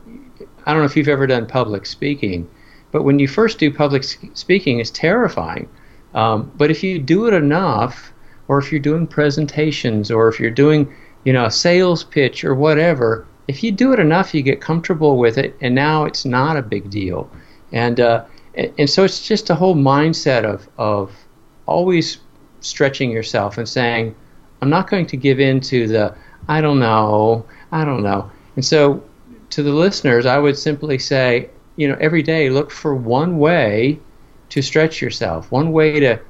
I 0.65 0.73
don't 0.73 0.81
know 0.81 0.87
if 0.87 0.97
you've 0.97 1.09
ever 1.09 1.27
done 1.27 1.47
public 1.47 1.85
speaking, 1.85 2.49
but 2.93 3.03
when 3.03 3.19
you 3.19 3.27
first 3.27 3.59
do 3.59 3.73
public 3.73 4.05
speaking, 4.05 4.79
it's 4.79 4.91
terrifying 4.91 5.69
um, 6.15 6.51
but 6.57 6.71
if 6.71 6.83
you 6.83 6.99
do 6.99 7.27
it 7.27 7.35
enough, 7.35 8.13
or 8.49 8.59
if 8.59 8.71
you're 8.71 8.81
doing 8.81 9.07
presentations, 9.07 10.11
or 10.11 10.29
if 10.29 10.39
you're 10.39 10.51
doing, 10.51 10.93
you 11.25 11.33
know, 11.33 11.47
a 11.47 11.51
sales 11.51 12.05
pitch 12.05 12.45
or 12.45 12.55
whatever, 12.55 13.27
if 13.49 13.63
you 13.63 13.73
do 13.73 13.93
it 13.93 13.99
enough, 13.99 14.35
you 14.35 14.43
get 14.43 14.61
comfortable 14.61 15.17
with 15.17 15.39
it, 15.39 15.57
and 15.61 15.75
now 15.75 16.05
it's 16.05 16.25
not 16.25 16.57
a 16.57 16.63
big 16.63 16.91
deal. 16.91 17.31
And 17.73 18.01
uh, 18.01 18.25
and 18.55 18.89
so 18.89 19.05
it's 19.05 19.27
just 19.27 19.49
a 19.51 19.55
whole 19.55 19.75
mindset 19.75 20.45
of 20.45 20.69
of 20.79 21.13
always 21.67 22.19
stretching 22.61 23.11
yourself 23.11 23.57
and 23.59 23.69
saying, 23.69 24.15
I'm 24.61 24.71
not 24.71 24.89
going 24.91 25.07
to 25.07 25.17
give 25.17 25.41
in 25.41 25.61
to 25.61 25.89
the 25.89 26.15
I 26.49 26.61
don't 26.61 26.79
know, 26.79 27.47
I 27.71 27.85
don't 27.85 28.03
know. 28.03 28.31
And 28.57 28.65
so, 28.65 29.03
to 29.51 29.63
the 29.63 29.73
listeners, 29.73 30.27
I 30.27 30.39
would 30.39 30.59
simply 30.59 30.99
say, 30.99 31.49
you 31.83 31.89
know, 31.89 31.97
every 32.01 32.23
day 32.23 32.49
look 32.49 32.71
for 32.71 32.95
one 32.95 33.39
way 33.39 33.99
to 34.51 34.63
stretch 34.63 35.03
yourself, 35.03 35.51
one 35.51 35.73
way 35.73 35.99
to, 35.99 36.21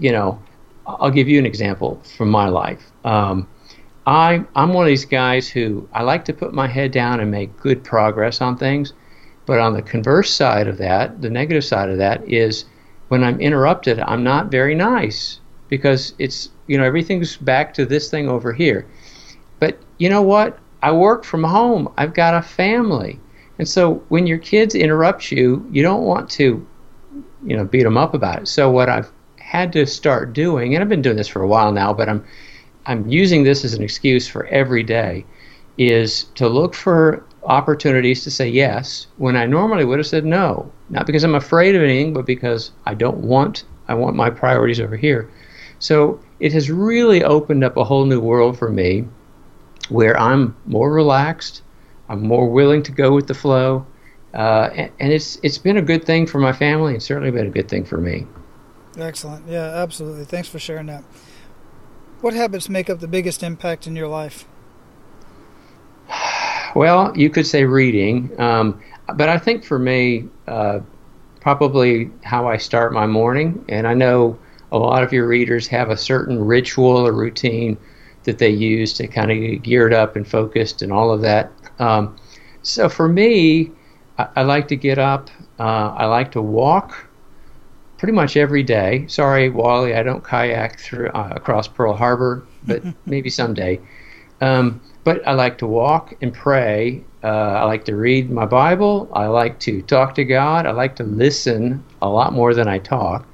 you 0.00 0.10
know, 0.10 0.42
I'll 0.84 1.12
give 1.12 1.28
you 1.28 1.38
an 1.38 1.46
example 1.46 2.02
from 2.16 2.28
my 2.28 2.48
life. 2.48 2.90
Um, 3.04 3.48
I, 4.04 4.44
I'm 4.56 4.72
one 4.72 4.86
of 4.86 4.88
these 4.88 5.04
guys 5.04 5.48
who 5.48 5.88
I 5.92 6.02
like 6.02 6.24
to 6.24 6.32
put 6.32 6.52
my 6.52 6.66
head 6.66 6.90
down 6.90 7.20
and 7.20 7.30
make 7.30 7.56
good 7.56 7.84
progress 7.84 8.40
on 8.40 8.56
things. 8.56 8.94
But 9.46 9.60
on 9.60 9.74
the 9.74 9.82
converse 9.82 10.34
side 10.34 10.66
of 10.66 10.78
that, 10.78 11.22
the 11.22 11.30
negative 11.30 11.64
side 11.64 11.88
of 11.88 11.98
that 11.98 12.28
is 12.28 12.64
when 13.06 13.22
I'm 13.22 13.40
interrupted, 13.40 14.00
I'm 14.00 14.24
not 14.24 14.50
very 14.50 14.74
nice 14.74 15.38
because 15.68 16.14
it's, 16.18 16.50
you 16.66 16.78
know, 16.78 16.84
everything's 16.84 17.36
back 17.36 17.74
to 17.74 17.86
this 17.86 18.10
thing 18.10 18.28
over 18.28 18.52
here. 18.52 18.88
But 19.60 19.78
you 19.98 20.08
know 20.08 20.22
what? 20.22 20.58
I 20.82 20.90
work 20.90 21.22
from 21.22 21.44
home. 21.44 21.92
I've 21.96 22.14
got 22.14 22.34
a 22.34 22.42
family. 22.42 23.20
And 23.60 23.68
so 23.68 23.96
when 24.08 24.26
your 24.26 24.38
kids 24.38 24.74
interrupt 24.74 25.30
you, 25.30 25.68
you 25.70 25.82
don't 25.82 26.04
want 26.04 26.30
to, 26.30 26.66
you 27.44 27.54
know, 27.54 27.66
beat 27.66 27.82
them 27.82 27.98
up 27.98 28.14
about 28.14 28.40
it. 28.40 28.48
So 28.48 28.70
what 28.70 28.88
I've 28.88 29.12
had 29.36 29.70
to 29.74 29.84
start 29.84 30.32
doing, 30.32 30.72
and 30.72 30.82
I've 30.82 30.88
been 30.88 31.02
doing 31.02 31.18
this 31.18 31.28
for 31.28 31.42
a 31.42 31.46
while 31.46 31.70
now, 31.70 31.92
but 31.92 32.08
I'm 32.08 32.24
I'm 32.86 33.06
using 33.06 33.42
this 33.42 33.62
as 33.62 33.74
an 33.74 33.82
excuse 33.82 34.26
for 34.26 34.46
every 34.46 34.82
day, 34.82 35.26
is 35.76 36.24
to 36.36 36.48
look 36.48 36.72
for 36.72 37.22
opportunities 37.42 38.24
to 38.24 38.30
say 38.30 38.48
yes 38.48 39.08
when 39.18 39.36
I 39.36 39.44
normally 39.44 39.84
would 39.84 39.98
have 39.98 40.06
said 40.06 40.24
no. 40.24 40.72
Not 40.88 41.04
because 41.04 41.22
I'm 41.22 41.34
afraid 41.34 41.76
of 41.76 41.82
anything, 41.82 42.14
but 42.14 42.24
because 42.24 42.70
I 42.86 42.94
don't 42.94 43.18
want, 43.18 43.64
I 43.88 43.92
want 43.92 44.16
my 44.16 44.30
priorities 44.30 44.80
over 44.80 44.96
here. 44.96 45.30
So 45.80 46.18
it 46.38 46.54
has 46.54 46.70
really 46.70 47.22
opened 47.22 47.62
up 47.62 47.76
a 47.76 47.84
whole 47.84 48.06
new 48.06 48.20
world 48.20 48.58
for 48.58 48.70
me 48.70 49.04
where 49.90 50.18
I'm 50.18 50.56
more 50.64 50.90
relaxed, 50.90 51.60
I'm 52.10 52.22
more 52.22 52.50
willing 52.50 52.82
to 52.82 52.92
go 52.92 53.14
with 53.14 53.28
the 53.28 53.34
flow. 53.34 53.86
Uh, 54.34 54.68
and, 54.74 54.92
and 55.00 55.12
it's 55.12 55.38
it's 55.42 55.58
been 55.58 55.76
a 55.76 55.82
good 55.82 56.04
thing 56.04 56.26
for 56.26 56.38
my 56.38 56.52
family 56.52 56.92
and 56.92 57.02
certainly 57.02 57.30
been 57.30 57.46
a 57.46 57.50
good 57.50 57.68
thing 57.68 57.84
for 57.84 57.98
me. 57.98 58.26
Excellent. 58.98 59.48
Yeah, 59.48 59.64
absolutely. 59.64 60.24
Thanks 60.24 60.48
for 60.48 60.58
sharing 60.58 60.86
that. 60.86 61.04
What 62.20 62.34
habits 62.34 62.68
make 62.68 62.90
up 62.90 63.00
the 63.00 63.08
biggest 63.08 63.42
impact 63.42 63.86
in 63.86 63.96
your 63.96 64.08
life? 64.08 64.44
Well, 66.74 67.16
you 67.16 67.30
could 67.30 67.46
say 67.46 67.64
reading, 67.64 68.38
um, 68.38 68.80
but 69.16 69.28
I 69.28 69.38
think 69.38 69.64
for 69.64 69.78
me, 69.78 70.28
uh, 70.46 70.80
probably 71.40 72.10
how 72.22 72.46
I 72.46 72.58
start 72.58 72.92
my 72.92 73.06
morning. 73.06 73.64
And 73.68 73.86
I 73.86 73.94
know 73.94 74.38
a 74.70 74.78
lot 74.78 75.02
of 75.02 75.12
your 75.12 75.26
readers 75.26 75.66
have 75.68 75.90
a 75.90 75.96
certain 75.96 76.44
ritual 76.44 77.06
or 77.06 77.12
routine 77.12 77.76
that 78.24 78.38
they 78.38 78.50
use 78.50 78.92
to 78.94 79.06
kind 79.08 79.30
of 79.30 79.38
get 79.38 79.62
geared 79.62 79.92
up 79.92 80.14
and 80.14 80.28
focused 80.28 80.82
and 80.82 80.92
all 80.92 81.10
of 81.10 81.22
that. 81.22 81.50
Um, 81.80 82.16
so 82.62 82.88
for 82.88 83.08
me, 83.08 83.70
I, 84.18 84.28
I, 84.36 84.42
like 84.42 84.68
to 84.68 84.76
get 84.76 84.98
up. 84.98 85.30
Uh, 85.58 85.94
I 85.96 86.06
like 86.06 86.30
to 86.32 86.42
walk 86.42 87.06
pretty 87.98 88.12
much 88.12 88.36
every 88.36 88.62
day. 88.62 89.06
Sorry, 89.08 89.48
Wally, 89.48 89.94
I 89.94 90.02
don't 90.02 90.22
kayak 90.22 90.78
through 90.78 91.08
uh, 91.08 91.32
across 91.34 91.66
Pearl 91.66 91.94
Harbor, 91.94 92.46
but 92.66 92.82
maybe 93.06 93.30
someday. 93.30 93.80
Um, 94.40 94.80
but 95.04 95.26
I 95.26 95.32
like 95.32 95.58
to 95.58 95.66
walk 95.66 96.14
and 96.20 96.32
pray. 96.32 97.02
Uh, 97.24 97.26
I 97.26 97.64
like 97.64 97.84
to 97.86 97.96
read 97.96 98.30
my 98.30 98.46
Bible. 98.46 99.08
I 99.12 99.26
like 99.26 99.58
to 99.60 99.82
talk 99.82 100.14
to 100.14 100.24
God. 100.24 100.66
I 100.66 100.72
like 100.72 100.96
to 100.96 101.04
listen 101.04 101.82
a 102.02 102.08
lot 102.08 102.32
more 102.32 102.54
than 102.54 102.68
I 102.68 102.78
talk. 102.78 103.26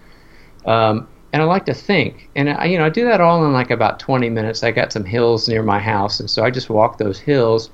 Um, 0.65 1.09
and 1.33 1.43
I 1.43 1.45
like 1.45 1.67
to 1.67 1.75
think. 1.75 2.31
And 2.35 2.51
I, 2.51 2.65
you 2.67 2.79
know, 2.79 2.87
I 2.87 2.89
do 2.89 3.05
that 3.05 3.21
all 3.21 3.45
in 3.45 3.53
like 3.53 3.71
about 3.71 3.99
20 4.01 4.31
minutes. 4.31 4.63
I 4.63 4.71
got 4.71 4.93
some 4.93 5.05
hills 5.05 5.49
near 5.49 5.63
my 5.63 5.79
house, 5.79 6.21
and 6.21 6.31
so 6.31 6.45
I 6.45 6.51
just 6.51 6.71
walk 6.71 6.99
those 6.99 7.19
hills. 7.19 7.71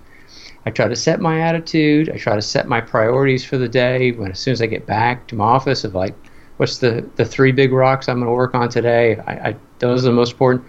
I 0.64 0.70
try 0.70 0.88
to 0.88 0.96
set 0.96 1.20
my 1.20 1.40
attitude. 1.40 2.08
I 2.10 2.16
try 2.16 2.36
to 2.36 2.42
set 2.42 2.68
my 2.68 2.80
priorities 2.80 3.44
for 3.44 3.58
the 3.58 3.68
day. 3.68 4.12
When 4.12 4.30
as 4.30 4.38
soon 4.38 4.52
as 4.52 4.62
I 4.62 4.66
get 4.66 4.86
back 4.86 5.26
to 5.28 5.34
my 5.34 5.44
office, 5.44 5.84
of 5.84 5.94
like, 5.94 6.14
what's 6.56 6.78
the 6.78 7.08
the 7.16 7.24
three 7.24 7.52
big 7.52 7.72
rocks 7.72 8.08
I'm 8.08 8.18
going 8.18 8.28
to 8.28 8.32
work 8.32 8.54
on 8.54 8.68
today? 8.68 9.16
I, 9.26 9.48
I 9.48 9.56
those 9.78 10.04
are 10.04 10.08
the 10.08 10.14
most 10.14 10.32
important 10.32 10.64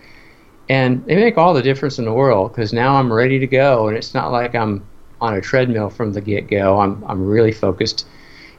and 0.69 1.05
they 1.05 1.15
make 1.15 1.37
all 1.37 1.53
the 1.53 1.61
difference 1.61 1.99
in 1.99 2.05
the 2.05 2.13
world 2.13 2.51
because 2.51 2.71
now 2.73 2.95
I'm 2.95 3.11
ready 3.11 3.39
to 3.39 3.47
go, 3.47 3.87
and 3.87 3.97
it's 3.97 4.13
not 4.13 4.31
like 4.31 4.55
I'm 4.55 4.85
on 5.19 5.33
a 5.33 5.41
treadmill 5.41 5.89
from 5.89 6.13
the 6.13 6.21
get 6.21 6.47
go. 6.47 6.79
I'm 6.79 7.03
I'm 7.05 7.25
really 7.25 7.51
focused, 7.51 8.07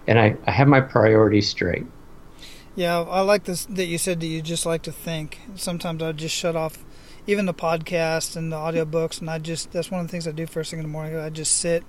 and 0.06 0.18
I, 0.18 0.36
I 0.46 0.50
have 0.50 0.68
my 0.68 0.80
priorities 0.80 1.48
straight. 1.48 1.86
Yeah, 2.76 3.00
I 3.02 3.20
like 3.20 3.44
this 3.44 3.64
that 3.66 3.86
you 3.86 3.98
said 3.98 4.20
that 4.20 4.26
you 4.26 4.42
just 4.42 4.66
like 4.66 4.82
to 4.82 4.92
think. 4.92 5.40
Sometimes 5.54 6.02
I 6.02 6.12
just 6.12 6.34
shut 6.34 6.56
off 6.56 6.83
even 7.26 7.46
the 7.46 7.54
podcast 7.54 8.36
and 8.36 8.52
the 8.52 8.56
audiobooks 8.56 9.20
and 9.20 9.30
I 9.30 9.38
just 9.38 9.72
that's 9.72 9.90
one 9.90 10.00
of 10.00 10.06
the 10.06 10.10
things 10.10 10.28
I 10.28 10.32
do 10.32 10.46
first 10.46 10.70
thing 10.70 10.80
in 10.80 10.84
the 10.84 10.92
morning. 10.92 11.16
I 11.16 11.30
just 11.30 11.56
sit. 11.56 11.84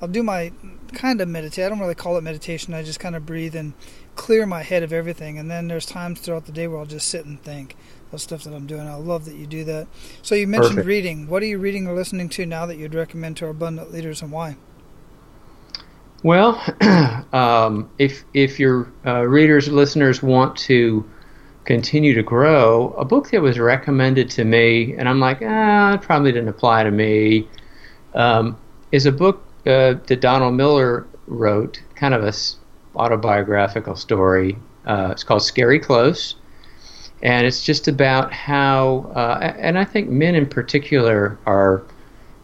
I'll 0.00 0.08
do 0.08 0.22
my 0.22 0.52
kind 0.92 1.20
of 1.20 1.28
meditate. 1.28 1.64
I 1.64 1.68
don't 1.70 1.80
really 1.80 1.94
call 1.94 2.18
it 2.18 2.22
meditation. 2.22 2.74
I 2.74 2.82
just 2.82 3.00
kind 3.00 3.16
of 3.16 3.24
breathe 3.24 3.56
and 3.56 3.72
clear 4.14 4.44
my 4.44 4.62
head 4.62 4.82
of 4.82 4.92
everything. 4.92 5.38
And 5.38 5.50
then 5.50 5.68
there's 5.68 5.86
times 5.86 6.20
throughout 6.20 6.44
the 6.44 6.52
day 6.52 6.68
where 6.68 6.78
I'll 6.78 6.86
just 6.86 7.08
sit 7.08 7.24
and 7.24 7.42
think 7.42 7.76
the 8.10 8.18
stuff 8.18 8.44
that 8.44 8.54
I'm 8.54 8.66
doing. 8.66 8.86
I 8.86 8.94
love 8.94 9.24
that 9.24 9.36
you 9.36 9.46
do 9.46 9.64
that. 9.64 9.88
So 10.22 10.34
you 10.34 10.46
mentioned 10.46 10.76
Perfect. 10.76 10.86
reading. 10.86 11.28
What 11.28 11.42
are 11.42 11.46
you 11.46 11.58
reading 11.58 11.86
or 11.86 11.94
listening 11.94 12.28
to 12.30 12.46
now 12.46 12.66
that 12.66 12.76
you'd 12.76 12.94
recommend 12.94 13.38
to 13.38 13.46
our 13.46 13.50
abundant 13.50 13.92
leaders, 13.92 14.22
and 14.22 14.30
why? 14.30 14.56
Well, 16.22 16.62
um, 17.32 17.90
if 17.98 18.24
if 18.34 18.60
your 18.60 18.92
uh, 19.06 19.26
readers, 19.26 19.68
listeners 19.68 20.22
want 20.22 20.56
to 20.58 21.08
continue 21.66 22.14
to 22.14 22.22
grow, 22.22 22.94
a 22.96 23.04
book 23.04 23.30
that 23.30 23.42
was 23.42 23.58
recommended 23.58 24.30
to 24.30 24.44
me, 24.44 24.94
and 24.94 25.08
I'm 25.08 25.20
like, 25.20 25.38
ah, 25.42 25.94
it 25.94 26.02
probably 26.02 26.32
didn't 26.32 26.48
apply 26.48 26.84
to 26.84 26.90
me, 26.90 27.48
um, 28.14 28.56
is 28.92 29.04
a 29.04 29.12
book 29.12 29.42
uh, 29.66 29.94
that 30.06 30.20
Donald 30.20 30.54
Miller 30.54 31.06
wrote, 31.26 31.82
kind 31.96 32.14
of 32.14 32.24
a 32.24 32.32
autobiographical 32.96 33.96
story. 33.96 34.56
Uh, 34.86 35.08
it's 35.10 35.24
called 35.24 35.42
Scary 35.42 35.78
Close 35.78 36.36
and 37.22 37.46
it's 37.46 37.62
just 37.62 37.88
about 37.88 38.32
how, 38.32 39.10
uh, 39.14 39.54
and 39.58 39.78
I 39.78 39.84
think 39.84 40.08
men 40.08 40.34
in 40.34 40.46
particular 40.46 41.38
are 41.46 41.82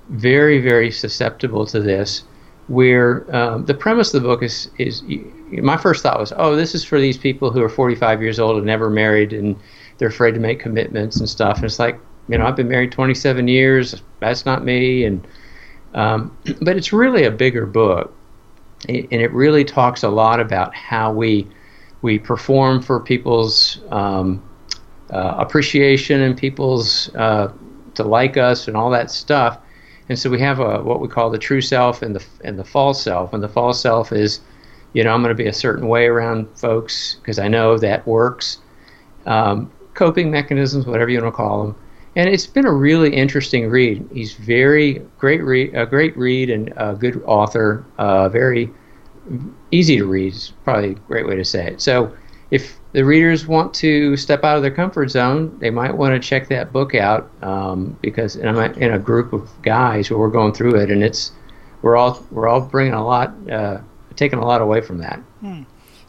very, 0.09 0.61
very 0.61 0.91
susceptible 0.91 1.67
to 1.67 1.81
this. 1.81 2.25
Where 2.69 3.27
um, 3.35 3.65
the 3.67 3.75
premise 3.75 4.15
of 4.15 4.23
the 4.23 4.29
book 4.29 4.43
is 4.43 4.71
is 4.79 5.03
my 5.51 5.77
first 5.77 6.03
thought 6.03 6.19
was, 6.19 6.33
oh, 6.37 6.57
this 6.57 6.75
is 6.75 6.85
for 6.85 7.01
these 7.01 7.19
people 7.19 7.51
who 7.51 7.63
are 7.63 7.69
45 7.69 8.23
years 8.23 8.39
old 8.39 8.57
and 8.57 8.67
never 8.67 8.89
married 8.89 9.33
and 9.33 9.57
they're 9.99 10.09
afraid 10.09 10.33
to 10.33 10.41
make 10.41 10.59
commitments 10.59 11.19
and 11.19 11.29
stuff. 11.29 11.57
And 11.57 11.67
it's 11.67 11.79
like, 11.79 11.99
you 12.29 12.39
know, 12.39 12.47
I've 12.47 12.57
been 12.57 12.69
married 12.69 12.93
27 12.93 13.47
years. 13.49 14.03
That's 14.21 14.47
not 14.47 14.65
me. 14.65 15.05
And 15.05 15.27
um, 15.95 16.37
but 16.61 16.77
it's 16.77 16.93
really 16.93 17.25
a 17.25 17.31
bigger 17.31 17.67
book, 17.67 18.15
and 18.89 19.13
it 19.13 19.33
really 19.33 19.65
talks 19.65 20.03
a 20.03 20.09
lot 20.09 20.41
about 20.41 20.75
how 20.75 21.13
we 21.13 21.47
we 22.03 22.19
perform 22.19 22.83
for 22.83 22.99
people's 22.99 23.79
um, 23.91 24.43
uh, 25.11 25.35
appreciation 25.39 26.21
and 26.21 26.37
people's 26.37 27.15
uh, 27.15 27.53
to 27.95 28.03
like 28.03 28.37
us 28.37 28.67
and 28.67 28.77
all 28.77 28.91
that 28.91 29.11
stuff. 29.11 29.59
And 30.09 30.19
so 30.19 30.31
we 30.31 30.41
have 30.41 30.59
a 30.61 30.83
what 30.83 31.01
we 31.01 31.09
call 31.09 31.31
the 31.31 31.39
true 31.39 31.61
self 31.61 32.03
and 32.03 32.15
the 32.17 32.25
and 32.45 32.59
the 32.59 32.65
false 32.65 33.03
self. 33.03 33.33
And 33.33 33.43
the 33.43 33.49
false 33.49 33.81
self 33.81 34.13
is, 34.13 34.41
you 34.93 35.05
know, 35.05 35.13
I'm 35.13 35.23
going 35.23 35.35
to 35.35 35.43
be 35.43 35.49
a 35.49 35.53
certain 35.53 35.89
way 35.89 36.07
around 36.07 36.49
folks 36.59 37.17
because 37.17 37.39
I 37.39 37.49
know 37.49 37.79
that 37.79 38.07
works. 38.07 38.59
Um, 39.27 39.71
coping 39.95 40.31
mechanisms, 40.31 40.87
whatever 40.87 41.11
you 41.11 41.21
want 41.23 41.33
to 41.33 41.37
call 41.37 41.65
them. 41.65 41.77
And 42.17 42.29
it's 42.29 42.47
been 42.47 42.67
a 42.67 42.73
really 42.73 43.15
interesting 43.15 43.71
read. 43.71 44.07
He's 44.13 44.35
very 44.35 45.01
great 45.19 45.43
read, 45.43 45.75
a 45.75 45.87
great 45.87 46.17
read, 46.17 46.51
and 46.51 46.73
a 46.77 46.95
good 46.95 47.23
author. 47.25 47.85
Uh, 47.99 48.29
very 48.29 48.71
easy 49.71 49.97
to 49.97 50.05
read. 50.05 50.35
Is 50.35 50.53
probably 50.65 50.91
a 50.91 50.95
great 50.95 51.27
way 51.27 51.37
to 51.37 51.45
say 51.45 51.69
it. 51.69 51.81
So 51.81 52.13
if 52.53 52.79
the 52.93 53.03
readers 53.03 53.47
want 53.47 53.73
to 53.73 54.15
step 54.15 54.45
out 54.45 54.57
of 54.57 54.63
their 54.63 54.71
comfort 54.71 55.09
zone, 55.09 55.59
they 55.59 55.71
might 55.71 55.97
want 55.97 56.13
to 56.15 56.21
check 56.21 56.49
that 56.49 56.71
book 56.71 56.95
out 56.95 57.31
um, 57.41 57.97
because 58.03 58.37
I'm 58.37 58.59
in 58.59 58.93
a 58.93 58.99
group 58.99 59.33
of 59.33 59.51
guys 59.63 60.07
who 60.07 60.21
are 60.21 60.29
going 60.29 60.53
through 60.53 60.75
it, 60.77 60.91
and 60.91 61.03
it's 61.03 61.33
we're 61.81 61.97
all 61.97 62.23
we're 62.31 62.47
all 62.47 62.61
bringing 62.61 62.93
a 62.93 63.03
lot, 63.03 63.33
uh, 63.51 63.79
taking 64.17 64.39
a 64.39 64.45
lot 64.45 64.61
away 64.61 64.83
from 64.83 64.99
that. 64.99 65.17
Hmm. 65.41 65.63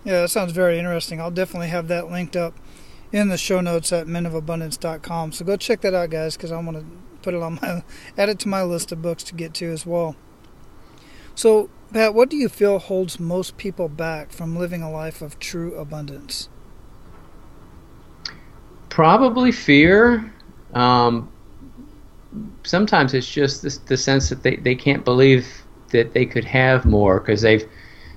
Yeah, 0.04 0.24
that 0.24 0.32
sounds 0.32 0.52
very 0.52 0.78
interesting. 0.78 1.22
I'll 1.22 1.32
definitely 1.32 1.70
have 1.70 1.88
that 1.88 2.12
linked 2.12 2.36
up 2.36 2.54
in 3.14 3.30
the 3.30 3.38
show 3.38 3.62
notes 3.62 3.94
at 3.94 4.06
menofabundance.com. 4.06 5.32
So 5.32 5.46
go 5.46 5.56
check 5.56 5.80
that 5.80 5.94
out, 5.94 6.10
guys, 6.10 6.36
because 6.36 6.52
I 6.52 6.60
want 6.60 6.78
to 6.78 6.86
put 7.22 7.34
it 7.34 7.42
on 7.42 7.58
my 7.62 7.84
add 8.18 8.28
it 8.28 8.40
to 8.40 8.50
my 8.50 8.64
list 8.64 8.92
of 8.92 9.02
books 9.02 9.24
to 9.24 9.34
get 9.34 9.54
to 9.56 9.72
as 9.72 9.86
well. 9.86 10.18
So, 11.36 11.70
Pat, 11.94 12.14
what 12.14 12.30
do 12.30 12.38
you 12.38 12.50
feel 12.50 12.80
holds 12.80 13.20
most 13.20 13.56
people 13.58 13.88
back 13.88 14.32
from 14.32 14.58
living 14.58 14.82
a 14.82 14.92
life 14.92 15.22
of 15.22 15.38
true 15.40 15.76
abundance? 15.76 16.50
Probably 18.90 19.52
fear. 19.52 20.34
Um, 20.74 21.32
sometimes 22.64 23.14
it's 23.14 23.32
just 23.32 23.86
the 23.88 23.98
sense 23.98 24.30
that 24.30 24.42
they, 24.42 24.56
they 24.56 24.76
can't 24.76 25.06
believe 25.06 25.64
that 25.92 26.14
they 26.14 26.26
could 26.26 26.46
have 26.46 26.86
more 26.86 27.20
because 27.20 27.42
they've 27.42 27.64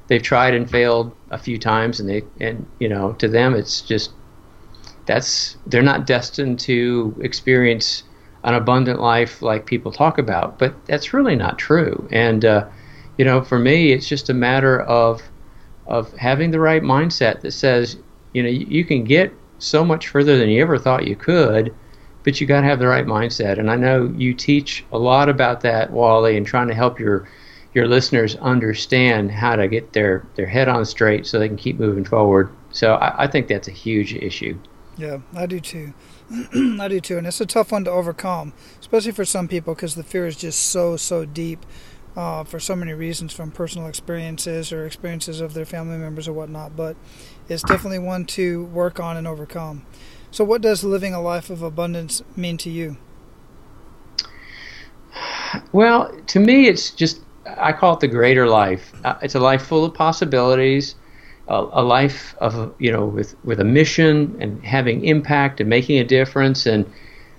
they've 0.09 0.23
tried 0.23 0.55
and 0.55 0.71
failed 0.71 1.15
a 1.31 1.37
few 1.37 1.59
times 1.59 2.01
and 2.01 2.09
they 2.09 2.23
and 2.41 2.65
you 2.79 2.89
know 2.89 3.13
to 3.15 3.29
them 3.29 3.55
it's 3.55 3.83
just 3.83 4.13
that's 5.05 5.59
they're 5.67 5.83
not 5.83 6.07
destined 6.07 6.59
to 6.61 7.15
experience 7.21 8.05
an 8.45 8.55
abundant 8.55 9.01
life 9.01 9.43
like 9.43 9.67
people 9.67 9.91
talk 9.91 10.19
about, 10.19 10.59
but 10.59 10.73
that's 10.87 11.13
really 11.13 11.35
not 11.35 11.59
true. 11.59 12.09
And 12.13 12.45
uh, 12.45 12.69
you 13.19 13.25
know, 13.25 13.43
for 13.43 13.59
me, 13.59 13.93
it's 13.93 14.09
just 14.09 14.31
a 14.31 14.35
matter 14.35 14.81
of 14.83 15.23
of 15.87 16.13
having 16.17 16.51
the 16.51 16.61
right 16.61 16.83
mindset 16.83 17.41
that 17.43 17.53
says, 17.53 17.97
you 18.33 18.43
know, 18.43 18.49
you, 18.49 18.67
you 18.67 18.85
can 18.85 19.05
get 19.05 19.33
so 19.59 19.85
much 19.85 20.09
further 20.09 20.37
than 20.37 20.49
you 20.49 20.61
ever 20.61 20.79
thought 20.79 21.07
you 21.07 21.15
could, 21.15 21.73
but 22.25 22.41
you 22.41 22.47
got 22.47 22.63
to 22.63 22.67
have 22.67 22.81
the 22.81 22.89
right 22.89 23.07
mindset. 23.07 23.59
And 23.59 23.71
I 23.71 23.77
know 23.77 24.13
you 24.17 24.35
teach 24.35 24.85
a 24.93 24.99
lot 24.99 25.29
about 25.29 25.61
that, 25.61 25.93
Wally, 25.93 26.37
and 26.37 26.45
trying 26.45 26.69
to 26.69 26.75
help 26.75 26.99
your 26.99 27.29
your 27.75 27.87
listeners 27.87 28.37
understand 28.37 29.31
how 29.31 29.55
to 29.55 29.69
get 29.69 29.93
their 29.93 30.27
their 30.35 30.47
head 30.47 30.69
on 30.69 30.85
straight 30.85 31.27
so 31.27 31.39
they 31.39 31.49
can 31.49 31.57
keep 31.57 31.79
moving 31.79 32.05
forward. 32.05 32.51
So 32.71 32.95
I, 32.95 33.25
I 33.25 33.27
think 33.27 33.49
that's 33.49 33.69
a 33.69 33.73
huge 33.73 34.15
issue. 34.15 34.59
Yeah, 34.97 35.19
I 35.37 35.47
do 35.47 35.61
too. 35.61 35.93
I 36.81 36.89
do 36.89 37.01
too, 37.01 37.19
and 37.19 37.27
it's 37.27 37.41
a 37.41 37.47
tough 37.47 37.71
one 37.71 37.85
to 37.85 37.91
overcome, 37.91 38.55
especially 38.81 39.13
for 39.13 39.25
some 39.25 39.47
people 39.47 39.75
because 39.75 39.95
the 39.95 40.03
fear 40.03 40.27
is 40.27 40.37
just 40.37 40.63
so 40.63 40.97
so 40.97 41.25
deep. 41.25 41.65
Uh, 42.17 42.43
for 42.45 42.59
so 42.59 42.75
many 42.75 42.95
reasons, 42.95 43.31
from 43.31 43.51
personal 43.51 43.87
experiences 43.87 44.73
or 44.73 44.87
experiences 44.87 45.43
of 45.43 45.53
their 45.53 45.67
family 45.67 45.99
members 45.99 46.27
or 46.27 46.33
whatnot. 46.33 46.75
But 46.75 46.97
it's 47.47 47.63
definitely 47.63 47.99
one 47.99 48.25
to 48.27 48.65
work 48.65 48.99
on 48.99 49.19
and 49.19 49.27
overcome. 49.27 49.85
So, 50.31 50.43
what 50.43 50.63
does 50.63 50.83
living 50.83 51.13
a 51.13 51.21
life 51.21 51.51
of 51.51 51.61
abundance 51.61 52.23
mean 52.35 52.57
to 52.59 52.71
you? 52.71 52.97
Well, 55.73 56.11
to 56.29 56.41
me, 56.41 56.69
it's 56.69 56.91
just 56.91 57.21
I 57.59 57.73
call 57.73 57.95
it 57.95 58.01
the 58.01 58.09
greater 58.09 58.47
life. 58.49 58.93
Uh, 59.05 59.17
it's 59.23 59.35
a 59.35 59.41
life 59.41 59.63
full 59.63 59.85
of 59.85 59.95
possibilities, 59.95 60.95
a, 61.49 61.67
a, 61.73 61.83
life 61.83 62.35
of 62.39 62.75
you 62.79 62.91
know 62.91 63.07
with 63.07 63.37
with 63.45 63.61
a 63.61 63.65
mission 63.65 64.37
and 64.41 64.63
having 64.65 65.05
impact 65.05 65.61
and 65.61 65.71
making 65.71 65.99
a 65.99 66.05
difference 66.05 66.67
and 66.67 66.91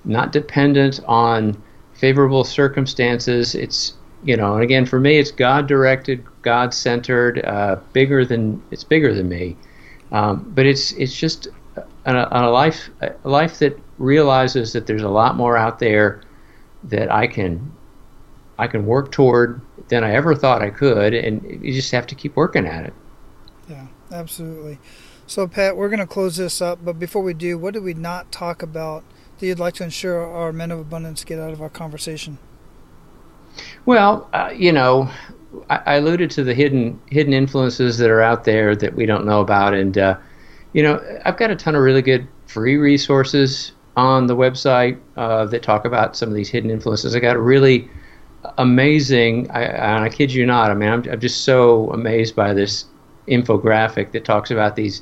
not 0.05 0.31
dependent 0.31 0.99
on 1.07 1.61
favorable 1.93 2.43
circumstances. 2.43 3.55
It's 3.55 3.93
you 4.23 4.35
know, 4.35 4.55
and 4.55 4.63
again, 4.63 4.85
for 4.85 4.99
me, 4.99 5.17
it's 5.17 5.31
God 5.31 5.67
directed, 5.67 6.23
God 6.41 6.73
centered, 6.73 7.43
uh, 7.45 7.77
bigger 7.93 8.25
than 8.25 8.61
it's 8.71 8.83
bigger 8.83 9.13
than 9.13 9.29
me. 9.29 9.55
Um, 10.11 10.51
but 10.55 10.65
it's 10.65 10.91
it's 10.93 11.15
just 11.15 11.47
a, 11.75 11.83
a, 12.05 12.49
life 12.49 12.89
a 13.01 13.29
life 13.29 13.59
that 13.59 13.77
realizes 13.97 14.73
that 14.73 14.87
there's 14.87 15.03
a 15.03 15.09
lot 15.09 15.35
more 15.35 15.57
out 15.57 15.79
there 15.79 16.21
that 16.85 17.11
I 17.11 17.27
can 17.27 17.71
I 18.57 18.67
can 18.67 18.85
work 18.85 19.11
toward 19.11 19.61
than 19.89 20.03
I 20.03 20.11
ever 20.11 20.33
thought 20.33 20.61
I 20.61 20.69
could, 20.69 21.13
and 21.13 21.43
you 21.63 21.73
just 21.73 21.91
have 21.91 22.07
to 22.07 22.15
keep 22.15 22.35
working 22.35 22.65
at 22.65 22.85
it. 22.85 22.93
Yeah, 23.69 23.87
absolutely. 24.11 24.79
So, 25.27 25.47
Pat, 25.47 25.75
we're 25.75 25.89
going 25.89 25.99
to 25.99 26.07
close 26.07 26.37
this 26.37 26.61
up, 26.61 26.79
but 26.83 26.97
before 26.99 27.21
we 27.21 27.33
do, 27.33 27.57
what 27.57 27.73
did 27.73 27.83
we 27.83 27.93
not 27.93 28.31
talk 28.31 28.63
about 28.63 29.03
that 29.37 29.45
you'd 29.45 29.59
like 29.59 29.73
to 29.75 29.83
ensure 29.83 30.25
our 30.25 30.53
men 30.53 30.71
of 30.71 30.79
abundance 30.79 31.23
get 31.23 31.37
out 31.37 31.51
of 31.51 31.61
our 31.61 31.69
conversation? 31.69 32.37
Well, 33.85 34.29
uh, 34.33 34.51
you 34.55 34.71
know, 34.71 35.09
I, 35.69 35.81
I, 35.85 35.93
alluded 35.95 36.29
to 36.31 36.43
the 36.43 36.53
hidden 36.53 36.99
hidden 37.07 37.33
influences 37.33 37.97
that 37.97 38.09
are 38.09 38.21
out 38.21 38.43
there 38.43 38.75
that 38.75 38.95
we 38.95 39.05
don't 39.05 39.25
know 39.25 39.41
about, 39.41 39.73
and 39.73 39.97
uh, 39.97 40.17
you 40.73 40.83
know, 40.83 41.01
I've 41.25 41.37
got 41.37 41.51
a 41.51 41.55
ton 41.55 41.75
of 41.75 41.81
really 41.81 42.01
good 42.01 42.27
free 42.47 42.77
resources 42.77 43.71
on 43.95 44.27
the 44.27 44.35
website 44.35 44.99
uh, 45.15 45.45
that 45.45 45.63
talk 45.63 45.85
about 45.85 46.15
some 46.15 46.29
of 46.29 46.35
these 46.35 46.49
hidden 46.49 46.69
influences. 46.69 47.15
I 47.15 47.19
got 47.19 47.35
a 47.35 47.41
really 47.41 47.89
amazing, 48.57 49.49
I, 49.51 49.63
and 49.63 50.03
I 50.03 50.09
kid 50.09 50.31
you 50.31 50.45
not, 50.45 50.69
I 50.69 50.75
mean, 50.75 50.89
I'm, 50.89 51.03
I'm 51.09 51.19
just 51.19 51.43
so 51.43 51.89
amazed 51.91 52.35
by 52.35 52.53
this 52.53 52.85
infographic 53.27 54.11
that 54.11 54.23
talks 54.23 54.51
about 54.51 54.75
these 54.75 55.01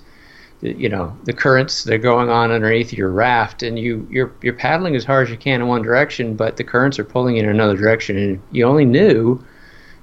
you 0.62 0.90
know 0.90 1.16
the 1.26 1.34
currents 1.34 1.84
that 1.84 1.94
are 1.94 1.98
going 1.98 2.30
on 2.30 2.52
underneath 2.52 2.94
your 2.94 3.10
raft 3.10 3.62
and 3.62 3.78
you 3.78 4.08
you're 4.10 4.34
you're 4.42 4.54
paddling 4.54 4.96
as 4.96 5.04
hard 5.04 5.28
as 5.28 5.32
you 5.32 5.38
can 5.38 5.62
in 5.62 5.68
one 5.68 5.82
direction 5.82 6.36
but 6.36 6.58
the 6.58 6.64
currents 6.64 6.98
are 6.98 7.04
pulling 7.04 7.36
you 7.36 7.44
in 7.44 7.50
another 7.50 7.76
direction 7.76 8.18
and 8.18 8.42
you 8.52 8.66
only 8.66 8.86
knew 8.86 9.44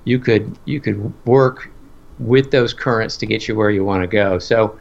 you 0.04 0.18
could 0.18 0.58
you 0.64 0.80
could 0.80 1.12
work 1.26 1.70
with 2.18 2.50
those 2.50 2.72
currents 2.72 3.16
to 3.18 3.26
get 3.26 3.48
you 3.48 3.56
where 3.56 3.70
you 3.70 3.84
want 3.84 4.02
to 4.02 4.06
go. 4.06 4.38
So 4.38 4.78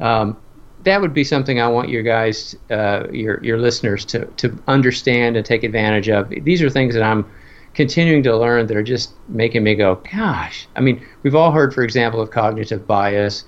um, 0.00 0.36
that 0.82 1.00
would 1.00 1.12
be 1.12 1.24
something 1.24 1.60
I 1.60 1.68
want 1.68 1.88
your 1.88 2.02
guys 2.02 2.56
uh, 2.70 3.06
your 3.10 3.42
your 3.42 3.58
listeners 3.58 4.04
to 4.06 4.26
to 4.26 4.58
understand 4.66 5.36
and 5.36 5.44
take 5.44 5.62
advantage 5.62 6.08
of. 6.08 6.32
These 6.42 6.62
are 6.62 6.70
things 6.70 6.94
that 6.94 7.02
I'm 7.02 7.30
continuing 7.74 8.22
to 8.24 8.36
learn 8.36 8.66
that 8.66 8.76
are 8.76 8.82
just 8.82 9.12
making 9.28 9.62
me 9.62 9.74
go 9.74 9.96
gosh. 10.12 10.66
I 10.76 10.80
mean 10.80 11.04
we've 11.22 11.34
all 11.34 11.52
heard 11.52 11.74
for 11.74 11.82
example 11.82 12.20
of 12.20 12.30
cognitive 12.30 12.86
bias 12.86 13.44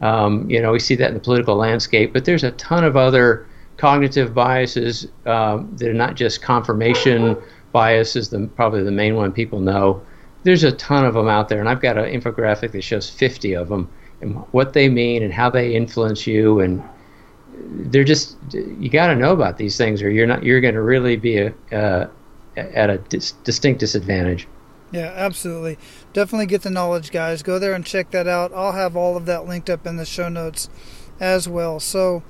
um, 0.00 0.48
you 0.50 0.60
know, 0.60 0.72
we 0.72 0.78
see 0.78 0.94
that 0.96 1.08
in 1.08 1.14
the 1.14 1.20
political 1.20 1.56
landscape, 1.56 2.12
but 2.12 2.24
there's 2.24 2.44
a 2.44 2.50
ton 2.52 2.84
of 2.84 2.96
other 2.96 3.46
cognitive 3.76 4.34
biases 4.34 5.08
um, 5.26 5.74
that 5.76 5.88
are 5.88 5.94
not 5.94 6.14
just 6.14 6.42
confirmation 6.42 7.36
bias 7.72 8.16
is 8.16 8.30
the, 8.30 8.46
probably 8.56 8.82
the 8.82 8.90
main 8.90 9.16
one 9.16 9.32
people 9.32 9.60
know. 9.60 10.02
There's 10.44 10.64
a 10.64 10.72
ton 10.72 11.04
of 11.04 11.14
them 11.14 11.28
out 11.28 11.48
there, 11.48 11.60
and 11.60 11.68
I've 11.68 11.80
got 11.80 11.98
an 11.98 12.04
infographic 12.04 12.72
that 12.72 12.82
shows 12.82 13.10
50 13.10 13.54
of 13.54 13.68
them 13.68 13.90
and 14.22 14.36
what 14.52 14.72
they 14.72 14.88
mean 14.88 15.22
and 15.22 15.32
how 15.32 15.50
they 15.50 15.74
influence 15.74 16.26
you. 16.26 16.60
And 16.60 16.82
they're 17.92 18.04
just 18.04 18.36
you 18.52 18.88
got 18.88 19.08
to 19.08 19.16
know 19.16 19.32
about 19.32 19.58
these 19.58 19.76
things, 19.76 20.00
or 20.02 20.10
you're 20.10 20.26
not 20.26 20.42
you're 20.42 20.60
going 20.60 20.74
to 20.74 20.82
really 20.82 21.16
be 21.16 21.38
a, 21.38 21.54
uh, 21.72 22.08
at 22.56 22.88
a 22.88 22.98
dis- 22.98 23.32
distinct 23.44 23.80
disadvantage. 23.80 24.46
Yeah, 24.92 25.12
absolutely. 25.14 25.78
Definitely 26.16 26.46
get 26.46 26.62
the 26.62 26.70
knowledge, 26.70 27.10
guys. 27.10 27.42
Go 27.42 27.58
there 27.58 27.74
and 27.74 27.84
check 27.84 28.10
that 28.12 28.26
out. 28.26 28.50
I'll 28.54 28.72
have 28.72 28.96
all 28.96 29.18
of 29.18 29.26
that 29.26 29.46
linked 29.46 29.68
up 29.68 29.86
in 29.86 29.96
the 29.96 30.06
show 30.06 30.30
notes 30.30 30.70
as 31.20 31.46
well. 31.46 31.78
So, 31.78 32.22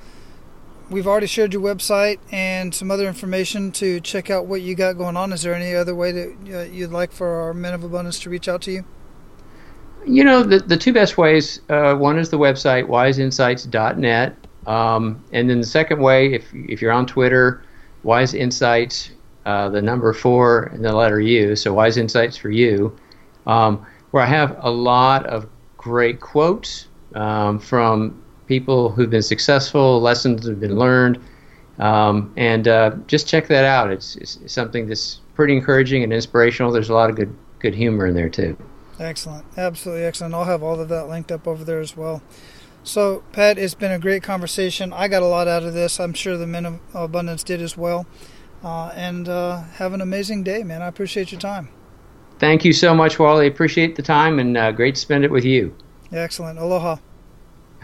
we've 0.91 1.07
already 1.07 1.29
shared 1.29 1.53
your 1.53 1.63
website 1.63 2.19
and 2.33 2.75
some 2.75 2.91
other 2.91 3.07
information 3.07 3.71
to 3.71 4.01
check 4.01 4.29
out 4.29 4.47
what 4.47 4.61
you 4.61 4.75
got 4.75 4.95
going 4.95 5.17
on. 5.17 5.33
Is 5.33 5.43
there 5.43 5.55
any 5.55 5.73
other 5.73 5.95
way 5.95 6.11
that 6.11 6.37
uh, 6.53 6.63
you'd 6.63 6.91
like 6.91 7.13
for 7.13 7.29
our 7.29 7.55
Men 7.55 7.75
of 7.75 7.85
Abundance 7.85 8.19
to 8.23 8.29
reach 8.29 8.49
out 8.49 8.61
to 8.63 8.73
you? 8.73 8.85
You 10.05 10.25
know, 10.25 10.43
the, 10.43 10.59
the 10.59 10.77
two 10.77 10.93
best 10.93 11.17
ways 11.17 11.61
uh, 11.69 11.95
one 11.95 12.19
is 12.19 12.29
the 12.29 12.39
website, 12.41 12.89
wiseinsights.net. 12.89 14.35
Um, 14.67 15.25
and 15.31 15.49
then 15.49 15.61
the 15.61 15.67
second 15.67 16.01
way, 16.01 16.35
if, 16.35 16.53
if 16.53 16.83
you're 16.83 16.91
on 16.91 17.07
Twitter, 17.07 17.63
Wise 18.03 18.35
Insights, 18.35 19.13
uh, 19.45 19.69
the 19.69 19.81
number 19.81 20.13
four 20.13 20.65
and 20.73 20.85
the 20.85 20.93
letter 20.93 21.21
U, 21.21 21.55
so 21.55 21.73
Wise 21.73 21.97
Insights 21.97 22.37
for 22.37 22.51
You, 22.51 22.99
um, 23.47 23.87
where 24.11 24.23
I 24.23 24.27
have 24.27 24.57
a 24.61 24.71
lot 24.71 25.27
of 25.27 25.47
great 25.77 26.21
quotes 26.21 26.89
um, 27.15 27.59
from 27.59 28.23
people 28.47 28.91
who've 28.91 29.11
been 29.11 29.23
successful, 29.23 30.01
lessons 30.01 30.43
that 30.43 30.51
have 30.51 30.61
been 30.61 30.79
learned, 30.79 31.21
um, 31.79 32.33
and 32.37 32.69
uh, 32.69 32.97
just 33.07 33.29
check 33.29 33.49
that 33.49 33.65
out. 33.65 33.91
It's, 33.91 34.17
it's, 34.17 34.39
something 34.53 34.87
that's 34.87 35.21
pretty 35.35 35.57
encouraging 35.57 36.03
and 36.03 36.13
inspirational. 36.13 36.73
There's 36.73 36.89
a 36.89 36.95
lot 36.95 37.11
of 37.11 37.17
good 37.17 37.37
good 37.59 37.75
humor 37.75 38.07
in 38.07 38.15
there 38.15 38.29
too. 38.29 38.57
Excellent, 38.99 39.45
absolutely 39.57 40.05
excellent. 40.05 40.35
I'll 40.35 40.45
have 40.45 40.63
all 40.63 40.81
of 40.81 40.89
that 40.89 41.09
linked 41.09 41.31
up 41.31 41.47
over 41.47 41.65
there 41.65 41.81
as 41.81 41.97
well. 41.97 42.23
So, 42.83 43.25
Pat, 43.33 43.59
it's 43.59 43.75
been 43.75 43.91
a 43.91 43.99
great 43.99 44.23
conversation. 44.23 44.93
I 44.93 45.09
got 45.09 45.23
a 45.23 45.27
lot 45.27 45.49
out 45.49 45.65
of 45.65 45.75
this. 45.75 45.99
I'm 45.99 46.13
sure 46.13 46.37
the 46.37 46.47
Men 46.47 46.65
of 46.65 46.81
Abundance 46.95 47.43
did 47.43 47.61
as 47.61 47.77
well. 47.77 48.07
Uh, 48.63 48.93
and 48.95 49.29
uh, 49.29 49.63
have 49.75 49.93
an 49.93 50.01
amazing 50.01 50.45
day, 50.45 50.63
man. 50.63 50.83
I 50.83 50.87
appreciate 50.87 51.33
your 51.33 51.41
time. 51.41 51.69
Thank 52.39 52.65
you 52.65 52.73
so 52.73 52.95
much, 52.95 53.19
Wally. 53.19 53.47
Appreciate 53.47 53.97
the 53.97 54.03
time 54.03 54.39
and 54.39 54.57
uh, 54.57 54.73
great 54.73 54.95
to 54.95 55.01
spend 55.01 55.25
it 55.25 55.31
with 55.31 55.45
you. 55.45 55.75
Excellent. 56.13 56.59
Aloha. 56.59 56.97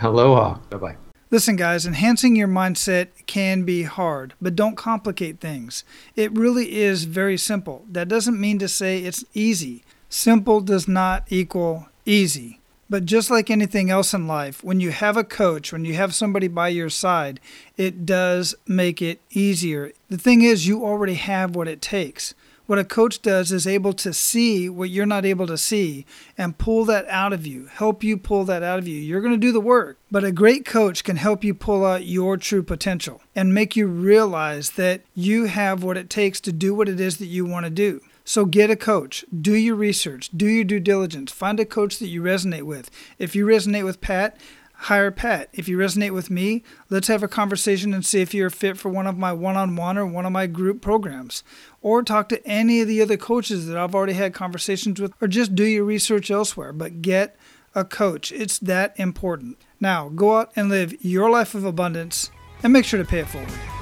Aloha. 0.00 0.58
Bye 0.70 0.76
bye. 0.76 0.96
Listen, 1.30 1.56
guys, 1.56 1.86
enhancing 1.86 2.36
your 2.36 2.48
mindset 2.48 3.08
can 3.24 3.62
be 3.62 3.84
hard, 3.84 4.34
but 4.42 4.54
don't 4.54 4.76
complicate 4.76 5.40
things. 5.40 5.82
It 6.14 6.30
really 6.36 6.74
is 6.76 7.04
very 7.04 7.38
simple. 7.38 7.86
That 7.90 8.08
doesn't 8.08 8.38
mean 8.38 8.58
to 8.58 8.68
say 8.68 8.98
it's 8.98 9.24
easy. 9.32 9.82
Simple 10.10 10.60
does 10.60 10.86
not 10.86 11.24
equal 11.30 11.88
easy. 12.04 12.60
But 12.90 13.06
just 13.06 13.30
like 13.30 13.50
anything 13.50 13.88
else 13.88 14.12
in 14.12 14.28
life, 14.28 14.62
when 14.62 14.80
you 14.80 14.90
have 14.90 15.16
a 15.16 15.24
coach, 15.24 15.72
when 15.72 15.86
you 15.86 15.94
have 15.94 16.14
somebody 16.14 16.48
by 16.48 16.68
your 16.68 16.90
side, 16.90 17.40
it 17.78 18.04
does 18.04 18.54
make 18.66 19.00
it 19.00 19.18
easier. 19.30 19.92
The 20.10 20.18
thing 20.18 20.42
is, 20.42 20.66
you 20.66 20.84
already 20.84 21.14
have 21.14 21.56
what 21.56 21.68
it 21.68 21.80
takes. 21.80 22.34
What 22.66 22.78
a 22.78 22.84
coach 22.84 23.22
does 23.22 23.50
is 23.50 23.66
able 23.66 23.92
to 23.94 24.12
see 24.12 24.68
what 24.68 24.90
you're 24.90 25.04
not 25.04 25.24
able 25.24 25.46
to 25.48 25.58
see 25.58 26.06
and 26.38 26.56
pull 26.56 26.84
that 26.84 27.06
out 27.08 27.32
of 27.32 27.46
you, 27.46 27.66
help 27.66 28.04
you 28.04 28.16
pull 28.16 28.44
that 28.44 28.62
out 28.62 28.78
of 28.78 28.86
you. 28.86 29.00
You're 29.00 29.20
going 29.20 29.34
to 29.34 29.38
do 29.38 29.52
the 29.52 29.60
work, 29.60 29.98
but 30.10 30.24
a 30.24 30.32
great 30.32 30.64
coach 30.64 31.02
can 31.02 31.16
help 31.16 31.42
you 31.42 31.54
pull 31.54 31.84
out 31.84 32.06
your 32.06 32.36
true 32.36 32.62
potential 32.62 33.20
and 33.34 33.52
make 33.52 33.74
you 33.74 33.86
realize 33.86 34.70
that 34.72 35.02
you 35.14 35.46
have 35.46 35.82
what 35.82 35.96
it 35.96 36.08
takes 36.08 36.40
to 36.42 36.52
do 36.52 36.74
what 36.74 36.88
it 36.88 37.00
is 37.00 37.16
that 37.18 37.26
you 37.26 37.44
want 37.44 37.64
to 37.64 37.70
do. 37.70 38.00
So 38.24 38.44
get 38.44 38.70
a 38.70 38.76
coach, 38.76 39.24
do 39.40 39.54
your 39.54 39.74
research, 39.74 40.30
do 40.36 40.46
your 40.46 40.64
due 40.64 40.78
diligence, 40.78 41.32
find 41.32 41.58
a 41.58 41.64
coach 41.64 41.98
that 41.98 42.06
you 42.06 42.22
resonate 42.22 42.62
with. 42.62 42.88
If 43.18 43.34
you 43.34 43.44
resonate 43.44 43.84
with 43.84 44.00
Pat, 44.00 44.36
hire 44.82 45.10
Pat. 45.10 45.48
If 45.52 45.68
you 45.68 45.78
resonate 45.78 46.12
with 46.12 46.30
me, 46.30 46.64
let's 46.90 47.08
have 47.08 47.22
a 47.22 47.28
conversation 47.28 47.94
and 47.94 48.04
see 48.04 48.20
if 48.20 48.34
you're 48.34 48.50
fit 48.50 48.76
for 48.76 48.88
one 48.88 49.06
of 49.06 49.16
my 49.16 49.32
one 49.32 49.56
on 49.56 49.76
one 49.76 49.96
or 49.96 50.06
one 50.06 50.26
of 50.26 50.32
my 50.32 50.46
group 50.46 50.80
programs. 50.80 51.44
Or 51.80 52.02
talk 52.02 52.28
to 52.30 52.44
any 52.46 52.80
of 52.80 52.88
the 52.88 53.00
other 53.00 53.16
coaches 53.16 53.66
that 53.66 53.76
I've 53.76 53.94
already 53.94 54.14
had 54.14 54.34
conversations 54.34 55.00
with, 55.00 55.12
or 55.20 55.28
just 55.28 55.54
do 55.54 55.64
your 55.64 55.84
research 55.84 56.30
elsewhere. 56.30 56.72
But 56.72 57.02
get 57.02 57.36
a 57.74 57.84
coach. 57.84 58.32
It's 58.32 58.58
that 58.58 58.98
important. 58.98 59.58
Now, 59.80 60.08
go 60.08 60.38
out 60.38 60.52
and 60.56 60.68
live 60.68 61.04
your 61.04 61.30
life 61.30 61.54
of 61.54 61.64
abundance 61.64 62.30
and 62.62 62.72
make 62.72 62.84
sure 62.84 63.02
to 63.02 63.08
pay 63.08 63.20
it 63.20 63.28
forward. 63.28 63.81